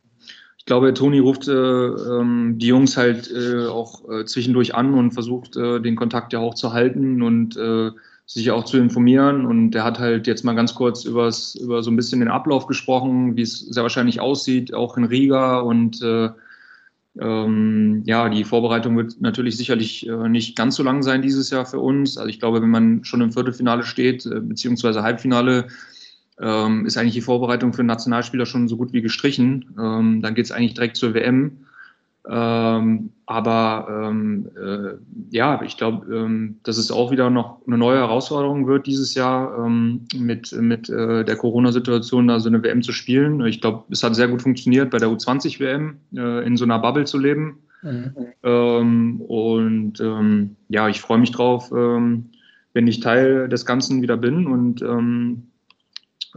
glaube, 0.71 0.95
Toni 0.95 1.19
ruft 1.19 1.49
äh, 1.49 1.53
ähm, 1.53 2.55
die 2.57 2.69
Jungs 2.69 2.97
halt 2.97 3.29
äh, 3.29 3.67
auch 3.67 4.09
äh, 4.09 4.25
zwischendurch 4.25 4.73
an 4.73 4.95
und 4.95 5.11
versucht, 5.11 5.57
äh, 5.57 5.81
den 5.81 5.97
Kontakt 5.97 6.33
ja 6.33 6.39
auch 6.39 6.55
zu 6.55 6.73
halten 6.73 7.23
und 7.23 7.57
äh, 7.57 7.91
sich 8.25 8.53
auch 8.53 8.65
zu 8.65 8.77
informieren. 8.77 9.47
Und 9.47 9.75
er 9.75 9.83
hat 9.83 9.99
halt 9.99 10.29
jetzt 10.29 10.45
mal 10.45 10.55
ganz 10.55 10.77
kurz 10.77 11.05
übers, 11.05 11.57
über 11.57 11.83
so 11.83 11.91
ein 11.91 11.97
bisschen 11.97 12.21
den 12.21 12.29
Ablauf 12.29 12.69
gesprochen, 12.69 13.35
wie 13.35 13.43
es 13.43 13.59
sehr 13.59 13.83
wahrscheinlich 13.83 14.21
aussieht, 14.21 14.73
auch 14.73 14.97
in 14.97 15.03
Riga. 15.03 15.59
Und 15.59 16.01
äh, 16.03 16.29
ähm, 17.19 18.05
ja, 18.07 18.29
die 18.29 18.45
Vorbereitung 18.45 18.97
wird 18.97 19.21
natürlich 19.21 19.57
sicherlich 19.57 20.09
nicht 20.29 20.55
ganz 20.55 20.77
so 20.77 20.85
lang 20.85 21.03
sein 21.03 21.21
dieses 21.21 21.51
Jahr 21.51 21.67
für 21.67 21.81
uns. 21.81 22.17
Also 22.17 22.29
ich 22.29 22.39
glaube, 22.39 22.63
wenn 22.63 22.71
man 22.71 23.03
schon 23.03 23.23
im 23.23 23.33
Viertelfinale 23.33 23.83
steht, 23.83 24.23
beziehungsweise 24.23 25.03
Halbfinale, 25.03 25.67
ähm, 26.41 26.87
ist 26.87 26.97
eigentlich 26.97 27.15
die 27.15 27.21
Vorbereitung 27.21 27.73
für 27.73 27.85
Nationalspieler 27.85 28.47
schon 28.47 28.69
so 28.69 28.77
gut 28.77 28.93
wie 28.93 29.03
gestrichen. 29.03 29.75
Ähm, 29.79 30.23
dann 30.23 30.35
geht 30.35 30.47
es 30.47 30.53
eigentlich 30.53 30.75
direkt 30.75 30.97
zur 30.97 31.15
WM. 31.15 31.67
Ähm, 32.29 33.11
aber 33.27 34.09
ähm, 34.09 34.51
äh, 34.57 34.95
ja, 35.31 35.63
ich 35.63 35.77
glaube, 35.77 36.15
ähm, 36.15 36.59
dass 36.65 36.77
es 36.77 36.91
auch 36.91 37.11
wieder 37.11 37.31
noch 37.31 37.67
eine 37.67 37.79
neue 37.79 37.99
Herausforderung 37.99 38.67
wird 38.67 38.87
dieses 38.87 39.15
Jahr 39.15 39.65
ähm, 39.65 40.03
mit, 40.15 40.53
mit 40.53 40.91
äh, 40.91 41.25
der 41.25 41.37
Corona-Situation, 41.37 42.29
da 42.29 42.39
so 42.39 42.49
eine 42.49 42.63
WM 42.63 42.83
zu 42.83 42.93
spielen. 42.93 43.45
Ich 43.47 43.61
glaube, 43.61 43.85
es 43.91 44.03
hat 44.03 44.15
sehr 44.15 44.29
gut 44.29 44.43
funktioniert, 44.43 44.91
bei 44.91 44.99
der 44.99 45.09
U20-WM 45.09 45.97
äh, 46.15 46.47
in 46.47 46.57
so 46.57 46.65
einer 46.65 46.79
Bubble 46.79 47.05
zu 47.05 47.19
leben. 47.19 47.59
Mhm. 47.83 49.23
und 49.23 49.95
ja, 50.69 50.89
ich 50.91 51.01
freue 51.01 51.17
mich 51.17 51.31
drauf, 51.31 51.73
wenn 51.73 52.29
ich 52.75 53.01
Teil 53.01 53.49
des 53.49 53.65
Ganzen 53.65 54.03
wieder 54.03 54.19
bin 54.19 54.47
und 54.47 54.83
ähm, 54.83 55.45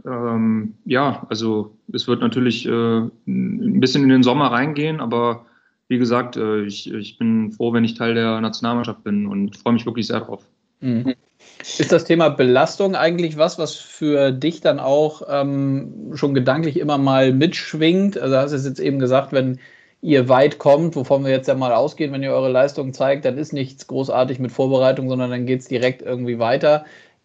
ja, 0.04 1.26
also 1.28 1.76
es 1.92 2.08
wird 2.08 2.20
natürlich 2.20 2.66
äh, 2.66 2.70
ein 2.70 3.80
bisschen 3.80 4.02
in 4.02 4.08
den 4.08 4.22
Sommer 4.22 4.50
reingehen, 4.50 5.00
aber 5.00 5.46
wie 5.88 5.98
gesagt, 5.98 6.36
äh, 6.36 6.62
ich, 6.62 6.92
ich 6.92 7.18
bin 7.18 7.52
froh, 7.52 7.72
wenn 7.72 7.84
ich 7.84 7.94
Teil 7.94 8.14
der 8.14 8.40
Nationalmannschaft 8.40 9.04
bin 9.04 9.26
und 9.26 9.56
freue 9.56 9.74
mich 9.74 9.86
wirklich 9.86 10.06
sehr 10.06 10.20
drauf. 10.20 10.44
Mhm. 10.80 11.14
Ist 11.60 11.92
das 11.92 12.04
Thema 12.04 12.30
Belastung 12.30 12.94
eigentlich 12.94 13.36
was, 13.36 13.58
was 13.58 13.74
für 13.74 14.32
dich 14.32 14.60
dann 14.60 14.80
auch 14.80 15.22
ähm, 15.28 16.12
schon 16.14 16.34
gedanklich 16.34 16.78
immer 16.78 16.98
mal 16.98 17.32
mitschwingt? 17.32 18.18
Also 18.18 18.36
hast 18.36 18.52
du 18.52 18.56
es 18.56 18.66
jetzt 18.66 18.80
eben 18.80 18.98
gesagt, 18.98 19.32
wenn 19.32 19.58
ihr 20.00 20.28
weit 20.28 20.58
kommt, 20.58 20.96
wovon 20.96 21.24
wir 21.24 21.30
jetzt 21.30 21.48
ja 21.48 21.54
mal 21.54 21.72
ausgehen, 21.72 22.12
wenn 22.12 22.22
ihr 22.22 22.32
eure 22.32 22.50
Leistung 22.50 22.92
zeigt, 22.92 23.24
dann 23.24 23.38
ist 23.38 23.52
nichts 23.52 23.86
großartig 23.86 24.38
mit 24.38 24.52
Vorbereitung, 24.52 25.08
sondern 25.08 25.30
dann 25.30 25.46
geht 25.46 25.60
es 25.60 25.68
direkt 25.68 26.02
irgendwie 26.02 26.38
weiter. 26.38 26.84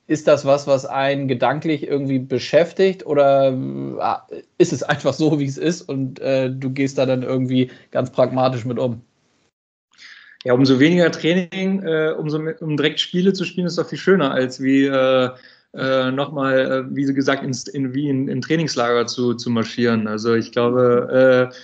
Ist 0.10 0.28
das 0.28 0.44
was, 0.44 0.66
was 0.66 0.88
einen 0.88 1.28
gedanklich 1.28 1.86
irgendwie 1.86 2.18
beschäftigt 2.18 3.06
oder 3.06 3.54
äh, 4.32 4.42
ist 4.58 4.74
es 4.74 4.82
einfach 4.82 5.14
so, 5.14 5.40
wie 5.40 5.46
es 5.46 5.60
ist 5.60 5.84
und 5.84 6.20
äh, 6.20 6.50
du 6.50 6.72
gehst 6.72 6.98
da 6.98 7.06
dann 7.06 7.22
irgendwie 7.22 7.70
ganz 7.92 8.12
pragmatisch 8.12 8.66
mit 8.66 8.80
um? 8.80 9.02
Ja, 10.46 10.54
umso 10.54 10.80
weniger 10.80 11.12
Training, 11.12 11.84
äh, 11.84 12.16
umso 12.18 12.40
um 12.60 12.76
direkt 12.76 13.00
Spiele 13.00 13.34
zu 13.34 13.46
spielen, 13.46 13.68
ist 13.68 13.78
doch 13.78 13.88
viel 13.88 14.00
schöner, 14.00 14.32
als 14.32 14.60
wie 14.64 14.86
äh, 14.86 15.30
äh, 15.76 16.10
nochmal, 16.10 16.88
äh, 16.90 16.96
wie 16.96 17.06
gesagt, 17.14 17.44
ins, 17.44 17.68
in, 17.68 17.94
wie 17.94 18.10
in, 18.10 18.30
in 18.30 18.42
Trainingslager 18.42 19.06
zu, 19.06 19.36
zu 19.36 19.52
marschieren. 19.52 20.08
Also 20.08 20.34
ich 20.34 20.52
glaube, 20.52 21.52
äh, 21.52 21.56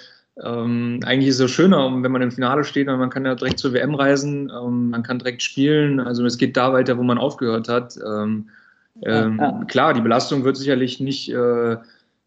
ähm, 0.44 1.00
eigentlich 1.06 1.30
ist 1.30 1.40
es 1.40 1.52
schöner, 1.52 1.92
wenn 2.02 2.12
man 2.12 2.22
im 2.22 2.32
Finale 2.32 2.64
steht 2.64 2.88
und 2.90 3.00
man 3.00 3.10
kann 3.10 3.26
ja 3.26 3.36
direkt 3.36 3.60
zur 3.60 3.74
WM 3.74 3.96
reisen, 3.96 4.52
ähm, 4.54 4.90
man 4.90 5.04
kann 5.04 5.20
direkt 5.20 5.42
spielen. 5.42 6.00
Also 6.00 6.26
es 6.26 6.38
geht 6.38 6.58
da 6.58 6.74
weiter, 6.74 6.98
wo 6.98 7.04
man 7.04 7.18
aufgehört 7.18 7.70
hat. 7.70 7.98
Ähm, 8.06 8.50
ähm 9.04 9.38
ja, 9.40 9.52
ja. 9.52 9.66
Klar, 9.66 9.94
die 9.94 10.02
Belastung 10.02 10.44
wird 10.44 10.58
sicherlich 10.58 11.00
nicht 11.00 11.30
äh, 11.30 11.74
äh, 11.74 11.78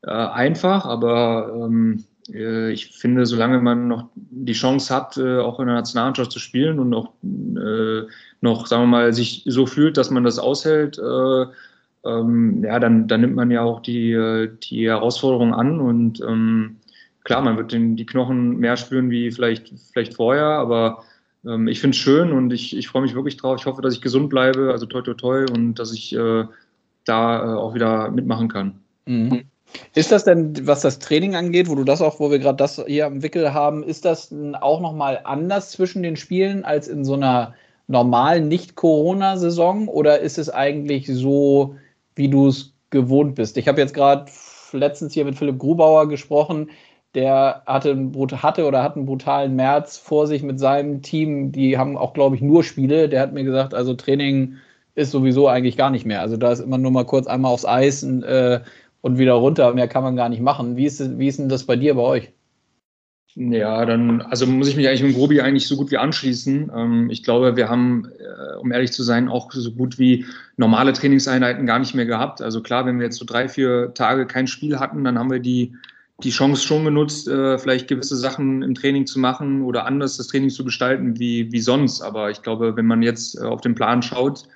einfach, 0.06 0.86
aber 0.86 1.52
ähm, 1.54 2.04
äh, 2.32 2.70
ich 2.70 2.96
finde, 2.96 3.26
solange 3.26 3.60
man 3.60 3.88
noch 3.88 4.08
die 4.14 4.52
Chance 4.52 4.94
hat, 4.94 5.18
äh, 5.18 5.38
auch 5.38 5.60
in 5.60 5.66
der 5.66 5.76
Nationalmannschaft 5.76 6.32
zu 6.32 6.38
spielen 6.38 6.78
und 6.78 6.94
auch 6.94 7.12
äh, 7.22 8.06
noch, 8.40 8.66
sagen 8.66 8.84
wir 8.84 8.86
mal, 8.86 9.12
sich 9.12 9.42
so 9.46 9.66
fühlt, 9.66 9.98
dass 9.98 10.10
man 10.10 10.24
das 10.24 10.38
aushält, 10.38 10.98
äh, 10.98 11.44
ähm, 12.04 12.62
ja, 12.64 12.78
dann, 12.78 13.06
dann 13.06 13.20
nimmt 13.20 13.34
man 13.34 13.50
ja 13.50 13.62
auch 13.62 13.80
die, 13.80 14.48
die 14.62 14.88
Herausforderung 14.88 15.52
an 15.52 15.80
und 15.80 16.22
klar, 17.28 17.42
man 17.42 17.58
wird 17.58 17.72
den, 17.72 17.94
die 17.94 18.06
Knochen 18.06 18.56
mehr 18.56 18.78
spüren 18.78 19.10
wie 19.10 19.30
vielleicht, 19.30 19.74
vielleicht 19.92 20.14
vorher, 20.14 20.46
aber 20.46 21.04
ähm, 21.44 21.68
ich 21.68 21.78
finde 21.78 21.94
es 21.94 22.00
schön 22.00 22.32
und 22.32 22.50
ich, 22.54 22.74
ich 22.74 22.88
freue 22.88 23.02
mich 23.02 23.14
wirklich 23.14 23.36
drauf. 23.36 23.58
Ich 23.60 23.66
hoffe, 23.66 23.82
dass 23.82 23.92
ich 23.92 24.00
gesund 24.00 24.30
bleibe, 24.30 24.70
also 24.72 24.86
toi 24.86 25.02
toi 25.02 25.12
toi 25.12 25.44
und 25.52 25.74
dass 25.74 25.92
ich 25.92 26.14
äh, 26.14 26.44
da 27.04 27.44
äh, 27.44 27.56
auch 27.58 27.74
wieder 27.74 28.10
mitmachen 28.10 28.48
kann. 28.48 28.80
Mhm. 29.04 29.42
Ist 29.94 30.10
das 30.10 30.24
denn, 30.24 30.66
was 30.66 30.80
das 30.80 31.00
Training 31.00 31.36
angeht, 31.36 31.68
wo 31.68 31.74
du 31.74 31.84
das 31.84 32.00
auch, 32.00 32.18
wo 32.18 32.30
wir 32.30 32.38
gerade 32.38 32.56
das 32.56 32.82
hier 32.86 33.04
am 33.04 33.22
Wickel 33.22 33.52
haben, 33.52 33.82
ist 33.82 34.06
das 34.06 34.34
auch 34.62 34.80
nochmal 34.80 35.20
anders 35.24 35.72
zwischen 35.72 36.02
den 36.02 36.16
Spielen 36.16 36.64
als 36.64 36.88
in 36.88 37.04
so 37.04 37.12
einer 37.12 37.54
normalen 37.88 38.48
Nicht-Corona-Saison 38.48 39.86
oder 39.88 40.20
ist 40.20 40.38
es 40.38 40.48
eigentlich 40.48 41.06
so, 41.08 41.76
wie 42.14 42.30
du 42.30 42.48
es 42.48 42.72
gewohnt 42.88 43.34
bist? 43.34 43.58
Ich 43.58 43.68
habe 43.68 43.82
jetzt 43.82 43.92
gerade 43.92 44.24
letztens 44.72 45.12
hier 45.12 45.26
mit 45.26 45.36
Philipp 45.36 45.58
Grubauer 45.58 46.08
gesprochen, 46.08 46.70
der 47.18 47.62
hatte, 47.66 48.12
hatte 48.36 48.64
oder 48.64 48.84
hat 48.84 48.94
einen 48.94 49.06
brutalen 49.06 49.56
März 49.56 49.98
vor 49.98 50.28
sich 50.28 50.44
mit 50.44 50.60
seinem 50.60 51.02
Team. 51.02 51.50
Die 51.50 51.76
haben 51.76 51.96
auch, 51.98 52.14
glaube 52.14 52.36
ich, 52.36 52.42
nur 52.42 52.62
Spiele. 52.62 53.08
Der 53.08 53.20
hat 53.20 53.32
mir 53.32 53.42
gesagt, 53.42 53.74
also 53.74 53.94
Training 53.94 54.54
ist 54.94 55.10
sowieso 55.10 55.48
eigentlich 55.48 55.76
gar 55.76 55.90
nicht 55.90 56.06
mehr. 56.06 56.20
Also 56.20 56.36
da 56.36 56.52
ist 56.52 56.60
immer 56.60 56.78
nur 56.78 56.92
mal 56.92 57.04
kurz 57.04 57.26
einmal 57.26 57.52
aufs 57.52 57.66
Eis 57.66 58.04
und, 58.04 58.22
äh, 58.22 58.60
und 59.00 59.18
wieder 59.18 59.32
runter. 59.32 59.74
Mehr 59.74 59.88
kann 59.88 60.04
man 60.04 60.14
gar 60.14 60.28
nicht 60.28 60.40
machen. 60.40 60.76
Wie 60.76 60.86
ist, 60.86 61.18
wie 61.18 61.26
ist 61.26 61.40
denn 61.40 61.48
das 61.48 61.64
bei 61.64 61.74
dir, 61.74 61.94
bei 61.94 62.02
euch? 62.02 62.32
Ja, 63.34 63.84
dann, 63.84 64.22
also 64.22 64.46
muss 64.46 64.68
ich 64.68 64.76
mich 64.76 64.86
eigentlich 64.86 65.02
mit 65.02 65.16
Grobi 65.16 65.40
eigentlich 65.40 65.66
so 65.66 65.76
gut 65.76 65.90
wie 65.90 65.98
anschließen. 65.98 66.70
Ähm, 66.72 67.10
ich 67.10 67.24
glaube, 67.24 67.56
wir 67.56 67.68
haben, 67.68 68.08
äh, 68.18 68.56
um 68.58 68.70
ehrlich 68.70 68.92
zu 68.92 69.02
sein, 69.02 69.28
auch 69.28 69.50
so 69.50 69.72
gut 69.72 69.98
wie 69.98 70.24
normale 70.56 70.92
Trainingseinheiten 70.92 71.66
gar 71.66 71.80
nicht 71.80 71.94
mehr 71.94 72.06
gehabt. 72.06 72.42
Also 72.42 72.62
klar, 72.62 72.86
wenn 72.86 72.98
wir 72.98 73.06
jetzt 73.06 73.18
so 73.18 73.24
drei, 73.24 73.48
vier 73.48 73.92
Tage 73.94 74.26
kein 74.26 74.46
Spiel 74.46 74.78
hatten, 74.78 75.02
dann 75.02 75.18
haben 75.18 75.32
wir 75.32 75.40
die, 75.40 75.74
die 76.24 76.30
Chance 76.30 76.66
schon 76.66 76.84
genutzt, 76.84 77.28
äh, 77.28 77.58
vielleicht 77.58 77.88
gewisse 77.88 78.16
Sachen 78.16 78.62
im 78.62 78.74
Training 78.74 79.06
zu 79.06 79.20
machen 79.20 79.62
oder 79.62 79.86
anders 79.86 80.16
das 80.16 80.26
Training 80.26 80.50
zu 80.50 80.64
gestalten 80.64 81.18
wie, 81.18 81.52
wie 81.52 81.60
sonst. 81.60 82.02
Aber 82.02 82.30
ich 82.30 82.42
glaube, 82.42 82.76
wenn 82.76 82.86
man 82.86 83.02
jetzt 83.02 83.36
äh, 83.38 83.44
auf 83.44 83.60
den 83.60 83.76
Plan 83.76 84.02
schaut, 84.02 84.48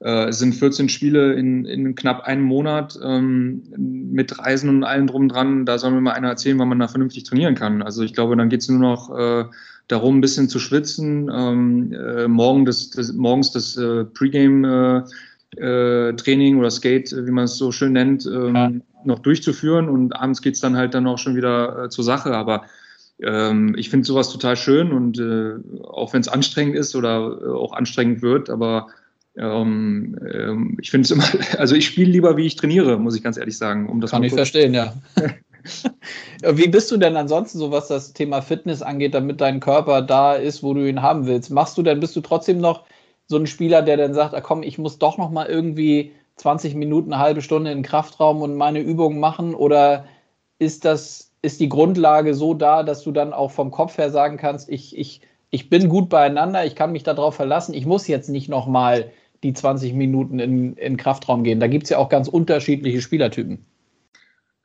äh, 0.00 0.28
es 0.28 0.38
sind 0.38 0.54
14 0.54 0.88
Spiele 0.88 1.34
in, 1.34 1.64
in 1.64 1.96
knapp 1.96 2.22
einem 2.22 2.44
Monat 2.44 2.96
ähm, 3.02 3.64
mit 3.76 4.38
Reisen 4.38 4.68
und 4.68 4.84
allem 4.84 5.08
drum 5.08 5.28
dran. 5.28 5.66
Da 5.66 5.78
soll 5.78 5.90
mir 5.90 6.00
mal 6.00 6.12
einer 6.12 6.28
erzählen, 6.28 6.58
wann 6.60 6.68
man 6.68 6.78
da 6.78 6.86
vernünftig 6.86 7.24
trainieren 7.24 7.56
kann. 7.56 7.82
Also 7.82 8.02
ich 8.02 8.14
glaube, 8.14 8.36
dann 8.36 8.48
geht 8.48 8.60
es 8.60 8.68
nur 8.68 8.78
noch 8.78 9.18
äh, 9.18 9.46
darum, 9.88 10.18
ein 10.18 10.20
bisschen 10.20 10.48
zu 10.48 10.60
schwitzen, 10.60 11.28
ähm, 11.32 11.92
äh, 11.92 12.28
morgen 12.28 12.64
das, 12.64 12.90
das, 12.90 13.12
morgens 13.12 13.50
das 13.50 13.76
äh, 13.76 14.04
Pre-Game 14.04 14.64
äh, 14.64 15.02
äh, 15.58 16.14
Training 16.14 16.58
oder 16.58 16.70
Skate, 16.70 17.14
wie 17.16 17.30
man 17.30 17.44
es 17.44 17.56
so 17.56 17.72
schön 17.72 17.92
nennt, 17.92 18.26
ähm, 18.26 18.54
ja. 18.54 18.70
noch 19.04 19.18
durchzuführen 19.20 19.88
und 19.88 20.12
abends 20.14 20.42
geht 20.42 20.54
es 20.54 20.60
dann 20.60 20.76
halt 20.76 20.94
dann 20.94 21.06
auch 21.06 21.18
schon 21.18 21.36
wieder 21.36 21.88
zur 21.90 22.04
Sache. 22.04 22.34
Aber 22.34 22.64
ähm, 23.22 23.74
ich 23.78 23.90
finde 23.90 24.06
sowas 24.06 24.30
total 24.30 24.56
schön 24.56 24.92
und 24.92 25.20
auch 25.84 26.12
wenn 26.12 26.20
es 26.20 26.28
anstrengend 26.28 26.76
ist 26.76 26.94
oder 26.94 27.54
auch 27.54 27.72
anstrengend 27.72 28.22
wird, 28.22 28.50
aber 28.50 28.88
ähm, 29.36 30.16
ähm, 30.32 30.78
ich 30.80 30.90
finde 30.90 31.06
es 31.06 31.10
immer, 31.10 31.24
also 31.58 31.74
ich 31.74 31.86
spiele 31.86 32.10
lieber, 32.10 32.36
wie 32.36 32.46
ich 32.46 32.56
trainiere, 32.56 32.98
muss 32.98 33.16
ich 33.16 33.22
ganz 33.22 33.36
ehrlich 33.36 33.58
sagen. 33.58 33.88
Um 33.88 34.00
das 34.00 34.10
Kann 34.10 34.22
ich 34.22 34.32
verstehen, 34.32 34.74
ja. 34.74 34.94
wie 36.42 36.68
bist 36.68 36.90
du 36.90 36.96
denn 36.96 37.16
ansonsten 37.16 37.58
so, 37.58 37.70
was 37.70 37.88
das 37.88 38.12
Thema 38.12 38.42
Fitness 38.42 38.82
angeht, 38.82 39.14
damit 39.14 39.40
dein 39.40 39.60
Körper 39.60 40.02
da 40.02 40.34
ist, 40.34 40.62
wo 40.62 40.74
du 40.74 40.88
ihn 40.88 41.02
haben 41.02 41.26
willst? 41.26 41.50
Machst 41.50 41.76
du 41.78 41.82
denn, 41.82 42.00
bist 42.00 42.14
du 42.14 42.20
trotzdem 42.20 42.60
noch 42.60 42.84
so 43.26 43.36
ein 43.36 43.46
Spieler, 43.46 43.82
der 43.82 43.96
dann 43.96 44.14
sagt, 44.14 44.34
ah, 44.34 44.40
komm, 44.40 44.62
ich 44.62 44.78
muss 44.78 44.98
doch 44.98 45.18
noch 45.18 45.30
mal 45.30 45.46
irgendwie 45.46 46.12
20 46.36 46.74
Minuten, 46.74 47.12
eine 47.12 47.22
halbe 47.22 47.42
Stunde 47.42 47.70
in 47.70 47.78
den 47.78 47.84
Kraftraum 47.84 48.42
und 48.42 48.56
meine 48.56 48.80
Übungen 48.80 49.20
machen? 49.20 49.54
Oder 49.54 50.04
ist 50.58 50.84
das, 50.84 51.32
ist 51.42 51.60
die 51.60 51.68
Grundlage 51.68 52.34
so 52.34 52.54
da, 52.54 52.82
dass 52.82 53.02
du 53.02 53.12
dann 53.12 53.32
auch 53.32 53.50
vom 53.50 53.70
Kopf 53.70 53.98
her 53.98 54.10
sagen 54.10 54.36
kannst, 54.36 54.68
ich, 54.68 54.96
ich, 54.96 55.20
ich 55.50 55.70
bin 55.70 55.88
gut 55.88 56.08
beieinander, 56.08 56.64
ich 56.64 56.74
kann 56.74 56.92
mich 56.92 57.02
darauf 57.02 57.34
verlassen, 57.34 57.74
ich 57.74 57.86
muss 57.86 58.08
jetzt 58.08 58.28
nicht 58.28 58.48
noch 58.48 58.66
mal 58.66 59.10
die 59.42 59.52
20 59.52 59.92
Minuten 59.94 60.38
in, 60.38 60.74
in 60.76 60.96
Kraftraum 60.96 61.44
gehen. 61.44 61.60
Da 61.60 61.66
gibt 61.66 61.84
es 61.84 61.90
ja 61.90 61.98
auch 61.98 62.08
ganz 62.08 62.28
unterschiedliche 62.28 63.00
Spielertypen. 63.00 63.64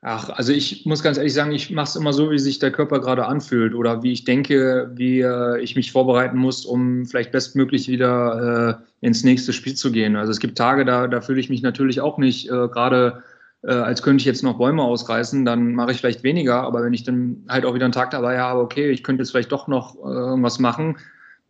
Ach, 0.02 0.30
also 0.30 0.52
ich 0.52 0.86
muss 0.86 1.02
ganz 1.02 1.18
ehrlich 1.18 1.34
sagen, 1.34 1.52
ich 1.52 1.70
mache 1.70 1.88
es 1.88 1.96
immer 1.96 2.14
so, 2.14 2.30
wie 2.30 2.38
sich 2.38 2.58
der 2.58 2.70
Körper 2.70 3.00
gerade 3.00 3.26
anfühlt 3.26 3.74
oder 3.74 4.02
wie 4.02 4.12
ich 4.12 4.24
denke, 4.24 4.90
wie 4.94 5.20
äh, 5.20 5.60
ich 5.60 5.76
mich 5.76 5.92
vorbereiten 5.92 6.38
muss, 6.38 6.64
um 6.64 7.04
vielleicht 7.04 7.32
bestmöglich 7.32 7.86
wieder 7.86 8.80
äh, 9.02 9.06
ins 9.06 9.24
nächste 9.24 9.52
Spiel 9.52 9.74
zu 9.74 9.92
gehen. 9.92 10.16
Also 10.16 10.32
es 10.32 10.40
gibt 10.40 10.56
Tage, 10.56 10.86
da, 10.86 11.06
da 11.06 11.20
fühle 11.20 11.40
ich 11.40 11.50
mich 11.50 11.60
natürlich 11.60 12.00
auch 12.00 12.16
nicht 12.16 12.48
äh, 12.48 12.68
gerade, 12.68 13.22
äh, 13.62 13.72
als 13.72 14.02
könnte 14.02 14.22
ich 14.22 14.24
jetzt 14.24 14.42
noch 14.42 14.56
Bäume 14.56 14.82
ausreißen, 14.82 15.44
dann 15.44 15.74
mache 15.74 15.92
ich 15.92 15.98
vielleicht 15.98 16.22
weniger, 16.22 16.62
aber 16.62 16.82
wenn 16.82 16.94
ich 16.94 17.04
dann 17.04 17.44
halt 17.50 17.66
auch 17.66 17.74
wieder 17.74 17.84
einen 17.84 17.92
Tag 17.92 18.10
dabei 18.10 18.40
habe, 18.40 18.60
okay, 18.60 18.90
ich 18.90 19.04
könnte 19.04 19.22
jetzt 19.22 19.32
vielleicht 19.32 19.52
doch 19.52 19.68
noch 19.68 19.96
äh, 19.96 20.08
irgendwas 20.08 20.58
machen, 20.58 20.96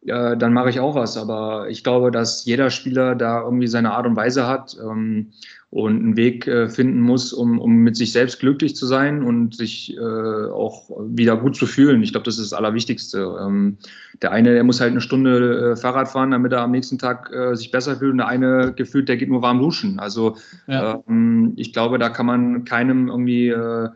äh, 0.06 0.36
dann 0.36 0.52
mache 0.52 0.70
ich 0.70 0.80
auch 0.80 0.94
was. 0.96 1.16
Aber 1.16 1.68
ich 1.68 1.84
glaube, 1.84 2.10
dass 2.10 2.44
jeder 2.44 2.70
Spieler 2.70 3.14
da 3.14 3.42
irgendwie 3.42 3.68
seine 3.68 3.92
Art 3.92 4.06
und 4.06 4.16
Weise 4.16 4.46
hat 4.46 4.76
ähm, 4.82 5.32
und 5.70 6.02
einen 6.02 6.16
Weg 6.16 6.48
äh, 6.48 6.68
finden 6.68 7.00
muss, 7.00 7.32
um, 7.32 7.60
um 7.60 7.76
mit 7.76 7.96
sich 7.96 8.10
selbst 8.10 8.40
glücklich 8.40 8.74
zu 8.74 8.86
sein 8.86 9.22
und 9.22 9.54
sich 9.54 9.96
äh, 9.96 10.00
auch 10.00 10.90
wieder 11.06 11.36
gut 11.36 11.54
zu 11.54 11.66
fühlen. 11.66 12.02
Ich 12.02 12.10
glaube, 12.10 12.24
das 12.24 12.38
ist 12.38 12.50
das 12.50 12.58
Allerwichtigste. 12.58 13.38
Ähm, 13.40 13.78
der 14.20 14.32
eine, 14.32 14.52
der 14.52 14.64
muss 14.64 14.80
halt 14.80 14.90
eine 14.90 15.00
Stunde 15.00 15.72
äh, 15.72 15.76
Fahrrad 15.76 16.08
fahren, 16.08 16.32
damit 16.32 16.52
er 16.52 16.62
am 16.62 16.72
nächsten 16.72 16.98
Tag 16.98 17.32
äh, 17.32 17.54
sich 17.54 17.70
besser 17.70 17.96
fühlt. 17.96 18.12
Und 18.12 18.18
der 18.18 18.26
eine 18.26 18.72
gefühlt, 18.74 19.08
der 19.08 19.16
geht 19.16 19.28
nur 19.28 19.42
warm 19.42 19.60
duschen. 19.60 20.00
Also 20.00 20.36
ja. 20.66 21.00
ähm, 21.08 21.52
ich 21.54 21.72
glaube, 21.72 21.98
da 21.98 22.08
kann 22.08 22.26
man 22.26 22.64
keinem 22.64 23.06
irgendwie 23.06 23.50
äh, 23.50 23.88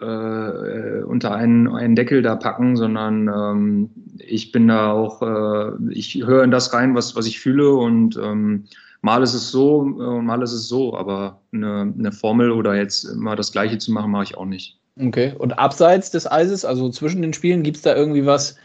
äh, 0.00 1.02
unter 1.02 1.34
einen, 1.34 1.68
einen 1.68 1.94
Deckel 1.94 2.22
da 2.22 2.36
packen, 2.36 2.76
sondern 2.76 3.28
ähm, 3.28 3.90
ich 4.16 4.50
bin 4.50 4.68
da 4.68 4.90
auch, 4.92 5.20
äh, 5.20 5.72
ich 5.90 6.24
höre 6.24 6.44
in 6.44 6.50
das 6.50 6.72
rein, 6.72 6.94
was, 6.94 7.14
was 7.16 7.26
ich 7.26 7.38
fühle 7.38 7.74
und 7.74 8.16
ähm, 8.16 8.64
mal 9.02 9.22
ist 9.22 9.34
es 9.34 9.50
so 9.50 9.78
und 9.78 10.00
äh, 10.00 10.22
mal 10.22 10.42
ist 10.42 10.52
es 10.52 10.68
so, 10.68 10.96
aber 10.96 11.42
eine, 11.52 11.92
eine 11.96 12.12
Formel 12.12 12.50
oder 12.50 12.74
jetzt 12.74 13.04
immer 13.04 13.36
das 13.36 13.52
Gleiche 13.52 13.78
zu 13.78 13.92
machen, 13.92 14.10
mache 14.10 14.24
ich 14.24 14.36
auch 14.36 14.46
nicht. 14.46 14.78
Okay, 15.00 15.34
und 15.38 15.58
abseits 15.58 16.10
des 16.10 16.30
Eises, 16.30 16.64
also 16.64 16.88
zwischen 16.90 17.22
den 17.22 17.32
Spielen, 17.32 17.62
gibt 17.62 17.78
es 17.78 17.82
da 17.82 17.94
irgendwie 17.94 18.26
was, 18.26 18.56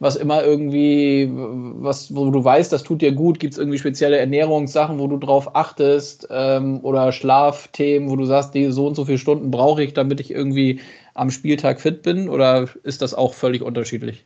was 0.00 0.16
immer 0.16 0.44
irgendwie, 0.44 1.28
was, 1.32 2.14
wo 2.14 2.30
du 2.30 2.44
weißt, 2.44 2.72
das 2.72 2.82
tut 2.82 3.02
dir 3.02 3.12
gut? 3.12 3.40
Gibt 3.40 3.54
es 3.54 3.58
irgendwie 3.58 3.78
spezielle 3.78 4.18
Ernährungssachen, 4.18 4.98
wo 4.98 5.06
du 5.06 5.16
drauf 5.16 5.56
achtest? 5.56 6.28
Ähm, 6.30 6.80
oder 6.84 7.10
Schlafthemen, 7.12 8.10
wo 8.10 8.16
du 8.16 8.24
sagst, 8.24 8.54
die 8.54 8.70
so 8.70 8.86
und 8.86 8.94
so 8.94 9.04
viele 9.04 9.18
Stunden 9.18 9.50
brauche 9.50 9.82
ich, 9.82 9.94
damit 9.94 10.20
ich 10.20 10.30
irgendwie 10.30 10.80
am 11.14 11.30
Spieltag 11.30 11.80
fit 11.80 12.02
bin? 12.02 12.28
Oder 12.28 12.68
ist 12.84 13.02
das 13.02 13.14
auch 13.14 13.34
völlig 13.34 13.62
unterschiedlich? 13.62 14.24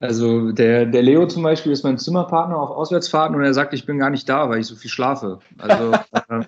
Also 0.00 0.50
der, 0.50 0.86
der 0.86 1.02
Leo 1.02 1.26
zum 1.26 1.42
Beispiel 1.42 1.72
ist 1.72 1.84
mein 1.84 1.98
Zimmerpartner 1.98 2.56
auf 2.56 2.70
Auswärtsfahrten 2.70 3.36
und 3.36 3.44
er 3.44 3.52
sagt, 3.52 3.74
ich 3.74 3.84
bin 3.84 3.98
gar 3.98 4.08
nicht 4.08 4.26
da, 4.28 4.48
weil 4.48 4.60
ich 4.60 4.66
so 4.66 4.74
viel 4.74 4.90
schlafe. 4.90 5.40
Also 5.58 5.92
äh, 6.28 6.44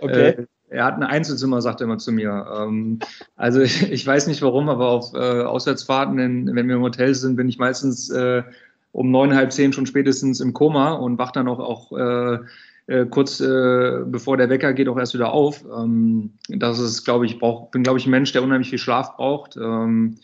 okay. 0.00 0.28
Äh, 0.28 0.46
er 0.68 0.84
hat 0.84 0.96
ein 0.96 1.02
Einzelzimmer, 1.02 1.62
sagt 1.62 1.80
er 1.80 1.84
immer 1.84 1.98
zu 1.98 2.12
mir. 2.12 2.46
Ähm, 2.54 2.98
also 3.36 3.60
ich, 3.60 3.82
ich, 3.90 4.06
weiß 4.06 4.26
nicht 4.26 4.42
warum, 4.42 4.68
aber 4.68 4.88
auf 4.88 5.14
äh, 5.14 5.42
Auswärtsfahrten, 5.42 6.18
in, 6.18 6.54
wenn 6.54 6.68
wir 6.68 6.76
im 6.76 6.82
Hotel 6.82 7.14
sind, 7.14 7.36
bin 7.36 7.48
ich 7.48 7.58
meistens 7.58 8.10
äh, 8.10 8.42
um 8.92 9.10
neun, 9.10 9.34
halb 9.34 9.52
zehn 9.52 9.72
schon 9.72 9.86
spätestens 9.86 10.40
im 10.40 10.52
Koma 10.52 10.92
und 10.92 11.18
wach 11.18 11.32
dann 11.32 11.48
auch, 11.48 11.60
auch 11.60 11.92
äh, 11.92 12.38
äh 12.88 13.06
kurz 13.06 13.40
äh, 13.40 14.00
bevor 14.04 14.36
der 14.36 14.50
Wecker 14.50 14.74
geht 14.74 14.88
auch 14.88 14.98
erst 14.98 15.14
wieder 15.14 15.32
auf. 15.32 15.64
Ähm, 15.64 16.34
das 16.48 16.78
ist, 16.78 17.04
glaube 17.04 17.24
ich, 17.24 17.38
brauch, 17.38 17.70
bin, 17.70 17.82
glaube 17.82 17.98
ich, 17.98 18.06
ein 18.06 18.10
Mensch, 18.10 18.32
der 18.32 18.42
unheimlich 18.42 18.68
viel 18.68 18.78
Schlaf 18.78 19.16
braucht. 19.16 19.56
Ähm, 19.56 20.16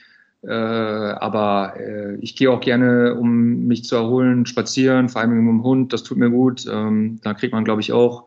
äh, 0.42 0.52
aber 0.52 1.74
äh, 1.78 2.16
ich 2.16 2.36
gehe 2.36 2.50
auch 2.50 2.60
gerne, 2.60 3.14
um 3.14 3.66
mich 3.66 3.84
zu 3.84 3.96
erholen, 3.96 4.46
spazieren, 4.46 5.08
vor 5.08 5.20
allem 5.20 5.30
mit 5.30 5.38
dem 5.38 5.64
Hund. 5.64 5.92
Das 5.92 6.02
tut 6.02 6.18
mir 6.18 6.30
gut. 6.30 6.66
Ähm, 6.70 7.18
da 7.22 7.34
kriegt 7.34 7.52
man, 7.52 7.64
glaube 7.64 7.80
ich, 7.80 7.92
auch 7.92 8.24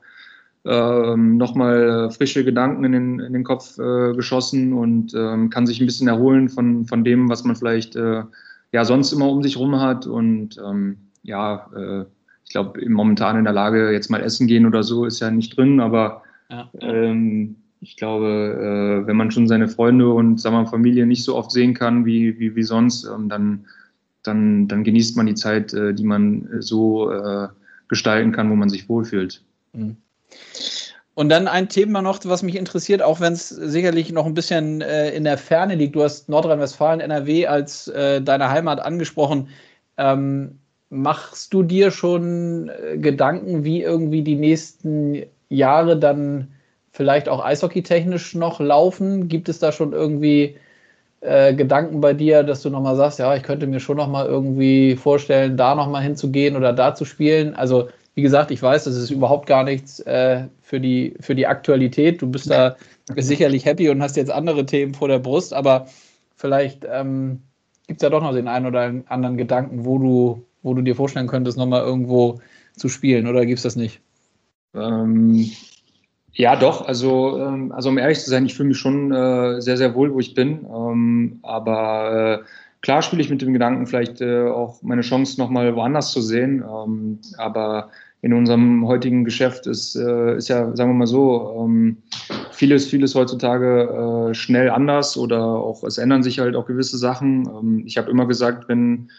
ähm, 0.66 1.38
nochmal 1.38 2.12
frische 2.12 2.44
Gedanken 2.44 2.84
in 2.84 2.92
den, 2.92 3.20
in 3.20 3.34
den 3.34 3.44
Kopf 3.44 3.80
äh, 3.80 4.14
geschossen 4.14 4.74
und 4.74 5.14
ähm, 5.16 5.50
kann 5.50 5.66
sich 5.66 5.80
ein 5.80 5.86
bisschen 5.86 6.08
erholen 6.08 6.50
von, 6.50 6.86
von 6.86 7.04
dem, 7.04 7.30
was 7.30 7.44
man 7.44 7.56
vielleicht 7.56 7.96
äh, 7.96 8.24
ja 8.72 8.86
sonst 8.86 9.12
immer 9.12 9.30
um 9.30 9.42
sich 9.42 9.58
rum 9.58 9.80
hat. 9.80 10.06
Und 10.06 10.60
ähm, 10.64 10.98
ja, 11.24 11.68
äh, 11.76 12.06
ich 12.44 12.52
glaube, 12.52 12.88
momentan 12.90 13.38
in 13.38 13.46
der 13.46 13.54
Lage, 13.54 13.92
jetzt 13.92 14.10
mal 14.10 14.22
essen 14.22 14.48
gehen 14.48 14.66
oder 14.66 14.84
so, 14.84 15.06
ist 15.06 15.22
ja 15.22 15.32
nicht 15.32 15.56
drin, 15.56 15.80
aber 15.80 16.24
ja. 16.50 16.70
ähm, 16.82 17.56
ich 17.82 17.98
glaube, 17.98 19.02
äh, 19.04 19.08
wenn 19.08 19.18
man 19.18 19.32
schon 19.32 19.48
seine 19.48 19.68
Freunde 19.68 20.10
und 20.10 20.40
sagen 20.40 20.56
wir, 20.56 20.68
Familie 20.68 21.08
nicht 21.08 21.24
so 21.24 21.36
oft 21.36 21.52
sehen 21.52 21.74
kann 21.74 22.06
wie, 22.06 22.40
wie, 22.40 22.56
wie 22.56 22.64
sonst, 22.64 23.06
ähm, 23.06 23.28
dann, 23.28 23.66
dann, 24.22 24.68
dann 24.68 24.84
genießt 24.84 25.18
man 25.18 25.26
die 25.26 25.34
Zeit, 25.34 25.74
äh, 25.74 25.94
die 25.94 26.04
man 26.04 26.48
so 26.60 27.12
äh, 27.12 27.48
gestalten 27.88 28.32
kann, 28.32 28.52
wo 28.52 28.56
man 28.56 28.70
sich 28.70 28.88
wohlfühlt. 28.88 29.44
Mhm. 29.74 29.98
Und 31.16 31.30
dann 31.30 31.48
ein 31.48 31.70
Thema 31.70 32.02
noch, 32.02 32.20
was 32.24 32.44
mich 32.44 32.56
interessiert, 32.56 33.02
auch 33.02 33.20
wenn 33.20 33.34
es 33.34 33.50
sicherlich 33.50 34.14
noch 34.14 34.26
ein 34.26 34.34
bisschen 34.34 34.80
in 34.80 35.26
der 35.26 35.38
Ferne 35.38 35.76
liegt. 35.76 35.94
Du 35.94 36.04
hast 36.04 36.30
Nordrhein-Westfalen, 36.30 37.02
NRW 37.02 37.48
als 37.48 37.92
deine 37.94 38.50
Heimat 38.50 38.80
angesprochen. 38.80 39.50
Ähm, 39.98 40.60
machst 40.90 41.54
du 41.54 41.64
dir 41.64 41.92
schon 41.92 42.72
Gedanken, 42.96 43.66
wie 43.66 43.84
irgendwie 43.84 44.22
die 44.22 44.38
nächsten 44.38 45.24
Jahre 45.50 46.00
dann 46.00 46.48
vielleicht 46.92 47.30
auch 47.30 47.44
eishockeytechnisch 47.44 48.36
noch 48.36 48.60
laufen? 48.60 49.28
Gibt 49.28 49.50
es 49.50 49.60
da 49.60 49.72
schon 49.72 49.94
irgendwie 49.94 50.58
äh, 51.22 51.54
Gedanken 51.54 52.02
bei 52.02 52.14
dir, 52.14 52.44
dass 52.44 52.62
du 52.62 52.70
nochmal 52.70 52.96
sagst, 52.96 53.20
ja, 53.20 53.36
ich 53.36 53.44
könnte 53.44 53.68
mir 53.68 53.80
schon 53.80 53.98
nochmal 53.98 54.26
irgendwie 54.26 54.96
vorstellen, 54.96 55.58
da 55.58 55.76
nochmal 55.76 56.04
hinzugehen 56.04 56.56
oder 56.56 56.74
da 56.74 56.94
zu 56.94 57.06
spielen? 57.06 57.56
Also 57.56 57.90
wie 58.16 58.22
gesagt, 58.22 58.52
ich 58.52 58.62
weiß, 58.62 58.84
das 58.84 58.96
ist 58.98 59.10
überhaupt 59.10 59.48
gar 59.48 59.64
nichts 59.64 60.00
äh, 60.02 60.46
für, 60.62 60.80
die, 60.80 61.16
für 61.22 61.34
die 61.34 61.48
Aktualität. 61.48 62.22
Du 62.22 62.30
bist 62.30 62.50
da 62.50 62.76
sicherlich 63.16 63.66
happy 63.66 63.90
und 63.90 64.02
hast 64.02 64.18
jetzt 64.18 64.32
andere 64.32 64.66
Themen 64.66 64.94
vor 64.94 65.08
der 65.08 65.20
Brust, 65.20 65.54
aber 65.54 65.88
vielleicht 66.36 66.86
ähm, 66.90 67.42
gibt 67.88 68.02
es 68.02 68.04
ja 68.04 68.10
doch 68.10 68.22
noch 68.22 68.34
den 68.34 68.48
einen 68.48 68.66
oder 68.66 68.94
anderen 69.08 69.38
Gedanken, 69.38 69.86
wo 69.86 69.98
du, 69.98 70.46
wo 70.62 70.74
du 70.74 70.82
dir 70.82 70.96
vorstellen 70.96 71.28
könntest, 71.28 71.58
nochmal 71.58 71.84
irgendwo 71.84 72.42
zu 72.76 72.90
spielen 72.90 73.28
oder 73.28 73.46
gibt 73.46 73.60
es 73.60 73.64
das 73.64 73.76
nicht? 73.76 74.02
Ähm, 74.74 75.50
ja, 76.34 76.56
doch. 76.56 76.88
Also, 76.88 77.40
ähm, 77.40 77.72
also 77.72 77.90
um 77.90 77.98
ehrlich 77.98 78.20
zu 78.20 78.30
sein, 78.30 78.46
ich 78.46 78.56
fühle 78.56 78.70
mich 78.70 78.78
schon 78.78 79.12
äh, 79.12 79.62
sehr, 79.62 79.78
sehr 79.78 79.96
wohl, 79.96 80.14
wo 80.14 80.20
ich 80.20 80.34
bin. 80.34 80.66
Ähm, 80.66 81.40
aber 81.44 82.42
äh, 82.42 82.46
klar 82.82 83.02
spiele 83.02 83.22
ich 83.22 83.30
mit 83.30 83.42
dem 83.42 83.54
Gedanken, 83.54 83.86
vielleicht 83.86 84.22
äh, 84.22 84.48
auch 84.48 84.82
meine 84.82 85.02
Chance 85.02 85.40
nochmal 85.40 85.76
woanders 85.76 86.12
zu 86.12 86.22
sehen. 86.22 86.64
Ähm, 86.64 87.20
aber 87.38 87.90
in 88.22 88.34
unserem 88.34 88.88
heutigen 88.88 89.26
Geschäft 89.26 89.66
ist, 89.66 89.96
äh, 89.96 90.38
ist 90.38 90.48
ja, 90.48 90.76
sagen 90.76 90.92
wir 90.92 90.96
mal 90.96 91.08
so, 91.08 91.66
ähm, 91.66 91.98
vieles, 92.52 92.88
vieles 92.88 93.16
heutzutage 93.16 94.30
äh, 94.30 94.34
schnell 94.36 94.70
anders 94.70 95.18
oder 95.18 95.44
auch 95.44 95.84
es 95.84 95.98
ändern 95.98 96.22
sich 96.22 96.40
halt 96.40 96.56
auch 96.56 96.68
gewisse 96.68 96.98
Sachen. 96.98 97.48
Ähm, 97.48 97.84
ich 97.86 97.98
habe 97.98 98.12
immer 98.12 98.28
gesagt, 98.28 98.70
wenn 98.70 99.10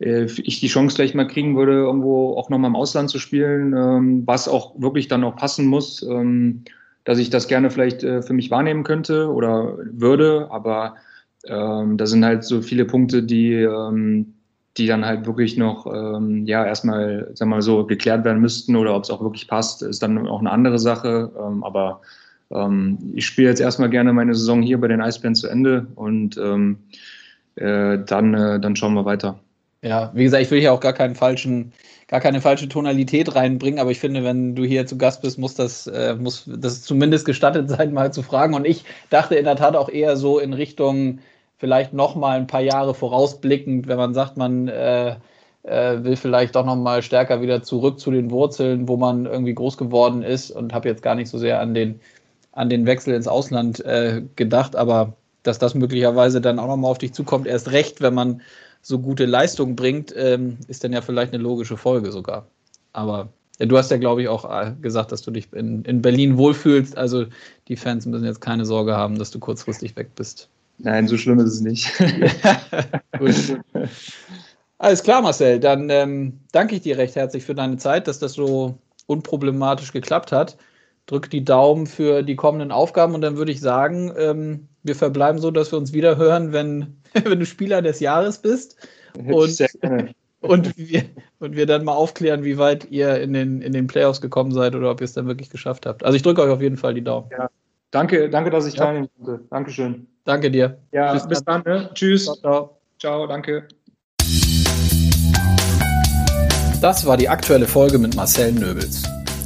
ich 0.00 0.60
die 0.60 0.68
Chance 0.68 0.96
vielleicht 0.96 1.14
mal 1.14 1.26
kriegen 1.26 1.56
würde, 1.56 1.72
irgendwo 1.72 2.34
auch 2.34 2.48
nochmal 2.48 2.70
im 2.70 2.76
Ausland 2.76 3.10
zu 3.10 3.18
spielen, 3.18 3.74
ähm, 3.76 4.22
was 4.26 4.48
auch 4.48 4.80
wirklich 4.80 5.08
dann 5.08 5.24
auch 5.24 5.36
passen 5.36 5.66
muss, 5.66 6.02
ähm, 6.02 6.64
dass 7.04 7.18
ich 7.18 7.28
das 7.28 7.48
gerne 7.48 7.70
vielleicht 7.70 8.02
äh, 8.02 8.22
für 8.22 8.32
mich 8.32 8.50
wahrnehmen 8.50 8.82
könnte 8.82 9.30
oder 9.30 9.76
würde. 9.92 10.48
Aber 10.50 10.96
ähm, 11.44 11.98
da 11.98 12.06
sind 12.06 12.24
halt 12.24 12.44
so 12.44 12.62
viele 12.62 12.86
Punkte, 12.86 13.22
die, 13.22 13.66
die 14.76 14.86
dann 14.86 15.04
halt 15.04 15.26
wirklich 15.26 15.56
noch 15.56 15.86
ja 15.86 16.64
erstmal, 16.64 17.30
sagen 17.34 17.50
wir 17.50 17.56
mal 17.56 17.62
so, 17.62 17.84
geklärt 17.86 18.24
werden 18.24 18.40
müssten 18.40 18.76
oder 18.76 18.94
ob 18.94 19.04
es 19.04 19.10
auch 19.10 19.22
wirklich 19.22 19.48
passt, 19.48 19.82
ist 19.82 20.02
dann 20.02 20.26
auch 20.28 20.40
eine 20.40 20.50
andere 20.50 20.78
Sache. 20.78 21.32
Aber 21.62 22.00
ich 23.14 23.26
spiele 23.26 23.48
jetzt 23.48 23.60
erstmal 23.60 23.90
gerne 23.90 24.12
meine 24.12 24.34
Saison 24.34 24.62
hier 24.62 24.78
bei 24.80 24.88
den 24.88 25.00
Eisbären 25.00 25.34
zu 25.34 25.48
Ende 25.48 25.86
und 25.94 26.38
äh, 27.56 27.98
dann, 28.04 28.34
äh, 28.34 28.60
dann 28.60 28.76
schauen 28.76 28.94
wir 28.94 29.04
weiter. 29.04 29.38
Ja, 29.82 30.10
wie 30.14 30.24
gesagt, 30.24 30.42
ich 30.42 30.50
will 30.50 30.60
hier 30.60 30.74
auch 30.74 30.80
gar 30.80 30.92
keinen 30.92 31.14
falschen, 31.14 31.72
gar 32.06 32.20
keine 32.20 32.42
falsche 32.42 32.68
Tonalität 32.68 33.34
reinbringen, 33.34 33.80
aber 33.80 33.90
ich 33.90 33.98
finde, 33.98 34.22
wenn 34.24 34.54
du 34.54 34.62
hier 34.64 34.86
zu 34.86 34.98
Gast 34.98 35.22
bist, 35.22 35.38
muss 35.38 35.54
das, 35.54 35.86
äh, 35.86 36.14
muss 36.16 36.44
das 36.46 36.82
zumindest 36.82 37.24
gestattet 37.24 37.70
sein, 37.70 37.94
mal 37.94 38.12
zu 38.12 38.22
fragen. 38.22 38.54
Und 38.54 38.66
ich 38.66 38.84
dachte 39.08 39.36
in 39.36 39.44
der 39.46 39.56
Tat 39.56 39.76
auch 39.76 39.88
eher 39.88 40.16
so 40.18 40.38
in 40.38 40.52
Richtung 40.52 41.20
vielleicht 41.56 41.94
noch 41.94 42.14
mal 42.14 42.36
ein 42.38 42.46
paar 42.46 42.60
Jahre 42.60 42.94
vorausblickend, 42.94 43.86
wenn 43.88 43.96
man 43.96 44.12
sagt, 44.12 44.36
man 44.36 44.68
äh, 44.68 45.16
äh, 45.62 46.04
will 46.04 46.16
vielleicht 46.16 46.56
doch 46.56 46.64
noch 46.66 46.76
mal 46.76 47.02
stärker 47.02 47.40
wieder 47.40 47.62
zurück 47.62 48.00
zu 48.00 48.10
den 48.10 48.30
Wurzeln, 48.30 48.86
wo 48.88 48.96
man 48.98 49.24
irgendwie 49.26 49.54
groß 49.54 49.78
geworden 49.78 50.22
ist 50.22 50.50
und 50.50 50.74
habe 50.74 50.88
jetzt 50.88 51.02
gar 51.02 51.14
nicht 51.14 51.28
so 51.30 51.38
sehr 51.38 51.60
an 51.60 51.74
den 51.74 52.00
an 52.52 52.68
den 52.68 52.84
Wechsel 52.86 53.14
ins 53.14 53.28
Ausland 53.28 53.84
äh, 53.84 54.22
gedacht, 54.36 54.74
aber 54.76 55.14
dass 55.42 55.58
das 55.58 55.74
möglicherweise 55.74 56.40
dann 56.40 56.58
auch 56.58 56.66
noch 56.66 56.76
mal 56.76 56.88
auf 56.88 56.98
dich 56.98 57.14
zukommt, 57.14 57.46
erst 57.46 57.70
recht, 57.72 58.00
wenn 58.00 58.14
man 58.14 58.42
so 58.82 58.98
gute 58.98 59.26
Leistung 59.26 59.76
bringt, 59.76 60.14
ähm, 60.16 60.58
ist 60.68 60.84
dann 60.84 60.92
ja 60.92 61.00
vielleicht 61.00 61.32
eine 61.32 61.42
logische 61.42 61.76
Folge 61.76 62.12
sogar. 62.12 62.46
Aber 62.92 63.28
ja, 63.58 63.66
du 63.66 63.76
hast 63.76 63.90
ja, 63.90 63.98
glaube 63.98 64.22
ich, 64.22 64.28
auch 64.28 64.44
äh, 64.44 64.72
gesagt, 64.80 65.12
dass 65.12 65.22
du 65.22 65.30
dich 65.30 65.52
in, 65.52 65.84
in 65.84 66.00
Berlin 66.00 66.38
wohlfühlst. 66.38 66.96
Also 66.96 67.26
die 67.68 67.76
Fans 67.76 68.06
müssen 68.06 68.24
jetzt 68.24 68.40
keine 68.40 68.64
Sorge 68.64 68.96
haben, 68.96 69.18
dass 69.18 69.30
du 69.30 69.38
kurzfristig 69.38 69.96
weg 69.96 70.14
bist. 70.16 70.48
Nein, 70.78 71.06
so 71.06 71.18
schlimm 71.18 71.38
ist 71.40 71.52
es 71.52 71.60
nicht. 71.60 71.92
gut, 73.18 73.34
Alles 74.78 75.02
klar, 75.02 75.20
Marcel. 75.20 75.60
Dann 75.60 75.90
ähm, 75.90 76.40
danke 76.52 76.76
ich 76.76 76.80
dir 76.80 76.96
recht 76.96 77.16
herzlich 77.16 77.44
für 77.44 77.54
deine 77.54 77.76
Zeit, 77.76 78.08
dass 78.08 78.18
das 78.18 78.32
so 78.32 78.78
unproblematisch 79.06 79.92
geklappt 79.92 80.32
hat. 80.32 80.56
Drück 81.04 81.28
die 81.28 81.44
Daumen 81.44 81.86
für 81.86 82.22
die 82.22 82.36
kommenden 82.36 82.72
Aufgaben 82.72 83.14
und 83.14 83.20
dann 83.20 83.36
würde 83.36 83.52
ich 83.52 83.60
sagen, 83.60 84.10
ähm, 84.16 84.68
wir 84.82 84.96
verbleiben 84.96 85.38
so, 85.38 85.50
dass 85.50 85.70
wir 85.70 85.78
uns 85.78 85.92
wieder 85.92 86.16
hören, 86.16 86.52
wenn 86.52 86.99
wenn 87.24 87.38
du 87.38 87.46
Spieler 87.46 87.82
des 87.82 88.00
Jahres 88.00 88.38
bist. 88.38 88.76
Und, 89.14 89.60
und, 90.40 90.78
wir, 90.78 91.04
und 91.38 91.56
wir 91.56 91.66
dann 91.66 91.84
mal 91.84 91.94
aufklären, 91.94 92.44
wie 92.44 92.58
weit 92.58 92.90
ihr 92.90 93.20
in 93.20 93.32
den, 93.32 93.60
in 93.62 93.72
den 93.72 93.86
Playoffs 93.86 94.20
gekommen 94.20 94.52
seid 94.52 94.74
oder 94.74 94.90
ob 94.90 95.00
ihr 95.00 95.04
es 95.04 95.12
dann 95.12 95.26
wirklich 95.26 95.50
geschafft 95.50 95.86
habt. 95.86 96.04
Also 96.04 96.16
ich 96.16 96.22
drücke 96.22 96.42
euch 96.42 96.50
auf 96.50 96.62
jeden 96.62 96.76
Fall 96.76 96.94
die 96.94 97.04
Daumen. 97.04 97.28
Ja. 97.30 97.50
Danke, 97.90 98.30
danke, 98.30 98.50
dass 98.50 98.66
ich 98.66 98.74
ja. 98.74 98.84
teilnehmen 98.84 99.08
konnte. 99.16 99.44
Dankeschön. 99.50 100.06
Danke 100.24 100.50
dir. 100.50 100.78
Ja, 100.92 101.12
Tschüss 101.12 101.26
bis 101.26 101.44
dann. 101.44 101.64
dann 101.64 101.82
ne? 101.82 101.90
Tschüss. 101.94 102.24
Ciao, 102.24 102.36
ciao. 102.36 102.76
Ciao, 102.98 103.26
danke. 103.26 103.66
Das 106.80 107.04
war 107.04 107.16
die 107.16 107.28
aktuelle 107.28 107.66
Folge 107.66 107.98
mit 107.98 108.14
Marcel 108.14 108.52
Nöbels. 108.52 109.02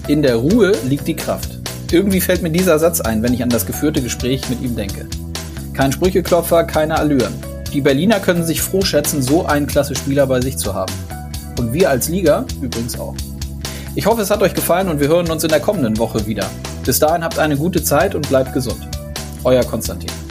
In 0.06 0.22
der 0.22 0.36
Ruhe 0.36 0.72
liegt 0.86 1.08
die 1.08 1.16
Kraft. 1.16 1.58
Irgendwie 1.90 2.20
fällt 2.20 2.42
mir 2.42 2.50
dieser 2.50 2.78
Satz 2.78 3.00
ein, 3.00 3.22
wenn 3.22 3.32
ich 3.32 3.42
an 3.42 3.48
das 3.48 3.66
geführte 3.66 4.02
Gespräch 4.02 4.48
mit 4.50 4.60
ihm 4.60 4.76
denke. 4.76 5.08
Kein 5.72 5.90
Sprücheklopfer, 5.92 6.64
keine 6.64 6.98
Allüren. 6.98 7.34
Die 7.75 7.81
Berliner 7.81 8.20
können 8.20 8.45
sich 8.45 8.62
froh 8.62 8.83
schätzen, 8.83 9.20
so 9.20 9.47
einen 9.47 9.66
klasse 9.66 9.97
Spieler 9.97 10.29
bei 10.29 10.41
sich 10.41 10.57
zu 10.57 10.75
haben. 10.75 10.93
Und 11.59 11.72
wir 11.72 11.91
als 11.91 12.09
Liga 12.09 12.47
übrigens 12.62 12.97
auch. 12.97 13.16
Ich 13.97 14.07
hoffe, 14.07 14.22
es 14.22 14.31
hat 14.31 14.43
euch 14.43 14.55
gefallen 14.55 14.89
und 14.89 15.01
wir 15.01 15.09
hören 15.09 15.29
uns 15.29 15.43
in 15.43 15.49
der 15.49 15.59
kommenden 15.59 15.99
Woche 15.99 16.25
wieder. 16.25 16.49
Bis 16.85 17.01
dahin 17.01 17.25
habt 17.25 17.41
eine 17.41 17.57
gute 17.57 17.83
Zeit 17.83 18.14
und 18.14 18.29
bleibt 18.29 18.53
gesund. 18.53 18.89
Euer 19.43 19.64
Konstantin. 19.64 20.24